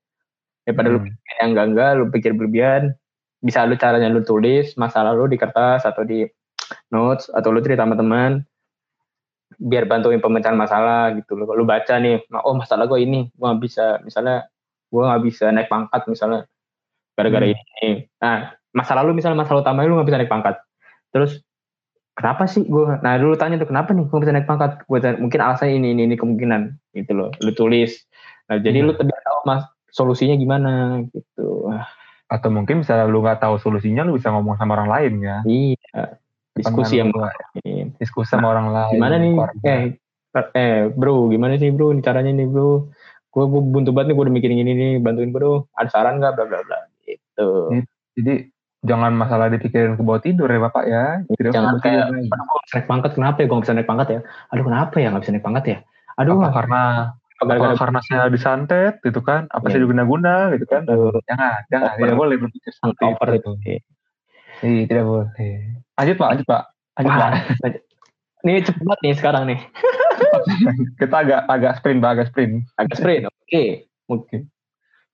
Daripada 0.63 0.87
hmm. 0.87 0.95
lu 0.95 0.99
yang 1.43 1.49
enggak 1.51 1.67
enggak, 1.75 1.91
lu 1.99 2.05
pikir 2.15 2.31
berlebihan, 2.31 2.95
bisa 3.43 3.67
lu 3.67 3.75
caranya 3.75 4.07
lu 4.07 4.23
tulis 4.23 4.71
masalah 4.79 5.11
lu 5.11 5.27
di 5.27 5.35
kertas 5.35 5.83
atau 5.83 6.07
di 6.07 6.23
notes 6.89 7.29
atau 7.31 7.49
lu 7.53 7.59
cerita 7.61 7.83
sama 7.83 7.97
teman 7.97 8.43
biar 9.55 9.87
bantuin 9.87 10.19
pemecahan 10.19 10.57
masalah 10.57 11.15
gitu 11.15 11.37
loh. 11.37 11.47
Lu 11.55 11.63
baca 11.63 11.95
nih, 11.95 12.27
oh 12.43 12.55
masalah 12.57 12.89
gue 12.89 12.99
ini, 12.99 13.29
gue 13.31 13.45
gak 13.45 13.61
bisa, 13.61 13.85
misalnya 14.03 14.49
gue 14.91 15.03
gak 15.05 15.23
bisa 15.23 15.45
naik 15.53 15.71
pangkat 15.71 16.01
misalnya 16.11 16.49
gara-gara 17.15 17.45
hmm. 17.47 17.55
ini. 17.55 17.89
Nah, 18.19 18.51
masalah 18.75 19.07
lu 19.07 19.15
misalnya 19.15 19.39
masalah 19.39 19.63
utama 19.63 19.87
lu 19.87 19.95
gak 20.01 20.09
bisa 20.09 20.19
naik 20.19 20.33
pangkat. 20.33 20.59
Terus 21.15 21.39
kenapa 22.15 22.47
sih 22.47 22.63
gue 22.63 22.83
nah 23.03 23.19
dulu 23.19 23.35
tanya 23.35 23.59
tuh 23.59 23.69
kenapa 23.69 23.91
nih 23.91 24.07
gue 24.07 24.19
bisa 24.23 24.31
naik 24.31 24.47
pangkat 24.47 24.79
gue 24.87 24.99
mungkin 25.19 25.39
alasannya 25.43 25.75
ini 25.83 25.87
ini 25.91 26.01
ini 26.07 26.15
kemungkinan 26.15 26.95
gitu 26.95 27.11
loh 27.11 27.29
lu 27.43 27.51
tulis 27.51 28.07
nah 28.47 28.55
jadi 28.55 28.81
hmm. 28.81 28.87
lu 28.87 28.91
tidak 28.95 29.19
tahu 29.19 29.39
mas 29.43 29.63
solusinya 29.91 30.35
gimana 30.39 31.03
gitu 31.11 31.67
atau 32.31 32.49
mungkin 32.49 32.81
misalnya 32.81 33.05
lu 33.11 33.19
nggak 33.19 33.43
tahu 33.43 33.59
solusinya 33.59 34.07
lu 34.07 34.15
bisa 34.15 34.31
ngomong 34.31 34.55
sama 34.55 34.79
orang 34.79 34.89
lain 34.89 35.13
ya 35.19 35.37
iya 35.43 36.03
diskusi 36.55 37.03
yang 37.03 37.11
diskusi 37.99 38.31
sama 38.31 38.47
nah, 38.47 38.51
orang 38.55 38.67
lain 38.71 38.95
gimana 38.97 39.15
nih 39.19 39.33
eh 39.67 39.81
eh 40.55 40.75
bro 40.91 41.27
gimana 41.29 41.59
sih 41.59 41.71
bro 41.71 41.91
caranya 41.99 42.31
nih 42.31 42.47
bro 42.47 42.89
gue 43.35 43.43
gue 43.51 43.61
buntu 43.61 43.91
banget 43.91 44.11
nih 44.11 44.15
gue 44.15 44.23
udah 44.25 44.35
mikirin 44.35 44.59
ini 44.63 44.73
nih 44.73 44.91
bantuin 45.03 45.35
bro 45.35 45.67
ada 45.75 45.91
saran 45.91 46.23
nggak 46.23 46.33
bla 46.39 46.45
bla 46.47 46.59
bla 46.63 46.79
gitu 47.03 47.75
jadi 48.15 48.47
jangan 48.85 49.11
masalah 49.17 49.49
dipikirin 49.49 49.97
ke 49.97 50.03
bawah 50.05 50.21
tidur 50.21 50.47
ya 50.47 50.61
bapak 50.61 50.83
ya. 50.85 51.05
Tidak 51.25 51.51
jangan 51.51 51.81
kayak, 51.81 52.05
aduh 52.13 52.61
naik 52.71 52.85
pangkat 52.85 53.11
kenapa 53.17 53.37
ya 53.41 53.45
gue 53.49 53.59
bisa 53.65 53.73
naik 53.73 53.89
pangkat 53.89 54.07
ya? 54.07 54.19
Aduh 54.53 54.63
kenapa 54.63 54.95
ya 55.01 55.07
nggak 55.09 55.23
bisa 55.25 55.33
naik 55.33 55.45
pangkat 55.45 55.65
ya? 55.65 55.77
Aduh 56.21 56.33
apa 56.39 56.49
karena 56.53 56.81
apa 57.35 57.75
karena 57.75 57.99
saya 58.05 58.23
disantet 58.31 58.93
gitu 59.03 59.19
kan? 59.25 59.49
Apa 59.51 59.67
ya. 59.67 59.71
saya 59.75 59.89
guna-guna 59.89 60.53
gitu 60.55 60.65
kan? 60.69 60.85
Aduh. 60.87 61.17
Jangan, 61.25 61.59
jangan, 61.67 61.93
tidak 61.99 62.15
boleh 62.15 62.35
berpikir 62.39 62.71
seperti 62.71 63.03
over 63.03 63.29
itu. 63.35 63.51
Iya, 64.63 64.83
tidak 64.87 65.05
boleh. 65.07 65.31
Lanjut 65.99 66.15
pak, 66.19 66.29
lanjut 66.31 66.47
pak. 66.47 66.63
Lanjut 66.99 67.13
pak. 67.15 67.31
Ini 68.45 68.61
cepat 68.61 68.97
nih 69.01 69.13
sekarang 69.17 69.43
nih. 69.49 69.59
Kita 71.01 71.15
agak 71.25 71.41
agak 71.49 71.81
sprint, 71.81 71.99
pak, 71.99 72.11
agak 72.15 72.27
sprint. 72.29 72.53
Agak 72.77 72.95
sprint, 72.95 73.23
oke. 73.25 73.35
Okay. 73.49 73.67
Oke. 74.05 74.21
Okay. 74.29 74.39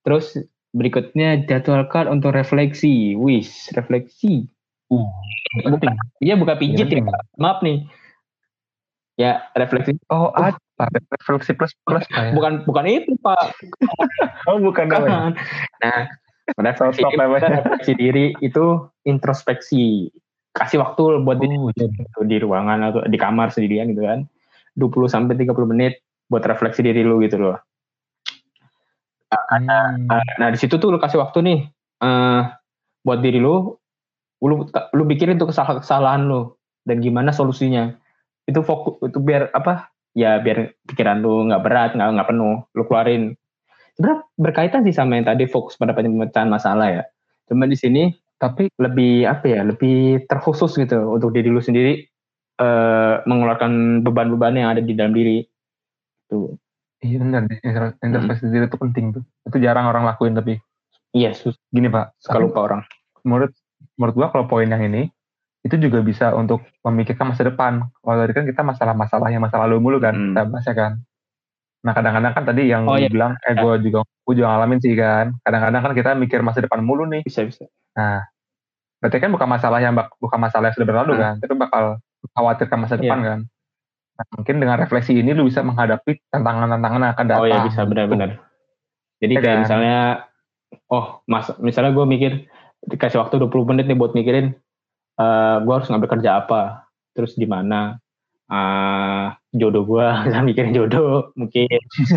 Terus 0.01 0.25
Berikutnya 0.71 1.43
jadwalkan 1.43 2.07
untuk 2.07 2.31
refleksi. 2.31 3.19
Wis, 3.19 3.67
refleksi. 3.75 4.47
Uh, 4.87 5.07
bukan, 5.67 5.95
iya 6.23 6.35
bukan 6.35 6.55
pijit 6.59 6.87
ya, 6.87 7.03
Maaf 7.35 7.59
nih. 7.59 7.83
Ya, 9.19 9.51
refleksi. 9.55 9.99
Oh, 10.07 10.31
apa? 10.31 10.55
Refleksi 11.19 11.51
plus 11.59 11.75
plus 11.83 12.07
ya? 12.07 12.31
Bukan 12.31 12.63
bukan 12.63 12.87
itu, 12.87 13.11
Pak. 13.19 13.51
oh, 14.47 14.63
bukan. 14.63 14.87
bukan. 14.87 15.35
Nah, 15.83 16.07
refleksi, 16.57 17.03
refleksi 17.07 17.91
diri 17.95 18.25
itu 18.43 18.87
introspeksi. 19.07 20.11
Kasih 20.51 20.83
waktu 20.83 21.23
buat 21.23 21.39
oh, 21.39 21.43
di, 21.43 21.47
iya. 21.47 21.87
di 22.27 22.37
ruangan 22.43 22.91
atau 22.91 23.01
di 23.07 23.15
kamar 23.15 23.55
sendirian 23.55 23.95
gitu 23.95 24.03
kan. 24.03 24.27
20 24.75 25.07
sampai 25.07 25.35
30 25.39 25.71
menit 25.71 26.03
buat 26.31 26.43
refleksi 26.43 26.83
diri 26.83 27.03
lu 27.03 27.19
gitu 27.23 27.39
loh. 27.39 27.59
Nah, 29.31 29.95
nah, 29.95 30.23
nah 30.39 30.47
di 30.51 30.59
situ 30.59 30.75
tuh 30.75 30.91
lu 30.91 30.99
kasih 30.99 31.23
waktu 31.23 31.39
nih 31.43 31.59
uh, 32.03 32.51
buat 33.03 33.19
diri 33.23 33.39
lu, 33.39 33.75
lu 34.43 34.67
lu 34.67 35.03
pikirin 35.07 35.39
tuh 35.39 35.51
kesalahan 35.51 35.79
kesalahan 35.79 36.21
lu 36.27 36.55
dan 36.83 36.99
gimana 36.99 37.31
solusinya. 37.31 37.95
Itu 38.43 38.63
fokus 38.63 38.99
itu 39.07 39.19
biar 39.23 39.51
apa? 39.55 39.87
Ya 40.11 40.39
biar 40.43 40.75
pikiran 40.83 41.23
lu 41.23 41.47
nggak 41.47 41.63
berat, 41.63 41.91
nggak 41.95 42.09
nggak 42.19 42.29
penuh, 42.31 42.55
lu 42.75 42.83
keluarin. 42.87 43.23
Sebenarnya 44.01 44.25
berkaitan 44.33 44.81
sih 44.81 44.97
sama 44.97 45.21
yang 45.21 45.29
tadi 45.29 45.45
fokus 45.45 45.77
pada 45.77 45.93
pemecahan 45.93 46.49
masalah 46.49 46.89
ya. 46.89 47.03
Cuma 47.45 47.69
di 47.69 47.77
sini 47.77 48.09
tapi 48.41 48.65
lebih 48.81 49.29
apa 49.29 49.45
ya? 49.45 49.61
Lebih 49.61 50.25
terkhusus 50.25 50.73
gitu 50.73 51.13
untuk 51.13 51.29
diri 51.29 51.53
lu 51.53 51.61
sendiri 51.61 52.09
uh, 52.57 53.21
mengeluarkan 53.29 54.01
beban-beban 54.01 54.57
yang 54.57 54.73
ada 54.73 54.81
di 54.81 54.97
dalam 54.97 55.13
diri. 55.13 55.45
Tuh. 56.25 56.57
Iya 57.05 57.21
benar, 57.21 57.45
introspeksi 58.01 58.49
hmm. 58.49 58.53
diri 58.57 58.65
itu 58.65 58.77
penting 58.81 59.05
tuh. 59.13 59.23
Itu 59.45 59.61
jarang 59.61 59.85
orang 59.85 60.09
lakuin 60.09 60.33
tapi. 60.33 60.57
Iya, 61.13 61.37
yes. 61.37 61.45
gini 61.69 61.85
Pak. 61.85 62.17
Suka 62.17 62.41
lupa 62.41 62.65
orang. 62.65 62.81
Menurut 63.21 63.53
menurut 64.01 64.13
gua 64.17 64.27
kalau 64.33 64.49
poin 64.49 64.65
yang 64.65 64.81
ini 64.81 65.13
itu 65.61 65.77
juga 65.77 66.01
bisa 66.01 66.33
untuk 66.33 66.65
memikirkan 66.81 67.37
masa 67.37 67.45
depan. 67.45 67.85
Kalau 68.01 68.17
tadi 68.17 68.33
kan 68.33 68.45
kita 68.49 68.65
masalah-masalah 68.65 69.29
yang 69.29 69.45
masa 69.45 69.61
lalu 69.61 69.77
mulu 69.77 70.01
kan, 70.01 70.17
hmm. 70.17 70.25
kita 70.33 70.41
bahas 70.49 70.65
ya 70.65 70.73
kan. 70.73 70.91
Nah 71.81 71.93
kadang-kadang 71.97 72.33
kan 72.37 72.43
tadi 72.45 72.69
yang 72.69 72.85
oh, 72.85 72.97
iya. 72.97 73.09
bilang, 73.09 73.33
eh 73.41 73.57
gue 73.57 73.73
juga 73.89 74.05
gue 74.05 74.33
juga 74.37 74.47
ngalamin 74.53 74.79
sih 74.81 74.93
kan. 74.93 75.33
Kadang-kadang 75.41 75.81
kan 75.81 75.93
kita 75.97 76.09
mikir 76.13 76.39
masa 76.45 76.61
depan 76.61 76.85
mulu 76.85 77.09
nih. 77.09 77.25
Bisa 77.25 77.41
bisa. 77.41 77.65
Nah, 77.97 78.21
berarti 79.01 79.17
kan 79.17 79.33
bukan 79.33 79.49
masalah 79.49 79.79
yang 79.81 79.97
bukan 79.97 80.39
masalah 80.39 80.69
yang 80.69 80.75
sudah 80.77 80.87
berlalu 80.87 81.13
hmm. 81.17 81.21
kan, 81.21 81.33
tapi 81.41 81.53
bakal 81.57 81.83
khawatirkan 82.37 82.77
masa 82.85 82.95
depan 83.01 83.19
yeah. 83.19 83.27
kan. 83.33 83.39
Nah, 84.21 84.25
mungkin 84.37 84.55
dengan 84.61 84.77
refleksi 84.77 85.17
ini 85.17 85.33
lu 85.33 85.49
bisa 85.49 85.65
menghadapi 85.65 86.21
tantangan-tantangan 86.29 87.01
yang 87.01 87.13
akan 87.17 87.25
datang. 87.25 87.41
Oh 87.41 87.49
iya 87.49 87.59
bisa 87.65 87.81
benar-benar. 87.89 88.37
Jadi 89.21 89.33
ya 89.37 89.41
kayak 89.41 89.57
kan? 89.57 89.63
misalnya, 89.65 89.97
oh 90.89 91.25
mas, 91.25 91.49
misalnya 91.57 91.93
gue 91.97 92.05
mikir 92.05 92.31
dikasih 92.85 93.21
waktu 93.21 93.41
20 93.41 93.69
menit 93.73 93.85
nih 93.89 93.97
buat 93.97 94.13
mikirin, 94.13 94.57
uh, 95.17 95.25
eh, 95.25 95.57
gue 95.65 95.73
harus 95.73 95.89
ngambil 95.89 96.09
kerja 96.17 96.41
apa, 96.41 96.89
terus 97.13 97.37
di 97.37 97.45
mana, 97.45 98.01
uh, 98.49 99.33
jodoh 99.51 99.83
gue, 99.83 100.07
saya 100.31 100.41
mikirin 100.47 100.75
jodoh, 100.75 101.31
mungkin. 101.35 101.67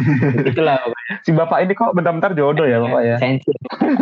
Itulah. 0.50 0.78
si 1.26 1.34
bapak 1.34 1.66
ini 1.66 1.72
kok 1.74 1.92
bentar-bentar 1.92 2.32
jodoh 2.38 2.66
ya 2.66 2.78
bapak 2.78 3.02
ya? 3.02 3.16
Sensi, 3.18 3.50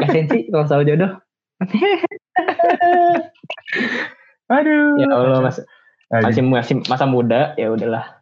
sensi 0.08 0.38
kalau 0.52 0.66
soal 0.68 0.84
jodoh. 0.84 1.16
Aduh. 4.52 5.00
Ya 5.00 5.08
Allah 5.08 5.40
mas, 5.40 5.58
masih 6.12 6.42
masih 6.44 6.74
masa 6.90 7.06
muda 7.08 7.56
ya 7.56 7.72
udahlah. 7.72 8.20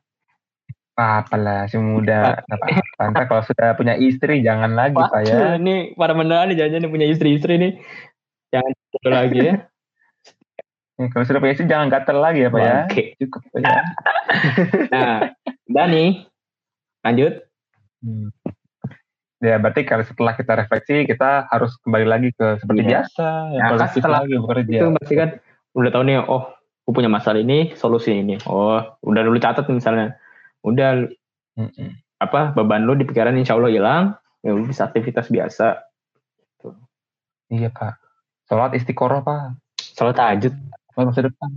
Apa 0.94 1.34
lah 1.40 1.64
masih 1.64 1.80
muda 1.80 2.44
apa? 3.00 3.24
kalau 3.24 3.40
sudah 3.48 3.72
punya 3.72 3.96
istri 3.96 4.44
jangan 4.44 4.76
lagi 4.76 5.00
Wah, 5.00 5.08
pak 5.08 5.26
ya. 5.26 5.56
Ini 5.56 5.96
para 5.96 6.12
mendengar 6.12 6.52
nih 6.52 6.60
jangan 6.60 6.92
punya 6.92 7.08
istri-istri 7.08 7.56
nih. 7.56 7.72
Jangan 8.52 8.72
lagi 9.08 9.38
ya 9.40 9.54
eh, 11.00 11.08
kalau 11.08 11.24
sudah 11.24 11.40
punya 11.40 11.56
istri 11.56 11.64
jangan 11.64 11.88
gatel 11.88 12.18
lagi 12.20 12.44
ya 12.44 12.50
pak 12.52 12.60
ya. 12.60 12.78
Cukup 13.16 13.42
ya. 13.56 13.80
Nah 14.92 15.32
Dani 15.64 16.28
lanjut. 17.00 17.32
Hmm. 18.00 18.32
ya 19.40 19.56
berarti 19.56 19.88
kalau 19.88 20.04
setelah 20.04 20.36
kita 20.36 20.52
refleksi 20.52 21.08
kita 21.08 21.48
harus 21.48 21.76
kembali 21.80 22.06
lagi 22.08 22.28
ke 22.32 22.60
seperti 22.60 22.84
ya. 22.84 22.88
biasa 23.04 23.28
ya, 23.56 23.62
nah, 23.72 23.88
setelah 23.88 24.20
lagi 24.24 24.36
bekerja. 24.36 24.78
Itu 24.84 24.88
pasti 25.00 25.14
kan 25.16 25.30
udah 25.76 25.90
tahu 25.92 26.02
nih 26.04 26.16
oh 26.20 26.44
aku 26.84 26.90
punya 26.92 27.08
masalah 27.08 27.40
ini 27.40 27.72
solusi 27.76 28.12
ini. 28.12 28.36
Oh 28.44 28.84
udah 29.00 29.22
dulu 29.24 29.40
catat 29.40 29.64
misalnya. 29.72 30.16
Udah 30.60 31.08
mm-hmm. 31.56 32.20
apa 32.20 32.52
beban 32.52 32.84
lu 32.84 32.92
di 32.96 33.08
pikiran 33.08 33.32
insya 33.36 33.56
Allah 33.56 33.72
hilang 33.72 34.04
ya 34.44 34.52
lu 34.52 34.68
bisa 34.68 34.88
aktivitas 34.88 35.32
biasa. 35.32 35.80
Tuh. 36.60 36.76
iya 37.48 37.72
pak. 37.72 37.96
Sholat 38.44 38.76
istiqoroh 38.76 39.24
pak. 39.24 39.56
Sholat 39.96 40.16
tahajud 40.20 40.52
masa 41.08 41.26
depan 41.26 41.50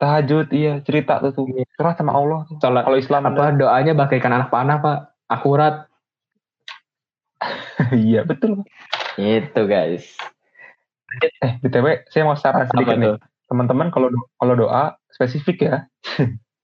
tahajud 0.00 0.48
iya 0.56 0.80
cerita 0.80 1.20
tuh 1.20 1.32
tuh 1.36 1.44
iya. 1.52 1.68
cerah 1.76 1.92
sama 1.92 2.16
Allah 2.16 2.48
tuh. 2.48 2.56
kalau 2.56 2.96
Islam 2.96 3.28
apa 3.28 3.52
ada. 3.52 3.58
doanya 3.60 3.92
bagaikan 3.92 4.32
anak 4.32 4.48
panah 4.48 4.80
pak 4.80 4.98
akurat 5.28 5.74
iya 8.08 8.24
betul 8.24 8.64
itu 9.20 9.62
guys 9.68 10.16
eh 11.44 11.52
btw 11.60 12.06
saya 12.08 12.22
mau 12.24 12.38
saran 12.38 12.64
sedikit 12.70 12.96
nih 12.96 13.14
teman-teman 13.50 13.92
kalau 13.92 14.08
kalau 14.40 14.54
doa 14.56 14.96
spesifik 15.12 15.68
ya 15.68 15.76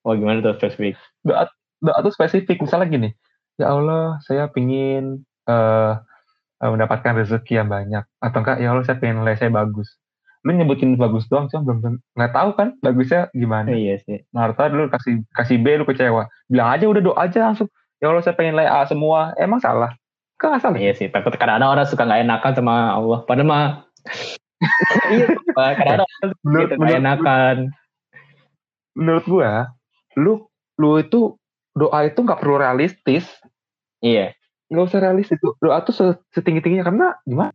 Wah 0.07 0.15
gimana 0.23 0.39
tuh 0.39 0.55
spesifik? 0.63 0.95
Doa, 1.27 1.51
doa 1.83 1.99
tuh 1.99 2.15
spesifik. 2.15 2.63
Misalnya 2.63 2.87
gini, 2.87 3.11
ya 3.59 3.75
Allah 3.75 4.23
saya 4.23 4.47
pingin 4.47 5.27
uh, 5.51 5.99
mendapatkan 6.63 7.27
rezeki 7.27 7.59
yang 7.59 7.67
banyak. 7.67 8.07
Atau 8.23 8.47
enggak, 8.47 8.63
ya 8.63 8.71
Allah 8.71 8.87
saya 8.87 9.03
pengen 9.03 9.27
nilai 9.27 9.35
saya 9.35 9.51
bagus. 9.51 9.99
Lu 10.47 10.55
nyebutin 10.55 10.95
bagus 10.95 11.27
doang, 11.27 11.51
cuma 11.51 11.67
belum 11.67 11.99
nggak 12.15 12.31
tahu 12.31 12.51
kan 12.55 12.69
bagusnya 12.79 13.27
gimana. 13.35 13.75
Iya 13.75 13.99
sih. 14.07 14.23
Marta 14.31 14.71
dulu 14.71 14.87
kasih 14.95 15.27
kasih 15.35 15.59
B 15.59 15.83
lu 15.83 15.83
kecewa. 15.83 16.31
Bilang 16.47 16.71
aja 16.71 16.87
udah 16.87 17.03
doa 17.03 17.19
aja 17.19 17.51
langsung. 17.51 17.67
Ya 17.99 18.15
Allah 18.15 18.23
saya 18.23 18.39
pengen 18.39 18.55
nilai 18.55 18.71
A 18.71 18.87
semua. 18.87 19.35
Emang 19.35 19.59
salah? 19.59 19.99
Kan 20.39 20.55
nggak 20.55 20.63
salah. 20.63 20.79
Iya 20.79 20.95
sih. 20.95 21.11
Takut 21.11 21.35
kadang-kadang 21.35 21.75
orang 21.75 21.91
suka 21.91 22.07
nggak 22.07 22.23
enakan 22.23 22.53
sama 22.55 22.95
Allah. 22.95 23.19
Padahal 23.27 23.51
mah 23.51 23.67
iya, 25.11 25.27
kadang-kadang 25.59 26.09
menurut, 26.47 26.69
gitu, 26.71 26.75
menurut, 26.79 27.01
enakan. 27.03 27.57
Menurut 28.95 29.25
gua, 29.27 29.53
lu 30.15 30.47
lu 30.79 30.91
itu 31.03 31.35
doa 31.75 31.99
itu 32.07 32.23
nggak 32.23 32.39
perlu 32.39 32.63
realistis. 32.63 33.27
Iya. 33.99 34.31
Nggak 34.71 34.95
usah 34.95 35.01
realistis 35.03 35.43
itu. 35.43 35.59
Doa 35.59 35.83
tuh 35.83 36.23
setinggi 36.31 36.63
tingginya 36.63 36.87
karena 36.87 37.07
gimana? 37.27 37.51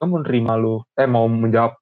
Kamu 0.00 0.24
menerima 0.24 0.52
lu, 0.56 0.80
eh 0.96 1.04
mau 1.04 1.28
menjawab 1.28 1.76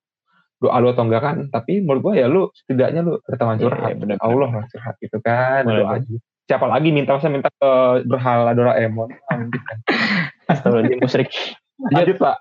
doa 0.58 0.76
lu 0.82 0.90
atau 0.90 1.06
enggak 1.06 1.22
kan? 1.22 1.36
Tapi 1.54 1.86
menurut 1.86 2.02
gua 2.02 2.14
ya 2.18 2.26
lu 2.26 2.50
setidaknya 2.50 3.06
lu 3.06 3.22
teman 3.30 3.62
curhat. 3.62 3.94
Iya, 3.94 3.96
bener, 3.96 4.16
Allah 4.18 4.50
lah 4.50 4.66
curhat 4.66 4.94
gitu 4.98 5.18
kan. 5.22 5.62
Bener, 5.62 5.86
doa 5.86 5.90
aja. 6.02 6.14
Siapa 6.48 6.66
lagi 6.66 6.88
minta 6.90 7.14
saya 7.20 7.30
minta 7.30 7.52
ke 7.52 7.70
berhala 8.08 8.56
Doraemon. 8.56 9.14
Astagfirullahaladzim 10.50 10.98
musyrik. 10.98 11.30
Lanjut 11.78 12.16
Pak. 12.18 12.36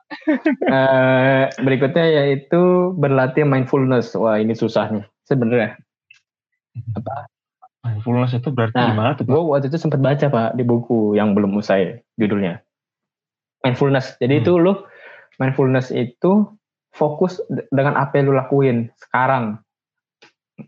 uh, 0.65 1.43
berikutnya 1.61 2.05
yaitu 2.09 2.95
berlatih 2.97 3.45
mindfulness. 3.45 4.17
Wah 4.17 4.41
ini 4.41 4.57
susah 4.57 4.89
nih 4.89 5.05
sebenarnya. 5.29 5.77
Apa? 6.97 7.29
Mindfulness 7.85 8.33
itu 8.33 8.49
berarti 8.49 8.79
nah, 8.79 8.95
gimana 8.95 9.11
tuh? 9.13 9.29
Gue 9.29 9.41
waktu 9.45 9.69
itu 9.69 9.77
sempat 9.77 10.01
baca 10.01 10.25
pak 10.27 10.49
di 10.57 10.63
buku 10.65 11.13
yang 11.13 11.37
belum 11.37 11.53
usai 11.59 12.01
judulnya. 12.17 12.63
Mindfulness. 13.61 14.17
Jadi 14.17 14.39
hmm. 14.39 14.43
itu 14.43 14.51
lu 14.57 14.73
mindfulness 15.37 15.93
itu 15.93 16.45
fokus 16.93 17.41
dengan 17.69 17.97
apa 17.97 18.17
yang 18.17 18.33
lu 18.33 18.35
lakuin 18.37 18.89
sekarang. 18.97 19.61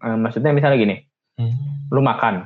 Uh, 0.01 0.17
maksudnya 0.17 0.53
misalnya 0.53 0.78
gini, 0.78 0.95
hmm. 1.41 1.89
lu 1.89 2.05
makan, 2.05 2.45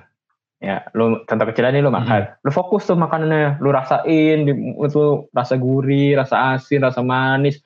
ya 0.63 0.79
lu 0.95 1.19
contoh 1.27 1.45
kecilnya 1.51 1.75
nih 1.75 1.83
lu 1.83 1.91
makan 1.91 2.23
hmm. 2.23 2.47
lu 2.47 2.51
fokus 2.55 2.87
tuh 2.87 2.95
makanannya 2.95 3.59
lu 3.59 3.75
rasain 3.75 4.47
itu 4.47 5.27
rasa 5.35 5.59
gurih 5.59 6.15
rasa 6.15 6.55
asin 6.55 6.87
rasa 6.87 7.03
manis 7.03 7.59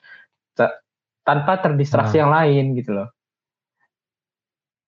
tanpa 1.22 1.62
terdistraksi 1.62 2.18
hmm. 2.18 2.22
yang 2.26 2.32
lain 2.34 2.64
gitu 2.74 2.90
loh 2.98 3.08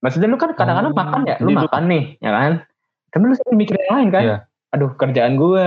maksudnya 0.03 0.27
lu 0.27 0.43
kan 0.43 0.59
kadang-kadang 0.59 0.91
oh, 0.91 0.99
makan 0.99 1.21
ya 1.23 1.37
lu 1.39 1.55
makan 1.55 1.83
nih 1.87 2.05
ya 2.19 2.31
kan 2.35 2.53
tapi 3.15 3.23
lu 3.31 3.35
sering 3.39 3.57
mikir 3.63 3.79
yang 3.79 3.93
lain 3.95 4.09
kan 4.11 4.23
yeah. 4.27 4.41
aduh 4.75 4.91
kerjaan 4.99 5.39
gue 5.39 5.67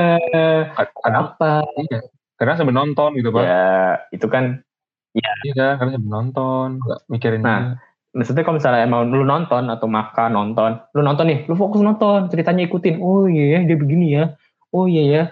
apa 1.08 1.64
iya. 1.80 2.00
Karena 2.40 2.58
sambil 2.58 2.76
nonton 2.76 3.14
gitu 3.18 3.30
pak. 3.30 3.44
Ya 3.44 3.68
itu 4.10 4.28
kan 4.30 4.66
ya. 5.14 5.32
Iya 5.46 5.68
karena 5.78 5.92
sambil 5.98 6.12
nonton 6.12 6.68
gak 6.82 7.02
mikirin 7.10 7.42
nah 7.46 7.78
maksudnya 8.14 8.46
kalau 8.46 8.62
misalnya 8.62 8.86
emang 8.86 9.10
lu 9.10 9.26
nonton 9.26 9.74
atau 9.74 9.90
makan 9.90 10.38
nonton 10.38 10.78
lu 10.94 11.02
nonton 11.02 11.26
nih 11.30 11.40
lu 11.50 11.58
fokus 11.58 11.82
nonton 11.82 12.30
ceritanya 12.30 12.66
ikutin. 12.66 13.02
Oh 13.02 13.26
iya 13.26 13.58
ya 13.58 13.60
dia 13.66 13.78
begini 13.78 14.08
ya. 14.18 14.34
Oh 14.74 14.86
iya 14.90 15.04
ya 15.06 15.24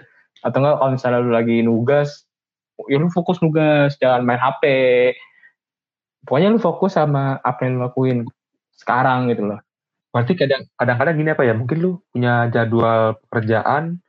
atau 0.42 0.58
enggak 0.58 0.76
kalau 0.82 0.90
misalnya 0.94 1.18
lu 1.22 1.30
lagi 1.30 1.62
nugas 1.62 2.26
ya 2.90 2.98
lu 2.98 3.06
fokus 3.14 3.38
nugas 3.38 3.94
jangan 4.02 4.26
main 4.26 4.42
HP 4.42 4.62
pokoknya 6.26 6.50
lu 6.50 6.58
fokus 6.58 6.98
sama 6.98 7.38
apa 7.42 7.66
yang 7.66 7.78
lu 7.78 7.86
lakuin 7.86 8.18
sekarang 8.74 9.30
gitu 9.30 9.46
loh. 9.54 9.60
Berarti 10.12 10.36
kadang 10.36 10.66
kadang-kadang 10.76 11.14
gini 11.16 11.30
apa 11.32 11.42
ya 11.46 11.54
mungkin 11.54 11.78
lu 11.78 11.90
punya 12.12 12.50
jadwal 12.50 13.16
pekerjaan 13.26 14.02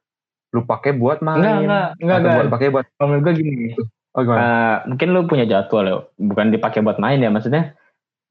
lu 0.54 0.62
pakai 0.64 0.94
buat 0.94 1.20
main 1.26 1.42
enggak 1.42 1.58
enggak 1.66 1.88
enggak, 1.98 2.18
enggak. 2.18 2.36
buat 2.38 2.50
pakai 2.54 2.68
buat 2.70 2.86
kalau 2.96 3.18
gue 3.20 3.34
gini 3.34 3.74
oh, 4.14 4.24
uh, 4.30 4.86
mungkin 4.86 5.08
lu 5.10 5.26
punya 5.26 5.46
jadwal 5.50 5.86
ya 5.86 5.98
bukan 6.22 6.54
dipakai 6.54 6.86
buat 6.86 7.02
main 7.02 7.18
ya 7.18 7.34
maksudnya 7.34 7.74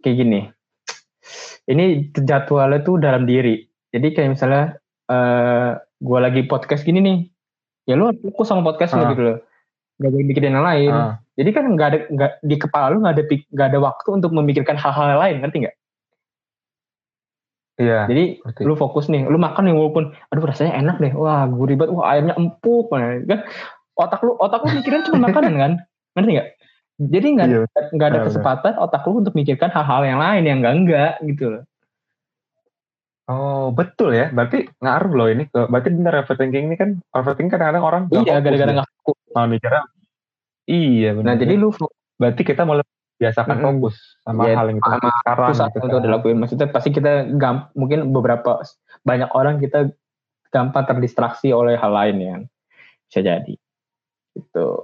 kayak 0.03 0.17
gini. 0.19 0.41
Ini 1.63 2.11
jadwalnya 2.19 2.83
tuh 2.83 2.99
dalam 2.99 3.25
diri. 3.25 3.63
Jadi 3.95 4.07
kayak 4.11 4.31
misalnya 4.35 4.65
uh, 5.07 5.15
eh, 5.15 5.71
gue 6.03 6.19
lagi 6.19 6.43
podcast 6.51 6.83
gini 6.83 6.99
nih, 6.99 7.19
ya 7.87 7.95
lu 7.95 8.11
fokus 8.19 8.51
sama 8.51 8.67
podcast 8.67 8.99
uh. 8.99 9.15
gitu 9.15 9.23
loh. 9.23 9.39
Gak 10.03 10.11
boleh 10.11 10.27
mikirin 10.27 10.59
yang 10.59 10.67
lain. 10.67 10.91
Uh. 10.91 11.15
Jadi 11.39 11.51
kan 11.55 11.65
nggak 11.65 11.89
ada 11.89 11.99
nggak 12.13 12.33
di 12.45 12.57
kepala 12.59 12.87
lu 12.93 12.99
nggak 13.07 13.15
ada 13.17 13.25
nggak 13.25 13.69
ada 13.73 13.79
waktu 13.79 14.09
untuk 14.11 14.31
memikirkan 14.35 14.77
hal-hal 14.77 15.17
lain, 15.17 15.41
ngerti 15.41 15.57
nggak? 15.65 15.77
Iya. 17.81 18.05
Jadi 18.05 18.45
ngerti. 18.45 18.61
lu 18.69 18.75
fokus 18.77 19.09
nih, 19.09 19.25
lu 19.25 19.41
makan 19.41 19.65
nih 19.65 19.75
walaupun, 19.75 20.13
aduh 20.29 20.45
rasanya 20.45 20.77
enak 20.77 20.97
deh, 21.01 21.13
wah 21.17 21.49
gurih 21.49 21.81
banget, 21.81 21.93
wah 21.97 22.07
ayamnya 22.13 22.37
empuk, 22.37 22.93
kan? 22.93 23.41
Otak 23.97 24.21
lu 24.25 24.37
otak 24.37 24.61
lu 24.69 24.77
mikirin 24.77 25.05
cuma 25.09 25.19
makanan 25.29 25.55
kan, 25.57 25.73
ngerti 26.17 26.31
nggak? 26.37 26.49
Jadi 27.03 27.27
nggak 27.35 27.49
iya, 27.49 27.61
nggak 27.67 28.09
ada 28.13 28.21
kesempatan 28.29 28.73
otak 28.77 29.03
lu 29.09 29.25
untuk 29.25 29.35
mikirkan 29.35 29.73
hal-hal 29.73 30.05
yang 30.05 30.21
lain 30.21 30.43
yang 30.45 30.59
enggak 30.61 30.75
enggak 30.77 31.15
gitu 31.25 31.45
loh. 31.49 31.63
Oh 33.33 33.73
betul 33.73 34.13
ya, 34.13 34.29
berarti 34.29 34.69
ngaruh 34.83 35.13
loh 35.17 35.29
ini. 35.33 35.45
Berarti 35.49 35.89
benar 35.95 36.15
overthinking 36.23 36.65
ini 36.69 36.77
kan 36.77 37.01
overthinking 37.17 37.51
kadang-kadang 37.51 37.85
orang 37.85 38.03
iya 38.13 38.39
gara-gara 38.45 38.83
nggak 38.83 38.91
fokus. 39.03 39.33
Mau 39.33 39.49
mikirnya 39.49 39.83
iya 40.69 41.11
benar. 41.17 41.27
Nah 41.33 41.35
jadi 41.41 41.55
lu 41.57 41.73
berarti 42.21 42.43
kita 42.45 42.63
mulai 42.69 42.85
biasakan 43.23 43.55
mm 43.55 43.63
-hmm. 43.63 43.75
fokus 43.79 43.97
sama 44.27 44.51
ya, 44.51 44.59
hal 44.59 44.67
yang 44.75 44.83
kita 44.83 45.09
sekarang 45.23 45.51
gitu 45.55 45.79
kan. 45.79 45.91
udah 45.95 46.03
dilakuin. 46.03 46.39
Maksudnya 46.43 46.69
pasti 46.75 46.91
kita 46.91 47.31
gam, 47.39 47.71
mungkin 47.79 48.11
beberapa 48.11 48.67
banyak 49.07 49.31
orang 49.39 49.63
kita 49.63 49.95
gampang 50.51 50.85
terdistraksi 50.85 51.55
oleh 51.55 51.79
hal 51.79 51.95
lain 51.95 52.17
yang 52.19 52.41
bisa 53.07 53.23
jadi. 53.23 53.55
Itu. 54.35 54.83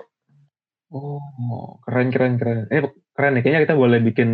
Oh, 0.89 1.82
keren 1.84 2.14
keren 2.14 2.41
keren. 2.41 2.70
Eh 2.70 2.86
keren 3.12 3.36
nih. 3.36 3.43
Kayaknya 3.43 3.62
kita 3.66 3.76
boleh 3.76 3.99
bikin 4.01 4.30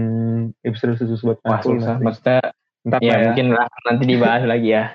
episode 0.63 1.01
khusus 1.01 1.25
buat 1.25 1.41
Wah, 1.43 1.65
susah. 1.65 1.99
Maksudnya 1.99 2.55
Entah 2.85 3.01
ya, 3.01 3.17
ya, 3.17 3.33
mungkin 3.33 3.57
lah 3.57 3.65
nanti 3.89 4.05
dibahas 4.05 4.45
lagi 4.45 4.77
ya. 4.77 4.93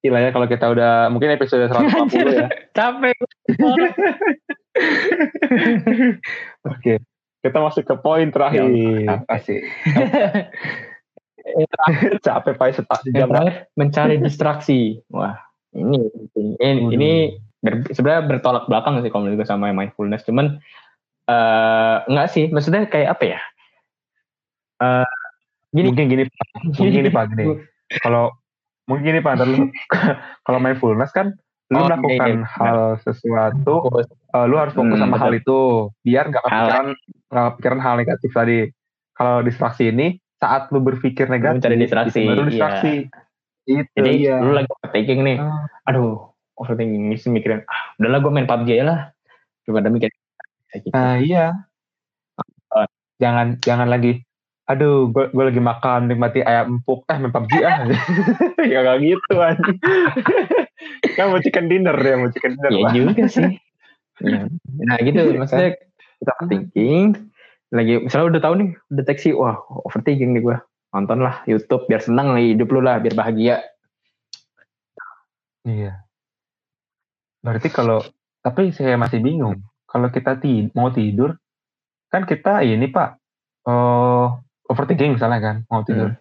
Gila 0.00 0.24
ya 0.24 0.32
kalau 0.32 0.48
kita 0.48 0.72
udah 0.72 1.12
mungkin 1.12 1.36
episode 1.36 1.68
150 1.68 2.08
ya. 2.32 2.48
Capek. 2.76 3.12
Oke, 6.72 7.04
kita 7.42 7.58
masuk 7.62 7.84
ke 7.86 7.94
poin 8.02 8.28
terakhir. 8.34 8.66
Ya, 8.66 9.22
apa 9.22 9.36
sih? 9.42 9.62
Capek 12.26 12.54
pak 12.60 13.00
sejam. 13.06 13.30
mencari 13.78 14.20
distraksi. 14.20 15.00
Wah, 15.08 15.38
ini 15.72 16.08
ini, 16.36 16.82
ini 16.92 17.10
ber, 17.64 17.88
sebenarnya 17.88 18.22
bertolak 18.28 18.68
belakang 18.68 19.00
sih 19.00 19.08
kalau 19.08 19.28
menurut 19.28 19.48
sama 19.48 19.72
mindfulness. 19.72 20.26
Cuman 20.28 20.60
uh, 21.30 22.04
enggak 22.10 22.28
sih. 22.34 22.50
Maksudnya 22.52 22.90
kayak 22.90 23.16
apa 23.16 23.24
ya? 23.24 23.40
Uh, 24.78 25.14
gini. 25.72 25.88
Mungkin 25.94 26.06
gini 26.10 26.22
mungkin 26.76 26.92
gini 26.92 27.08
pak 27.08 27.24
gini. 27.32 27.44
Kalau 28.04 28.36
mungkin 28.84 29.04
gini 29.04 29.20
pak 29.24 29.40
kalau 30.48 30.58
mindfulness 30.60 31.12
kan 31.12 31.32
lu 31.68 31.76
oh, 31.76 31.84
melakukan 31.84 32.48
okay, 32.48 32.52
hal 32.56 32.96
sesuatu 33.04 33.84
uh, 34.32 34.44
lu 34.48 34.56
harus 34.56 34.72
fokus 34.72 34.96
hmm, 34.96 35.04
sama 35.04 35.16
betul. 35.16 35.24
hal 35.24 35.32
itu. 35.36 35.60
Biar 36.04 36.24
nggak 36.32 36.42
kepikiran 36.44 36.86
nggak 37.28 37.44
kepikiran 37.54 37.80
hal 37.80 37.94
negatif 38.00 38.30
tadi 38.32 38.58
kalau 39.12 39.44
distraksi 39.44 39.92
ini 39.92 40.16
saat 40.38 40.70
lu 40.70 40.80
berpikir 40.80 41.26
negatif 41.26 41.66
mencari 41.66 41.76
distraksi 41.76 42.20
baru 42.24 42.42
distraksi 42.46 42.92
iya. 43.66 43.82
itu 43.82 43.90
jadi 43.98 44.12
iya. 44.14 44.34
lu 44.38 44.52
lagi 44.54 44.70
taking 44.94 45.20
nih 45.26 45.36
uh. 45.42 45.66
aduh 45.90 46.30
overthinking 46.56 47.10
sih 47.18 47.30
mikirin 47.30 47.66
ah 47.66 47.80
udahlah 47.98 48.18
gue 48.22 48.32
main 48.32 48.48
PUBG 48.48 48.70
lah 48.82 49.10
daripada 49.66 49.88
mikir 49.90 50.10
gitu. 50.72 50.88
nah 50.94 51.18
iya 51.18 51.52
uh, 52.72 52.88
jangan 53.18 53.58
jangan 53.60 53.90
lagi 53.90 54.22
aduh 54.68 55.08
gue, 55.10 55.32
gue 55.32 55.44
lagi 55.48 55.62
makan 55.64 56.12
nikmati 56.12 56.44
ayam 56.44 56.78
empuk 56.78 57.02
eh 57.10 57.18
main 57.18 57.32
PUBG 57.34 57.52
ah 57.66 57.78
ya 58.72 58.78
gak 58.86 58.98
gitu 59.02 59.32
kan 59.34 59.56
kan 61.18 61.24
mau 61.34 61.40
chicken 61.42 61.66
dinner 61.66 61.96
ya 61.98 62.14
mau 62.14 62.30
chicken 62.30 62.54
dinner 62.56 62.72
ya 62.72 62.82
lah. 62.86 62.92
juga 62.94 63.24
sih 63.26 63.58
ya. 64.22 64.46
nah 64.86 64.96
gitu 65.02 65.20
maksudnya 65.34 65.87
kita 66.18 66.32
overthinking 66.38 67.06
lagi 67.68 67.92
misalnya 68.00 68.26
udah 68.36 68.42
tahu 68.42 68.54
nih 68.58 68.70
deteksi 68.90 69.30
wah 69.36 69.58
overthinking 69.86 70.34
nih 70.34 70.42
gue 70.42 70.56
nonton 70.94 71.20
lah 71.20 71.44
YouTube 71.44 71.84
biar 71.86 72.00
senang 72.00 72.32
nih 72.32 72.56
hidup 72.56 72.68
lu 72.72 72.80
lah 72.80 72.96
biar 72.98 73.12
bahagia 73.12 73.60
iya 75.68 76.08
Berarti 77.48 77.68
kalau 77.70 78.02
tapi 78.42 78.74
saya 78.74 78.98
masih 78.98 79.22
bingung. 79.22 79.62
Kalau 79.88 80.12
kita 80.12 80.36
ti 80.36 80.68
mau 80.76 80.92
tidur, 80.92 81.32
kan 82.12 82.28
kita 82.28 82.60
ini 82.60 82.92
Pak, 82.92 83.08
uh, 83.64 84.36
overthinking 84.68 85.16
misalnya 85.16 85.40
kan, 85.40 85.56
mau 85.72 85.80
tidur. 85.80 86.12
Hmm. 86.12 86.20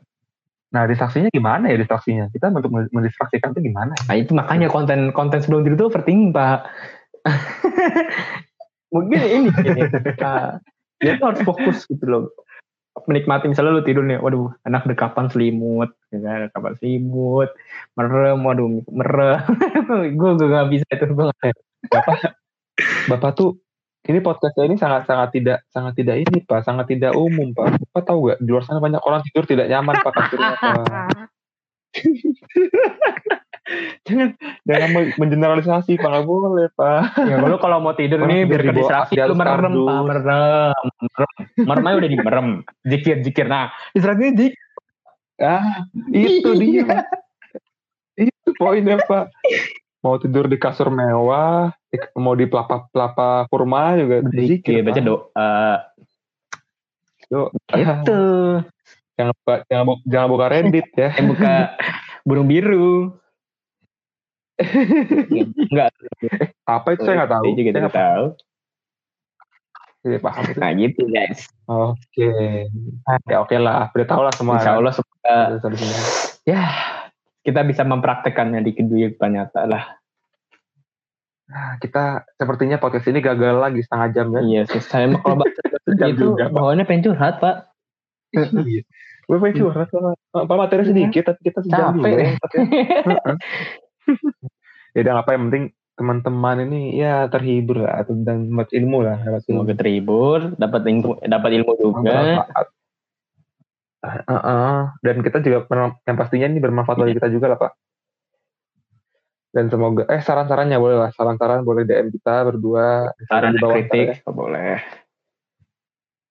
Nah, 0.71 0.83
distraksinya 0.87 1.27
gimana 1.31 1.71
ya 1.71 1.77
distraksinya? 1.79 2.31
Kita 2.31 2.51
untuk 2.51 2.71
mendistraksikan 2.71 3.51
itu 3.55 3.71
gimana? 3.71 3.91
Nah, 4.07 4.15
itu 4.15 4.31
makanya 4.31 4.71
konten 4.71 5.11
konten 5.11 5.43
sebelum 5.43 5.67
tidur 5.67 5.75
itu 5.75 5.85
overthinking, 5.91 6.31
Pak. 6.31 6.59
Mungkin 8.93 9.19
ini, 9.19 9.49
ini 9.51 9.81
uh, 10.23 10.57
dia 11.03 11.19
tuh 11.19 11.25
harus 11.33 11.41
fokus 11.43 11.83
gitu 11.87 12.05
loh. 12.07 12.25
menikmati 13.05 13.45
misalnya 13.45 13.77
lu 13.77 13.85
tidur 13.85 14.01
nih, 14.01 14.17
waduh, 14.17 14.49
enak 14.65 14.89
dekapan 14.89 15.29
selimut, 15.29 15.93
ya 16.09 16.17
kan, 16.17 16.49
dekapan 16.49 16.73
selimut, 16.81 17.53
merem, 17.93 18.41
waduh, 18.41 18.81
merem. 18.89 19.37
gue 20.17 20.29
gue 20.33 20.47
gak 20.49 20.67
bisa 20.73 20.87
itu 20.89 21.13
banget. 21.13 21.55
Bapak, 21.93 22.41
Bapak 23.05 23.31
tuh 23.37 23.61
ini 24.07 24.23
podcastnya 24.23 24.65
ini 24.65 24.81
sangat 24.81 25.05
sangat 25.05 25.29
tidak 25.35 25.59
sangat 25.69 25.93
tidak 25.99 26.15
ini 26.23 26.39
pak 26.47 26.63
sangat 26.63 26.87
tidak 26.87 27.11
umum 27.13 27.51
pak 27.51 27.75
Bapak 27.91 28.03
tahu 28.07 28.31
gak 28.31 28.39
di 28.39 28.49
luar 28.49 28.63
sana 28.63 28.79
banyak 28.79 29.03
orang 29.03 29.21
tidur 29.27 29.43
tidak 29.43 29.67
nyaman 29.67 29.99
pak 29.99 30.13
kasurnya 30.15 30.55
pak 30.55 31.27
jangan 34.07 34.29
jangan 34.63 34.89
mengeneralisasi 35.19 35.99
pak. 35.99 36.09
Nggak 36.09 36.25
boleh 36.25 36.67
pak. 36.73 37.01
Ya 37.27 37.35
lu 37.41 37.57
kalau 37.59 37.83
mau 37.83 37.93
tidur 37.93 38.23
nih 38.23 38.47
biar 38.47 38.61
di 38.63 38.67
ke 38.71 38.73
distraksi 38.79 39.13
di 39.15 39.23
lu 39.23 39.35
merem 39.35 39.73
pak. 39.73 39.99
Merem. 40.07 40.73
Merem. 41.03 41.31
Merem 41.67 41.83
udah 41.99 42.09
di 42.09 42.17
merem 42.17 42.47
zikir 42.87 43.15
zikir 43.23 43.45
nah 43.47 43.71
distraksinya 43.91 44.31
zik 44.39 44.53
ah 45.43 45.63
itu 46.11 46.49
dia. 46.57 47.05
Itu 48.17 48.49
poinnya 48.57 48.97
pak. 49.03 49.29
Mau 50.01 50.15
tidur 50.21 50.47
di 50.47 50.55
kasur 50.55 50.87
mewah 50.87 51.73
mau 52.15 52.33
di 52.35 52.45
pelapa 52.45 52.85
pelapa 52.91 53.47
kurma 53.49 53.95
juga 53.97 54.23
zikir 54.31 54.83
baca 54.83 54.99
Pak. 54.99 55.05
doa. 55.05 55.55
Yuk. 57.27 57.49
itu 57.75 58.21
jangan 59.19 59.85
jangan 60.07 60.27
buka 60.31 60.45
Reddit 60.47 60.87
ya. 60.95 61.11
Yang 61.17 61.27
buka 61.35 61.53
burung 62.27 62.47
biru 62.47 63.15
enggak. 64.57 65.89
Apa 66.65 66.87
itu? 66.97 67.01
Saya 67.05 67.15
nggak 67.23 67.31
tahu. 67.31 67.43
Saya 67.45 67.55
juga 67.57 67.71
tidak 67.71 67.93
tahu. 67.93 68.25
Tidak 70.07 70.21
paham 70.23 70.43
itu. 70.47 70.59
Nah 70.59 70.71
gitu 70.73 71.01
guys. 71.09 71.39
Oke. 71.69 72.31
Ya 73.29 73.37
oke 73.41 73.55
lah. 73.57 73.91
Udah 73.93 74.07
tahu 74.07 74.21
lah 74.25 74.33
semua. 74.33 74.57
Insya 74.57 74.71
kan? 74.73 74.79
Allah 74.81 74.93
semoga 74.93 75.37
ya 76.47 76.63
kita 77.43 77.63
bisa 77.63 77.83
mempraktekannya 77.87 78.59
di 78.63 78.71
kehidupan 78.75 79.35
nyata 79.35 79.63
lah. 79.67 79.83
Nah, 81.47 81.79
kita 81.79 82.27
sepertinya 82.35 82.75
podcast 82.75 83.07
ini 83.07 83.23
gagal 83.23 83.55
lagi 83.55 83.79
setengah 83.79 84.07
jam 84.11 84.27
ya. 84.35 84.41
Iya 84.43 84.61
sih 84.67 84.83
saya 84.83 85.07
mah 85.07 85.23
kalau 85.23 85.39
bahas 85.39 85.55
Sejam 85.87 86.11
itu 86.11 86.35
Pak. 86.35 86.51
bawaannya 86.51 86.83
pengen 86.83 87.07
curhat 87.07 87.39
pak. 87.39 87.71
Iya. 88.35 88.83
Gue 89.27 89.37
pengen 89.39 89.55
curhat 89.63 89.87
sama 89.87 90.11
apa 90.35 90.53
materi 90.59 90.83
sedikit 90.83 91.31
tapi 91.31 91.39
kita 91.47 91.63
sejam 91.63 92.03
Capek. 92.03 92.35
ya 94.95 94.99
udah 95.05 95.15
apa 95.21 95.29
yang 95.35 95.43
penting 95.49 95.65
teman-teman 95.97 96.57
ini 96.69 97.01
ya 97.01 97.25
terhibur 97.25 97.81
lah 97.81 98.05
atau 98.05 98.13
dan 98.21 98.45
dapat 98.53 98.69
ilmu 98.77 99.01
lah 99.01 99.17
dapat 99.17 99.41
ilmu. 99.41 99.65
semoga 99.65 99.73
terhibur 99.73 100.39
dapat 100.61 100.81
ilmu 100.85 101.11
dapat 101.25 101.49
ilmu 101.57 101.71
juga. 101.81 102.13
Bermanfaat. 102.13 102.67
Heeh. 104.07 104.77
dan 105.03 105.15
kita 105.25 105.37
juga 105.41 105.65
yang 106.05 106.15
pastinya 106.15 106.47
ini 106.47 106.61
bermanfaat 106.61 106.97
bagi 107.01 107.17
kita 107.17 107.33
juga 107.33 107.45
lah 107.49 107.57
pak. 107.57 107.73
Dan 109.49 109.73
semoga 109.73 110.05
eh 110.13 110.21
saran-sarannya 110.21 110.77
boleh 110.77 110.97
lah 111.01 111.09
saran-saran 111.17 111.65
boleh 111.65 111.81
DM 111.81 112.13
kita 112.13 112.45
berdua. 112.45 113.09
Saran 113.25 113.57
di 113.57 113.59
bawah 113.59 113.73
kritik 113.81 114.21
boleh. 114.29 114.77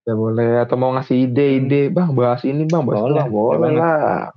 Ya 0.06 0.14
boleh 0.14 0.62
atau 0.62 0.78
mau 0.78 0.94
ngasih 0.94 1.26
ide-ide 1.26 1.90
bang 1.90 2.14
bahas 2.14 2.46
ini 2.46 2.62
bang 2.70 2.86
bahas 2.86 3.02
Boleh, 3.02 3.10
itu 3.10 3.18
bang 3.18 3.30
boleh. 3.34 3.58
boleh 3.58 3.72
lah 3.74 4.30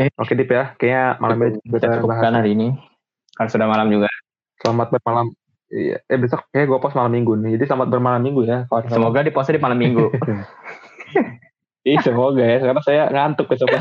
oke. 0.00 0.16
Oke 0.16 0.32
Dip 0.32 0.48
ya. 0.48 0.72
Kayaknya 0.80 1.04
malam 1.20 1.36
ini 1.44 1.60
kita 1.68 2.00
cukupkan 2.00 2.32
hari 2.32 2.56
ini. 2.56 2.72
Karena 3.36 3.50
sudah 3.52 3.68
malam 3.68 3.88
juga. 3.92 4.08
Selamat 4.60 4.88
bermalam. 4.92 5.28
Iya 5.70 6.02
eh 6.02 6.18
besok 6.18 6.50
kayak 6.50 6.66
gue 6.66 6.78
post 6.82 6.98
malam 6.98 7.12
minggu 7.14 7.38
nih. 7.38 7.54
Jadi 7.54 7.64
selamat 7.70 7.88
bermalam 7.94 8.18
minggu 8.18 8.42
ya 8.42 8.66
kawan-kawan. 8.66 8.90
semoga 8.90 9.20
di 9.22 9.30
post 9.30 9.54
di 9.54 9.62
malam 9.62 9.78
minggu. 9.78 10.10
Ih, 11.90 11.96
semoga 12.02 12.42
ya. 12.42 12.58
Karena 12.58 12.82
saya 12.82 13.02
ngantuk 13.08 13.46
besok 13.46 13.70